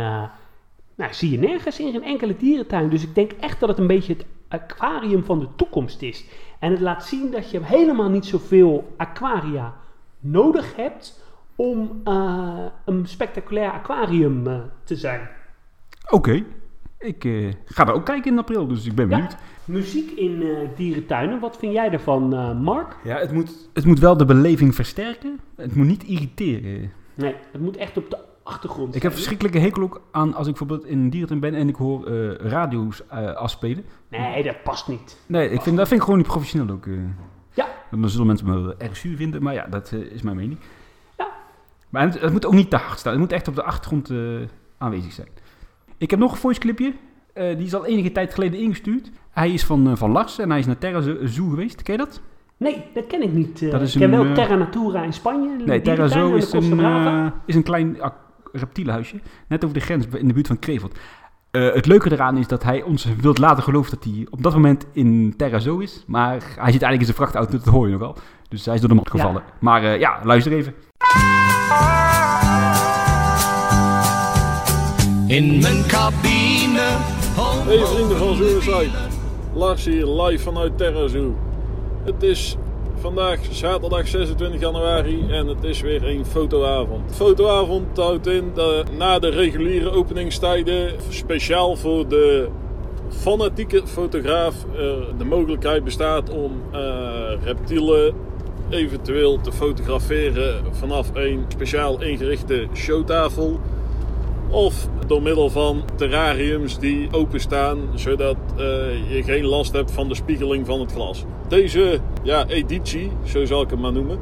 nou, 0.97 1.13
zie 1.13 1.31
je 1.31 1.39
nergens 1.39 1.81
in 1.81 1.93
geen 1.93 2.03
enkele 2.03 2.37
dierentuin. 2.37 2.89
Dus 2.89 3.03
ik 3.03 3.15
denk 3.15 3.33
echt 3.33 3.61
dat 3.61 3.69
het 3.69 3.79
een 3.79 3.87
beetje 3.87 4.13
het 4.13 4.27
aquarium 4.49 5.25
van 5.25 5.39
de 5.39 5.49
toekomst 5.57 6.03
is. 6.03 6.25
En 6.59 6.71
het 6.71 6.81
laat 6.81 7.05
zien 7.05 7.31
dat 7.31 7.51
je 7.51 7.61
helemaal 7.63 8.09
niet 8.09 8.27
zoveel 8.27 8.95
aquaria 8.97 9.75
nodig 10.21 10.77
hebt 10.77 11.23
om 11.57 12.01
uh, 12.05 12.65
een 12.85 13.07
spectaculair 13.07 13.71
aquarium 13.71 14.47
uh, 14.47 14.59
te 14.85 14.97
zijn. 14.97 15.29
Oké. 16.11 16.45
Ik 16.99 17.25
uh, 17.25 17.53
ga 17.65 17.87
er 17.87 17.93
ook 17.93 18.05
kijken 18.05 18.31
in 18.31 18.39
april, 18.39 18.67
dus 18.67 18.87
ik 18.87 18.95
ben 18.95 19.09
benieuwd. 19.09 19.33
Ja, 19.33 19.39
muziek 19.65 20.11
in 20.11 20.43
dierentuinen, 20.77 21.41
wat 21.41 21.57
vind 21.57 21.73
jij 21.73 21.91
daarvan, 21.91 22.29
Mark? 22.63 22.97
Ja, 23.05 23.19
het 23.19 23.33
moet, 23.33 23.69
het 23.73 23.85
moet 23.85 23.99
wel 23.99 24.17
de 24.17 24.25
beleving 24.25 24.75
versterken. 24.75 25.41
Het 25.57 25.75
moet 25.75 25.87
niet 25.87 26.05
irriteren. 26.05 26.93
Nee, 27.15 27.35
het 27.53 27.61
moet 27.61 27.77
echt 27.77 27.97
op 27.97 28.11
de 28.11 28.19
achtergrond. 28.45 28.95
Ik 28.95 29.03
heb 29.03 29.13
verschrikkelijke 29.13 29.59
hekel 29.59 29.83
ook 29.83 30.01
aan 30.11 30.35
als 30.35 30.47
ik 30.49 30.55
bijvoorbeeld 30.59 30.89
in 30.91 30.99
een 30.99 31.11
dierentuin 31.11 31.41
ben 31.41 31.55
en 31.55 31.69
ik 31.69 31.77
hoor 31.77 32.07
eh, 32.07 32.31
radio's 32.35 33.07
eh, 33.07 33.33
afspelen. 33.35 33.85
Nee, 34.09 34.43
dat 34.43 34.63
past 34.63 34.89
niet. 34.89 35.19
Nee, 35.27 35.51
ik 35.51 35.61
vind, 35.61 35.77
dat 35.77 35.87
vind 35.89 35.99
ik 36.01 36.05
gewoon 36.07 36.19
niet 36.21 36.29
professioneel 36.29 36.75
ook. 36.75 36.87
eh. 36.87 36.93
Ja. 37.55 37.67
Dan 37.91 38.09
zullen 38.09 38.27
mensen 38.27 38.47
me 38.65 38.75
erg 38.79 38.97
zuur 38.97 39.17
vinden, 39.17 39.43
maar 39.43 39.55
ja, 39.55 39.67
dat 39.71 39.93
is 39.93 40.23
mijn 40.23 40.37
mening. 40.37 40.59
Ja. 41.19 41.27
Maar 41.89 42.03
het, 42.03 42.21
het 42.21 42.33
moet 42.33 42.47
ook 42.47 42.53
niet 42.53 42.71
te 42.71 42.77
hard 42.77 42.99
staan. 42.99 43.13
Het 43.13 43.21
moet 43.21 43.33
echt 43.33 43.49
op 43.49 43.55
de 43.55 43.63
achtergrond 43.63 44.11
aanwezig 44.79 45.13
zijn. 45.13 45.29
Ik 45.99 46.11
heb 46.11 46.19
nog 46.19 46.33
een 46.33 46.39
voice 46.39 46.61
clipje. 46.61 46.93
Die 47.35 47.57
is 47.67 47.75
al 47.75 47.87
enige 47.87 48.13
tijd 48.13 48.35
geleden 48.35 48.61
ingestuurd. 48.61 49.11
Hij 49.31 49.51
is 49.53 49.65
van, 49.65 49.97
van 49.97 50.11
Lars 50.11 50.39
en 50.39 50.51
hij 50.51 50.59
is 50.59 50.67
naar 50.67 50.79
Terra 50.79 51.01
Zo- 51.01 51.17
Zoo 51.27 51.49
geweest. 51.49 51.83
Ken 51.83 51.93
je 51.93 51.99
dat? 51.99 52.21
Nee, 52.57 52.85
dat 52.95 53.07
ken 53.07 53.23
ik 53.23 53.33
niet. 53.33 53.71
Dat 53.71 53.81
is 53.81 53.95
ik 53.95 54.01
ken 54.01 54.11
wel 54.11 54.35
Terra 54.35 54.55
Natura 54.57 55.03
in 55.03 55.13
Spanje. 55.13 55.57
Nee, 55.65 55.81
Terra 55.81 56.07
Zoo 56.07 56.35
is 56.35 56.53
een, 56.53 57.33
is 57.47 57.55
een 57.55 57.63
klein 57.63 57.97
reptielenhuisje. 58.59 59.21
Net 59.49 59.65
over 59.65 59.77
de 59.79 59.83
grens 59.85 60.07
in 60.13 60.29
de 60.29 60.35
buurt 60.35 60.47
van 60.47 60.59
Kreveld. 60.59 60.99
Eh, 61.51 61.73
het 61.73 61.87
leuke 61.87 62.13
eraan 62.13 62.37
is 62.37 62.47
dat 62.47 62.63
hij 62.63 62.83
ons 62.83 63.07
wilt 63.21 63.39
laten 63.39 63.63
geloven 63.63 63.91
dat 63.91 64.05
hij 64.05 64.27
op 64.31 64.43
dat 64.43 64.53
moment 64.55 64.87
in 64.93 65.35
Terra 65.37 65.59
Zoo 65.59 65.79
is. 65.79 66.05
Maar 66.07 66.31
hij 66.33 66.73
zit 66.73 66.83
eigenlijk 66.83 67.01
in 67.01 67.05
zijn 67.05 67.17
vrachtauto, 67.17 67.51
dat 67.59 67.65
hoor 67.75 67.87
je 67.87 67.93
nogal. 67.93 68.17
Dus 68.49 68.65
hij 68.65 68.75
is 68.75 68.81
door 68.81 68.89
de 68.89 68.95
mat 68.95 69.05
Ja. 69.05 69.11
gevallen. 69.11 69.43
Maar 69.59 69.83
eh, 69.85 69.99
ja, 70.01 70.21
luister 70.25 70.53
even. 70.53 70.75
In 75.27 75.59
mijn 75.61 75.87
cabine. 75.87 77.13
Hey 77.67 77.85
vrienden 77.87 78.17
van 78.19 78.35
Suicide, 78.37 78.91
Lars 79.55 79.85
hier 79.85 80.07
live 80.07 80.43
vanuit 80.43 80.79
Terra 80.79 81.09
Zoo. 81.09 81.37
Het 82.05 82.23
is 82.23 82.57
vandaag 83.05 83.39
zaterdag 83.51 84.09
26 84.09 84.61
januari 84.61 85.25
en 85.31 85.47
het 85.47 85.65
is 85.65 85.81
weer 85.81 86.09
een 86.09 86.27
fotoavond. 86.27 87.15
Fotoavond 87.15 87.97
houdt 87.97 88.27
in 88.27 88.51
dat 88.55 88.93
na 88.93 89.19
de 89.19 89.29
reguliere 89.29 89.91
openingstijden 89.91 90.93
speciaal 91.09 91.77
voor 91.77 92.09
de 92.09 92.49
fanatieke 93.09 93.87
fotograaf 93.87 94.55
de 95.19 95.25
mogelijkheid 95.25 95.85
bestaat 95.85 96.31
om 96.31 96.63
eh, 96.73 96.81
reptielen 97.43 98.15
eventueel 98.71 99.41
te 99.41 99.53
fotograferen 99.53 100.65
vanaf 100.71 101.11
een 101.15 101.45
speciaal 101.49 102.03
ingerichte 102.03 102.67
showtafel. 102.75 103.61
Of 104.55 104.89
door 105.07 105.23
middel 105.23 105.51
van 105.51 105.83
terrariums 105.95 106.79
die 106.79 107.09
openstaan, 107.13 107.79
zodat 107.95 108.37
eh, 108.57 108.65
je 109.15 109.23
geen 109.23 109.45
last 109.45 109.73
hebt 109.73 109.91
van 109.91 110.09
de 110.09 110.15
spiegeling 110.15 110.67
van 110.67 110.81
het 110.81 110.93
glas. 110.93 111.25
Deze 111.49 112.01
ja, 112.23 112.47
editie, 112.47 113.11
zo 113.25 113.45
zal 113.45 113.63
ik 113.63 113.71
het 113.71 113.81
maar 113.81 113.93
noemen, 113.93 114.19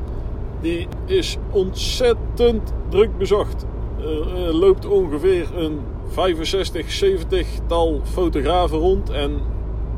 die 0.61 0.87
is 1.07 1.37
ontzettend 1.51 2.73
druk 2.89 3.19
bezocht. 3.19 3.67
Er 3.99 4.47
eh, 4.47 4.55
loopt 4.55 4.87
ongeveer 4.87 5.47
een 5.57 5.81
65, 6.09 6.91
70 6.91 7.47
tal 7.67 8.01
fotografen 8.05 8.79
rond 8.79 9.11
en 9.11 9.41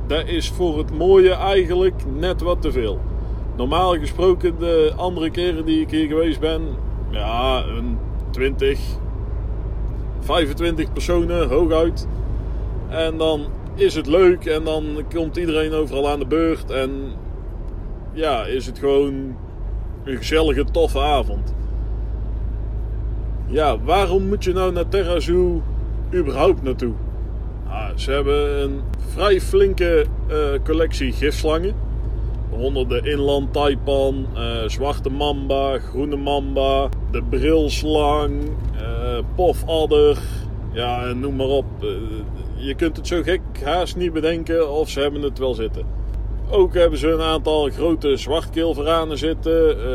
dat 0.06 0.26
is 0.26 0.50
voor 0.50 0.78
het 0.78 0.98
mooie 0.98 1.32
eigenlijk 1.32 2.02
net 2.18 2.40
wat 2.40 2.62
te 2.62 2.72
veel. 2.72 3.00
Normaal 3.56 3.98
gesproken, 3.98 4.58
de 4.58 4.92
andere 4.96 5.30
keren 5.30 5.64
die 5.64 5.80
ik 5.80 5.90
hier 5.90 6.06
geweest 6.06 6.40
ben, 6.40 6.62
ja, 7.10 7.64
een 7.66 7.98
20, 8.30 8.78
25 10.24 10.92
personen 10.92 11.48
hooguit. 11.48 12.06
En 12.88 13.18
dan 13.18 13.46
is 13.74 13.94
het 13.94 14.06
leuk 14.06 14.44
en 14.44 14.64
dan 14.64 15.04
komt 15.14 15.36
iedereen 15.36 15.72
overal 15.72 16.08
aan 16.08 16.18
de 16.18 16.26
beurt. 16.26 16.70
En 16.70 16.90
ja, 18.12 18.44
is 18.44 18.66
het 18.66 18.78
gewoon 18.78 19.36
een 20.04 20.16
gezellige, 20.16 20.64
toffe 20.64 21.00
avond. 21.00 21.54
Ja, 23.46 23.78
waarom 23.78 24.28
moet 24.28 24.44
je 24.44 24.52
nou 24.52 24.72
naar 24.72 24.88
Terra 24.88 25.18
überhaupt 26.14 26.62
naartoe? 26.62 26.92
Ah, 27.68 27.88
ze 27.94 28.10
hebben 28.10 28.62
een 28.62 28.80
vrij 28.96 29.40
flinke 29.40 30.06
eh, 30.28 30.36
collectie 30.64 31.12
gifslangen. 31.12 31.74
Waaronder 32.50 32.88
de 32.88 33.10
inland 33.10 33.52
taipan, 33.52 34.26
eh, 34.34 34.42
zwarte 34.66 35.10
mamba, 35.10 35.78
groene 35.78 36.16
mamba, 36.16 36.88
de 37.10 37.22
brilslang, 37.22 38.42
eh 38.76 39.18
pofadder. 39.34 40.18
Ja, 40.72 41.12
noem 41.12 41.36
maar 41.36 41.46
op. 41.46 41.64
Eh, 41.80 41.88
je 42.56 42.74
kunt 42.74 42.96
het 42.96 43.06
zo 43.06 43.22
gek 43.22 43.40
haast 43.64 43.96
niet 43.96 44.12
bedenken 44.12 44.70
of 44.72 44.88
ze 44.88 45.00
hebben 45.00 45.22
het 45.22 45.38
wel 45.38 45.54
zitten. 45.54 45.86
Ook 46.50 46.74
hebben 46.74 46.98
ze 46.98 47.08
een 47.08 47.20
aantal 47.20 47.70
grote 47.70 48.16
zwartkeelveranen 48.16 49.18
zitten. 49.18 49.86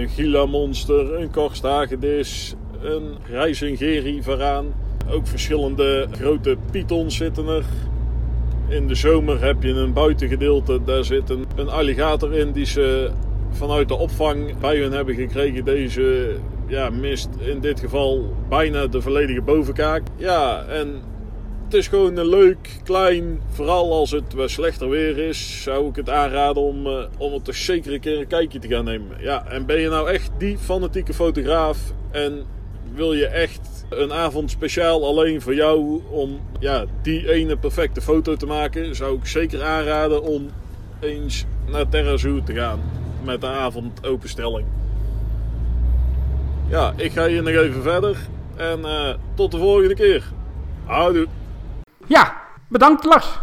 een 0.00 0.08
gila 0.08 0.46
monster, 0.46 1.20
een 1.20 1.30
korstagedis, 1.30 2.54
een 2.82 3.16
grijzingeri 3.22 4.22
varaan. 4.22 4.74
Ook 5.10 5.26
verschillende 5.26 6.06
grote 6.10 6.56
pythons 6.70 7.16
zitten 7.16 7.46
er. 7.46 7.64
In 8.72 8.86
de 8.86 8.94
zomer 8.94 9.44
heb 9.44 9.62
je 9.62 9.70
een 9.70 9.92
buitengedeelte, 9.92 10.80
daar 10.84 11.04
zit 11.04 11.30
een, 11.30 11.46
een 11.56 11.68
alligator 11.68 12.34
in 12.34 12.52
die 12.52 12.66
ze 12.66 13.10
vanuit 13.50 13.88
de 13.88 13.94
opvang 13.94 14.58
bij 14.58 14.78
hun 14.78 14.92
hebben 14.92 15.14
gekregen. 15.14 15.64
Deze 15.64 16.36
ja, 16.66 16.90
mist 16.90 17.28
in 17.38 17.60
dit 17.60 17.80
geval 17.80 18.34
bijna 18.48 18.86
de 18.86 19.00
volledige 19.00 19.42
bovenkaak. 19.42 20.02
Ja, 20.16 20.64
en 20.64 21.02
het 21.64 21.74
is 21.74 21.88
gewoon 21.88 22.16
een 22.16 22.28
leuk, 22.28 22.80
klein, 22.84 23.40
vooral 23.48 23.92
als 23.92 24.10
het 24.10 24.34
slechter 24.44 24.88
weer 24.88 25.18
is, 25.18 25.62
zou 25.62 25.88
ik 25.88 25.96
het 25.96 26.10
aanraden 26.10 26.62
om, 26.62 26.86
eh, 26.86 27.04
om 27.18 27.32
er 27.32 27.42
toch 27.42 27.56
zeker 27.56 27.92
een 27.92 28.00
keer 28.00 28.18
een 28.18 28.26
kijkje 28.26 28.58
te 28.58 28.68
gaan 28.68 28.84
nemen. 28.84 29.16
Ja, 29.20 29.46
en 29.46 29.66
ben 29.66 29.80
je 29.80 29.88
nou 29.88 30.10
echt 30.10 30.30
die 30.38 30.58
fanatieke 30.58 31.14
fotograaf 31.14 31.78
en 32.10 32.44
wil 32.94 33.12
je 33.12 33.26
echt 33.26 33.84
een 33.88 34.12
avond 34.12 34.50
speciaal 34.50 35.06
alleen 35.06 35.42
voor 35.42 35.54
jou 35.54 36.02
om 36.10 36.40
ja, 36.58 36.84
die 37.02 37.32
ene 37.32 37.56
perfecte 37.56 38.00
foto 38.00 38.36
te 38.36 38.46
maken, 38.46 38.96
zou 38.96 39.16
ik 39.16 39.26
zeker 39.26 39.62
aanraden 39.62 40.22
om 40.22 40.50
eens 41.00 41.44
naar 41.66 41.88
Terra 41.88 42.16
te 42.44 42.54
gaan 42.54 42.80
met 43.24 43.42
een 43.42 43.50
avond 43.50 44.06
openstelling. 44.06 44.66
Ja, 46.68 46.92
ik 46.96 47.12
ga 47.12 47.26
hier 47.26 47.42
nog 47.42 47.52
even 47.54 47.82
verder 47.82 48.16
en 48.56 48.84
eh, 48.84 49.14
tot 49.34 49.50
de 49.50 49.58
volgende 49.58 49.94
keer. 49.94 50.24
Houdoe. 50.84 51.26
Ja, 52.06 52.42
bedankt 52.68 53.04
Lars. 53.04 53.38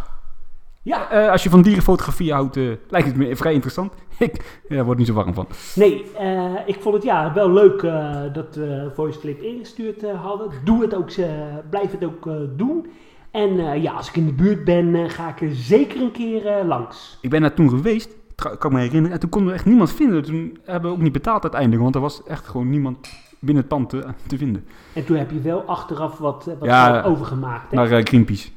Ja, 0.81 1.09
Eh, 1.11 1.31
als 1.31 1.43
je 1.43 1.49
van 1.49 1.61
dierenfotografie 1.61 2.33
houdt, 2.33 2.57
eh, 2.57 2.63
lijkt 2.89 3.07
het 3.07 3.15
me 3.17 3.35
vrij 3.35 3.53
interessant. 3.53 3.93
Ik 4.19 4.61
eh, 4.69 4.81
word 4.81 4.97
niet 4.97 5.07
zo 5.07 5.13
warm 5.13 5.33
van. 5.33 5.47
nee, 5.75 6.05
eh, 6.17 6.53
ik 6.65 6.77
vond 6.81 6.95
het 6.95 7.03
ja, 7.03 7.33
wel 7.33 7.51
leuk 7.51 7.81
eh, 7.83 8.15
dat 8.33 8.55
we 8.55 8.91
voice 8.95 9.19
clip 9.19 9.41
ingestuurd 9.41 10.03
eh, 10.03 10.21
hadden. 10.23 10.49
Doe 10.63 10.81
het 10.81 10.95
ook, 10.95 11.09
eh, 11.11 11.27
blijf 11.69 11.91
het 11.91 12.03
ook 12.05 12.27
eh, 12.27 12.33
doen. 12.55 12.87
En 13.31 13.59
eh, 13.59 13.83
ja, 13.83 13.91
als 13.93 14.07
ik 14.09 14.15
in 14.15 14.25
de 14.25 14.33
buurt 14.33 14.63
ben, 14.63 14.95
eh, 14.95 15.09
ga 15.09 15.29
ik 15.29 15.41
er 15.41 15.55
zeker 15.55 16.01
een 16.01 16.11
keer 16.11 16.47
eh, 16.47 16.67
langs. 16.67 17.17
Ik 17.21 17.29
ben 17.29 17.41
daar 17.41 17.53
toen 17.53 17.69
geweest, 17.69 18.09
kan 18.35 18.51
ik 18.53 18.69
me 18.71 18.79
herinneren. 18.79 19.11
En 19.11 19.19
toen 19.19 19.29
konden 19.29 19.49
we 19.49 19.55
echt 19.55 19.65
niemand 19.65 19.91
vinden. 19.91 20.23
Toen 20.23 20.57
hebben 20.65 20.89
we 20.91 20.95
ook 20.97 21.03
niet 21.03 21.11
betaald 21.13 21.41
uiteindelijk, 21.43 21.81
want 21.81 21.95
er 21.95 22.01
was 22.01 22.23
echt 22.23 22.47
gewoon 22.47 22.69
niemand 22.69 23.09
binnen 23.39 23.63
het 23.63 23.71
pand 23.73 23.89
te, 23.89 24.03
te 24.27 24.37
vinden. 24.37 24.65
En 24.93 25.05
toen 25.05 25.17
heb 25.17 25.31
je 25.31 25.41
wel 25.41 25.61
achteraf 25.61 26.17
wat, 26.17 26.47
eh, 26.47 26.53
wat 26.59 26.67
Ja, 26.69 27.01
overgemaakt. 27.01 27.71
Hè? 27.71 27.75
Naar 27.77 27.91
eh, 27.91 28.03
Greenpeace. 28.05 28.49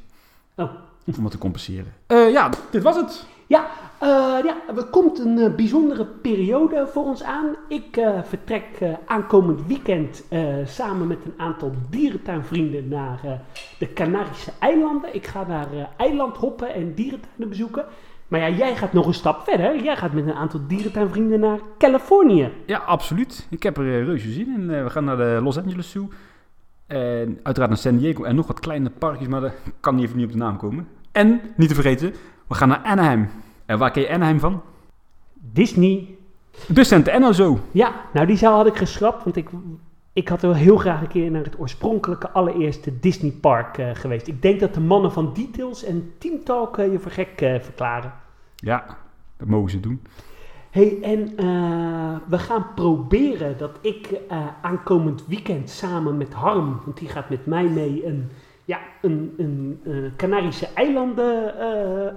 Oh. 0.55 0.69
Om 1.17 1.23
wat 1.23 1.31
te 1.31 1.37
compenseren. 1.37 1.93
Eh, 2.07 2.31
ja, 2.31 2.49
dit 2.71 2.83
was 2.83 2.95
het. 2.95 3.25
Ja, 3.47 3.67
eh, 3.99 4.07
ja, 4.43 4.55
er 4.77 4.83
komt 4.91 5.19
een 5.19 5.37
eh, 5.37 5.55
bijzondere 5.55 6.05
periode 6.05 6.87
voor 6.91 7.03
ons 7.03 7.23
aan. 7.23 7.55
Ik 7.67 7.97
eh, 7.97 8.19
vertrek 8.23 8.63
eh, 8.79 8.93
aankomend 9.05 9.67
weekend 9.67 10.23
eh, 10.29 10.43
samen 10.65 11.07
met 11.07 11.17
een 11.25 11.33
aantal 11.37 11.71
dierentuinvrienden 11.89 12.87
naar 12.87 13.19
eh, 13.23 13.31
de 13.79 13.93
Canarische 13.93 14.51
eilanden. 14.59 15.15
Ik 15.15 15.27
ga 15.27 15.43
daar 15.43 15.67
eh, 15.73 15.83
eilandhoppen 15.97 16.73
en 16.73 16.93
dierentuinen 16.93 17.49
bezoeken. 17.49 17.85
Maar 18.27 18.39
ja, 18.39 18.49
jij 18.49 18.75
gaat 18.75 18.93
nog 18.93 19.07
een 19.07 19.13
stap 19.13 19.43
verder. 19.43 19.83
Jij 19.83 19.95
gaat 19.97 20.13
met 20.13 20.27
een 20.27 20.33
aantal 20.33 20.59
dierentuinvrienden 20.67 21.39
naar 21.39 21.59
Californië. 21.77 22.49
Ja, 22.65 22.77
absoluut. 22.77 23.47
Ik 23.49 23.63
heb 23.63 23.77
er 23.77 24.03
reuze 24.05 24.31
zin 24.31 24.53
in. 24.55 24.83
We 24.83 24.89
gaan 24.89 25.03
naar 25.03 25.17
de 25.17 25.39
Los 25.43 25.57
Angeles 25.57 25.91
Zoo. 25.91 26.09
En 26.93 27.39
uiteraard 27.43 27.71
naar 27.71 27.77
San 27.79 27.97
Diego 27.97 28.23
en 28.23 28.35
nog 28.35 28.47
wat 28.47 28.59
kleine 28.59 28.89
parkjes, 28.89 29.27
maar 29.27 29.41
daar 29.41 29.53
kan 29.79 29.95
niet 29.95 30.05
even 30.05 30.17
niet 30.17 30.25
op 30.25 30.31
de 30.31 30.37
naam 30.37 30.57
komen. 30.57 30.87
En, 31.11 31.41
niet 31.55 31.69
te 31.69 31.75
vergeten, 31.75 32.13
we 32.47 32.55
gaan 32.55 32.67
naar 32.67 32.83
Anaheim. 32.83 33.29
En 33.65 33.77
waar 33.77 33.91
ken 33.91 34.01
je 34.01 34.09
Anaheim 34.09 34.39
van? 34.39 34.61
Disney. 35.33 36.15
De 36.67 36.83
Santa 36.83 37.11
Ana 37.11 37.31
Zoo. 37.31 37.59
Ja, 37.71 37.93
nou 38.13 38.27
die 38.27 38.37
zaal 38.37 38.55
had 38.55 38.67
ik 38.67 38.75
geschrapt, 38.75 39.23
want 39.23 39.35
ik, 39.35 39.49
ik 40.13 40.27
had 40.27 40.41
wel 40.41 40.53
heel 40.53 40.77
graag 40.77 41.01
een 41.01 41.07
keer 41.07 41.31
naar 41.31 41.43
het 41.43 41.59
oorspronkelijke 41.59 42.29
allereerste 42.29 42.99
Disney 42.99 43.31
park 43.31 43.77
eh, 43.77 43.89
geweest. 43.93 44.27
Ik 44.27 44.41
denk 44.41 44.59
dat 44.59 44.73
de 44.73 44.79
mannen 44.79 45.11
van 45.11 45.33
Details 45.33 45.83
en 45.83 46.13
Team 46.17 46.43
Talk 46.43 46.77
eh, 46.77 46.91
je 46.91 46.99
voor 46.99 47.11
gek 47.11 47.41
eh, 47.41 47.59
verklaren. 47.59 48.13
Ja, 48.55 48.97
dat 49.37 49.47
mogen 49.47 49.71
ze 49.71 49.79
doen. 49.79 50.01
Hey, 50.73 50.97
en 51.01 51.37
eh, 51.37 52.15
we 52.29 52.37
gaan 52.37 52.65
proberen 52.75 53.57
dat 53.57 53.77
ik 53.81 54.07
eh, 54.29 54.47
aankomend 54.61 55.23
weekend 55.27 55.69
samen 55.69 56.17
met 56.17 56.33
Harm, 56.33 56.81
want 56.85 56.97
die 56.97 57.09
gaat 57.09 57.29
met 57.29 57.45
mij 57.45 57.63
mee, 57.63 58.05
een, 58.05 58.29
ja, 58.65 58.79
een, 59.01 59.33
een, 59.37 59.79
eh, 59.85 59.93
Canarische 60.17 60.67
eilanden 60.73 61.53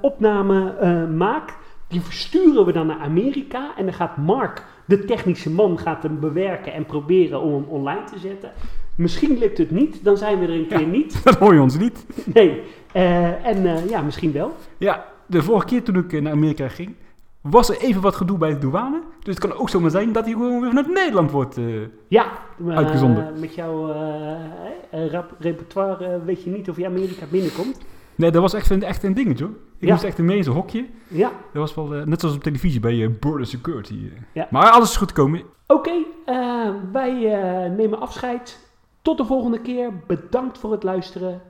opname 0.01 1.07
maak. 1.07 1.55
Die 1.89 2.01
versturen 2.01 2.67
we 2.67 2.73
dan 2.73 2.87
naar 2.87 2.99
Amerika 2.99 3.77
en 3.77 3.85
dan 3.85 3.95
gaat 3.95 4.17
Mark, 4.17 4.65
de 4.85 5.05
technische 5.05 5.51
man, 5.51 5.79
gaat 5.79 6.03
hem 6.03 6.21
bewerken 6.21 6.73
en 6.73 6.87
proberen 6.87 7.41
om 7.41 7.53
hem 7.53 7.65
online 7.69 8.05
te 8.05 8.19
zetten. 8.19 8.51
Misschien 8.95 9.39
lukt 9.39 9.59
het 9.59 9.71
niet, 9.71 10.05
dan 10.05 10.17
zijn 10.17 10.39
we 10.39 10.47
er 10.47 10.53
een 10.53 10.67
keer 10.67 10.87
niet. 10.87 11.21
Dat 11.25 11.37
hoor 11.37 11.55
je 11.55 11.61
ons 11.61 11.79
niet. 11.79 12.07
Nee. 12.35 12.63
En 13.43 13.89
ja, 13.89 14.03
misschien 14.03 14.33
wel. 14.33 14.57
Ja, 14.79 15.07
de 15.27 15.43
vorige 15.43 15.67
keer 15.67 15.83
toen 15.83 15.97
ik 15.97 16.21
naar 16.21 16.33
Amerika 16.33 16.69
ging, 16.69 16.95
was 17.51 17.69
er 17.69 17.77
even 17.81 18.03
wat 18.03 18.17
gedoe 18.17 18.39
bij 18.39 18.51
de 18.51 18.59
douane. 18.59 19.01
Dus 19.23 19.35
het 19.35 19.49
kan 19.49 19.59
ook 19.59 19.69
zomaar 19.69 19.91
zijn 19.91 20.13
dat 20.13 20.25
hij 20.25 20.33
gewoon 20.33 20.61
weer 20.61 20.69
vanuit 20.69 20.89
Nederland 20.95 21.31
wordt. 21.31 21.57
eh, 21.57 21.65
Ja, 22.09 22.27
eh, 22.69 22.77
Uitgezonden. 22.77 23.41
met 23.41 23.55
jouw 23.55 23.91
eh, 23.93 24.35
eh, 24.91 25.21
repertoire 25.39 26.05
eh, 26.07 26.25
weet 26.25 26.43
je 26.43 26.51
niet 26.51 26.71
of 26.71 26.77
je 26.77 26.87
Amerika 26.87 27.25
binnenkomt. 27.31 27.79
Nee, 28.15 28.31
dat 28.31 28.43
was 28.43 28.55
echt 28.55 28.71
een, 28.71 28.83
echt 28.83 29.03
een 29.03 29.15
dingetje 29.15 29.45
hoor. 29.45 29.53
Ik 29.79 29.87
Ja. 29.89 29.93
moest 29.93 30.05
echt 30.05 30.19
mee 30.19 30.37
in 30.37 30.45
zo'n 30.45 30.55
hokje. 30.55 30.87
Ja, 31.09 31.29
Dat 31.53 31.63
was 31.63 31.75
wel 31.75 31.95
eh, 31.95 32.03
net 32.07 32.21
zoals 32.21 32.35
op 32.37 32.43
televisie 32.43 32.81
bij 32.81 33.03
eh, 33.05 33.11
Border 33.21 33.47
Security. 33.47 33.95
eh. 34.15 34.21
Ja. 34.33 34.47
Maar 34.51 34.71
alles 34.71 34.91
is 34.91 34.97
goed 34.97 35.09
gekomen. 35.09 35.43
oké. 35.67 35.91
eh, 36.25 36.69
wij 36.93 37.35
eh, 37.35 37.71
nemen 37.73 38.01
afscheid. 38.01 38.59
Tot 39.03 39.19
de 39.19 39.25
volgende 39.25 39.61
keer. 39.61 39.91
Bedankt 40.07 40.59
voor 40.59 40.73
het 40.73 40.83
luisteren. 40.83 41.41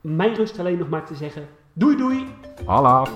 Mijn 0.00 0.34
rust 0.34 0.58
alleen 0.58 0.78
nog 0.78 0.88
maar 0.88 1.04
te 1.06 1.14
zeggen. 1.14 1.42
Doei 1.72 1.96
doei. 1.96 2.26
Hala. 2.66 3.06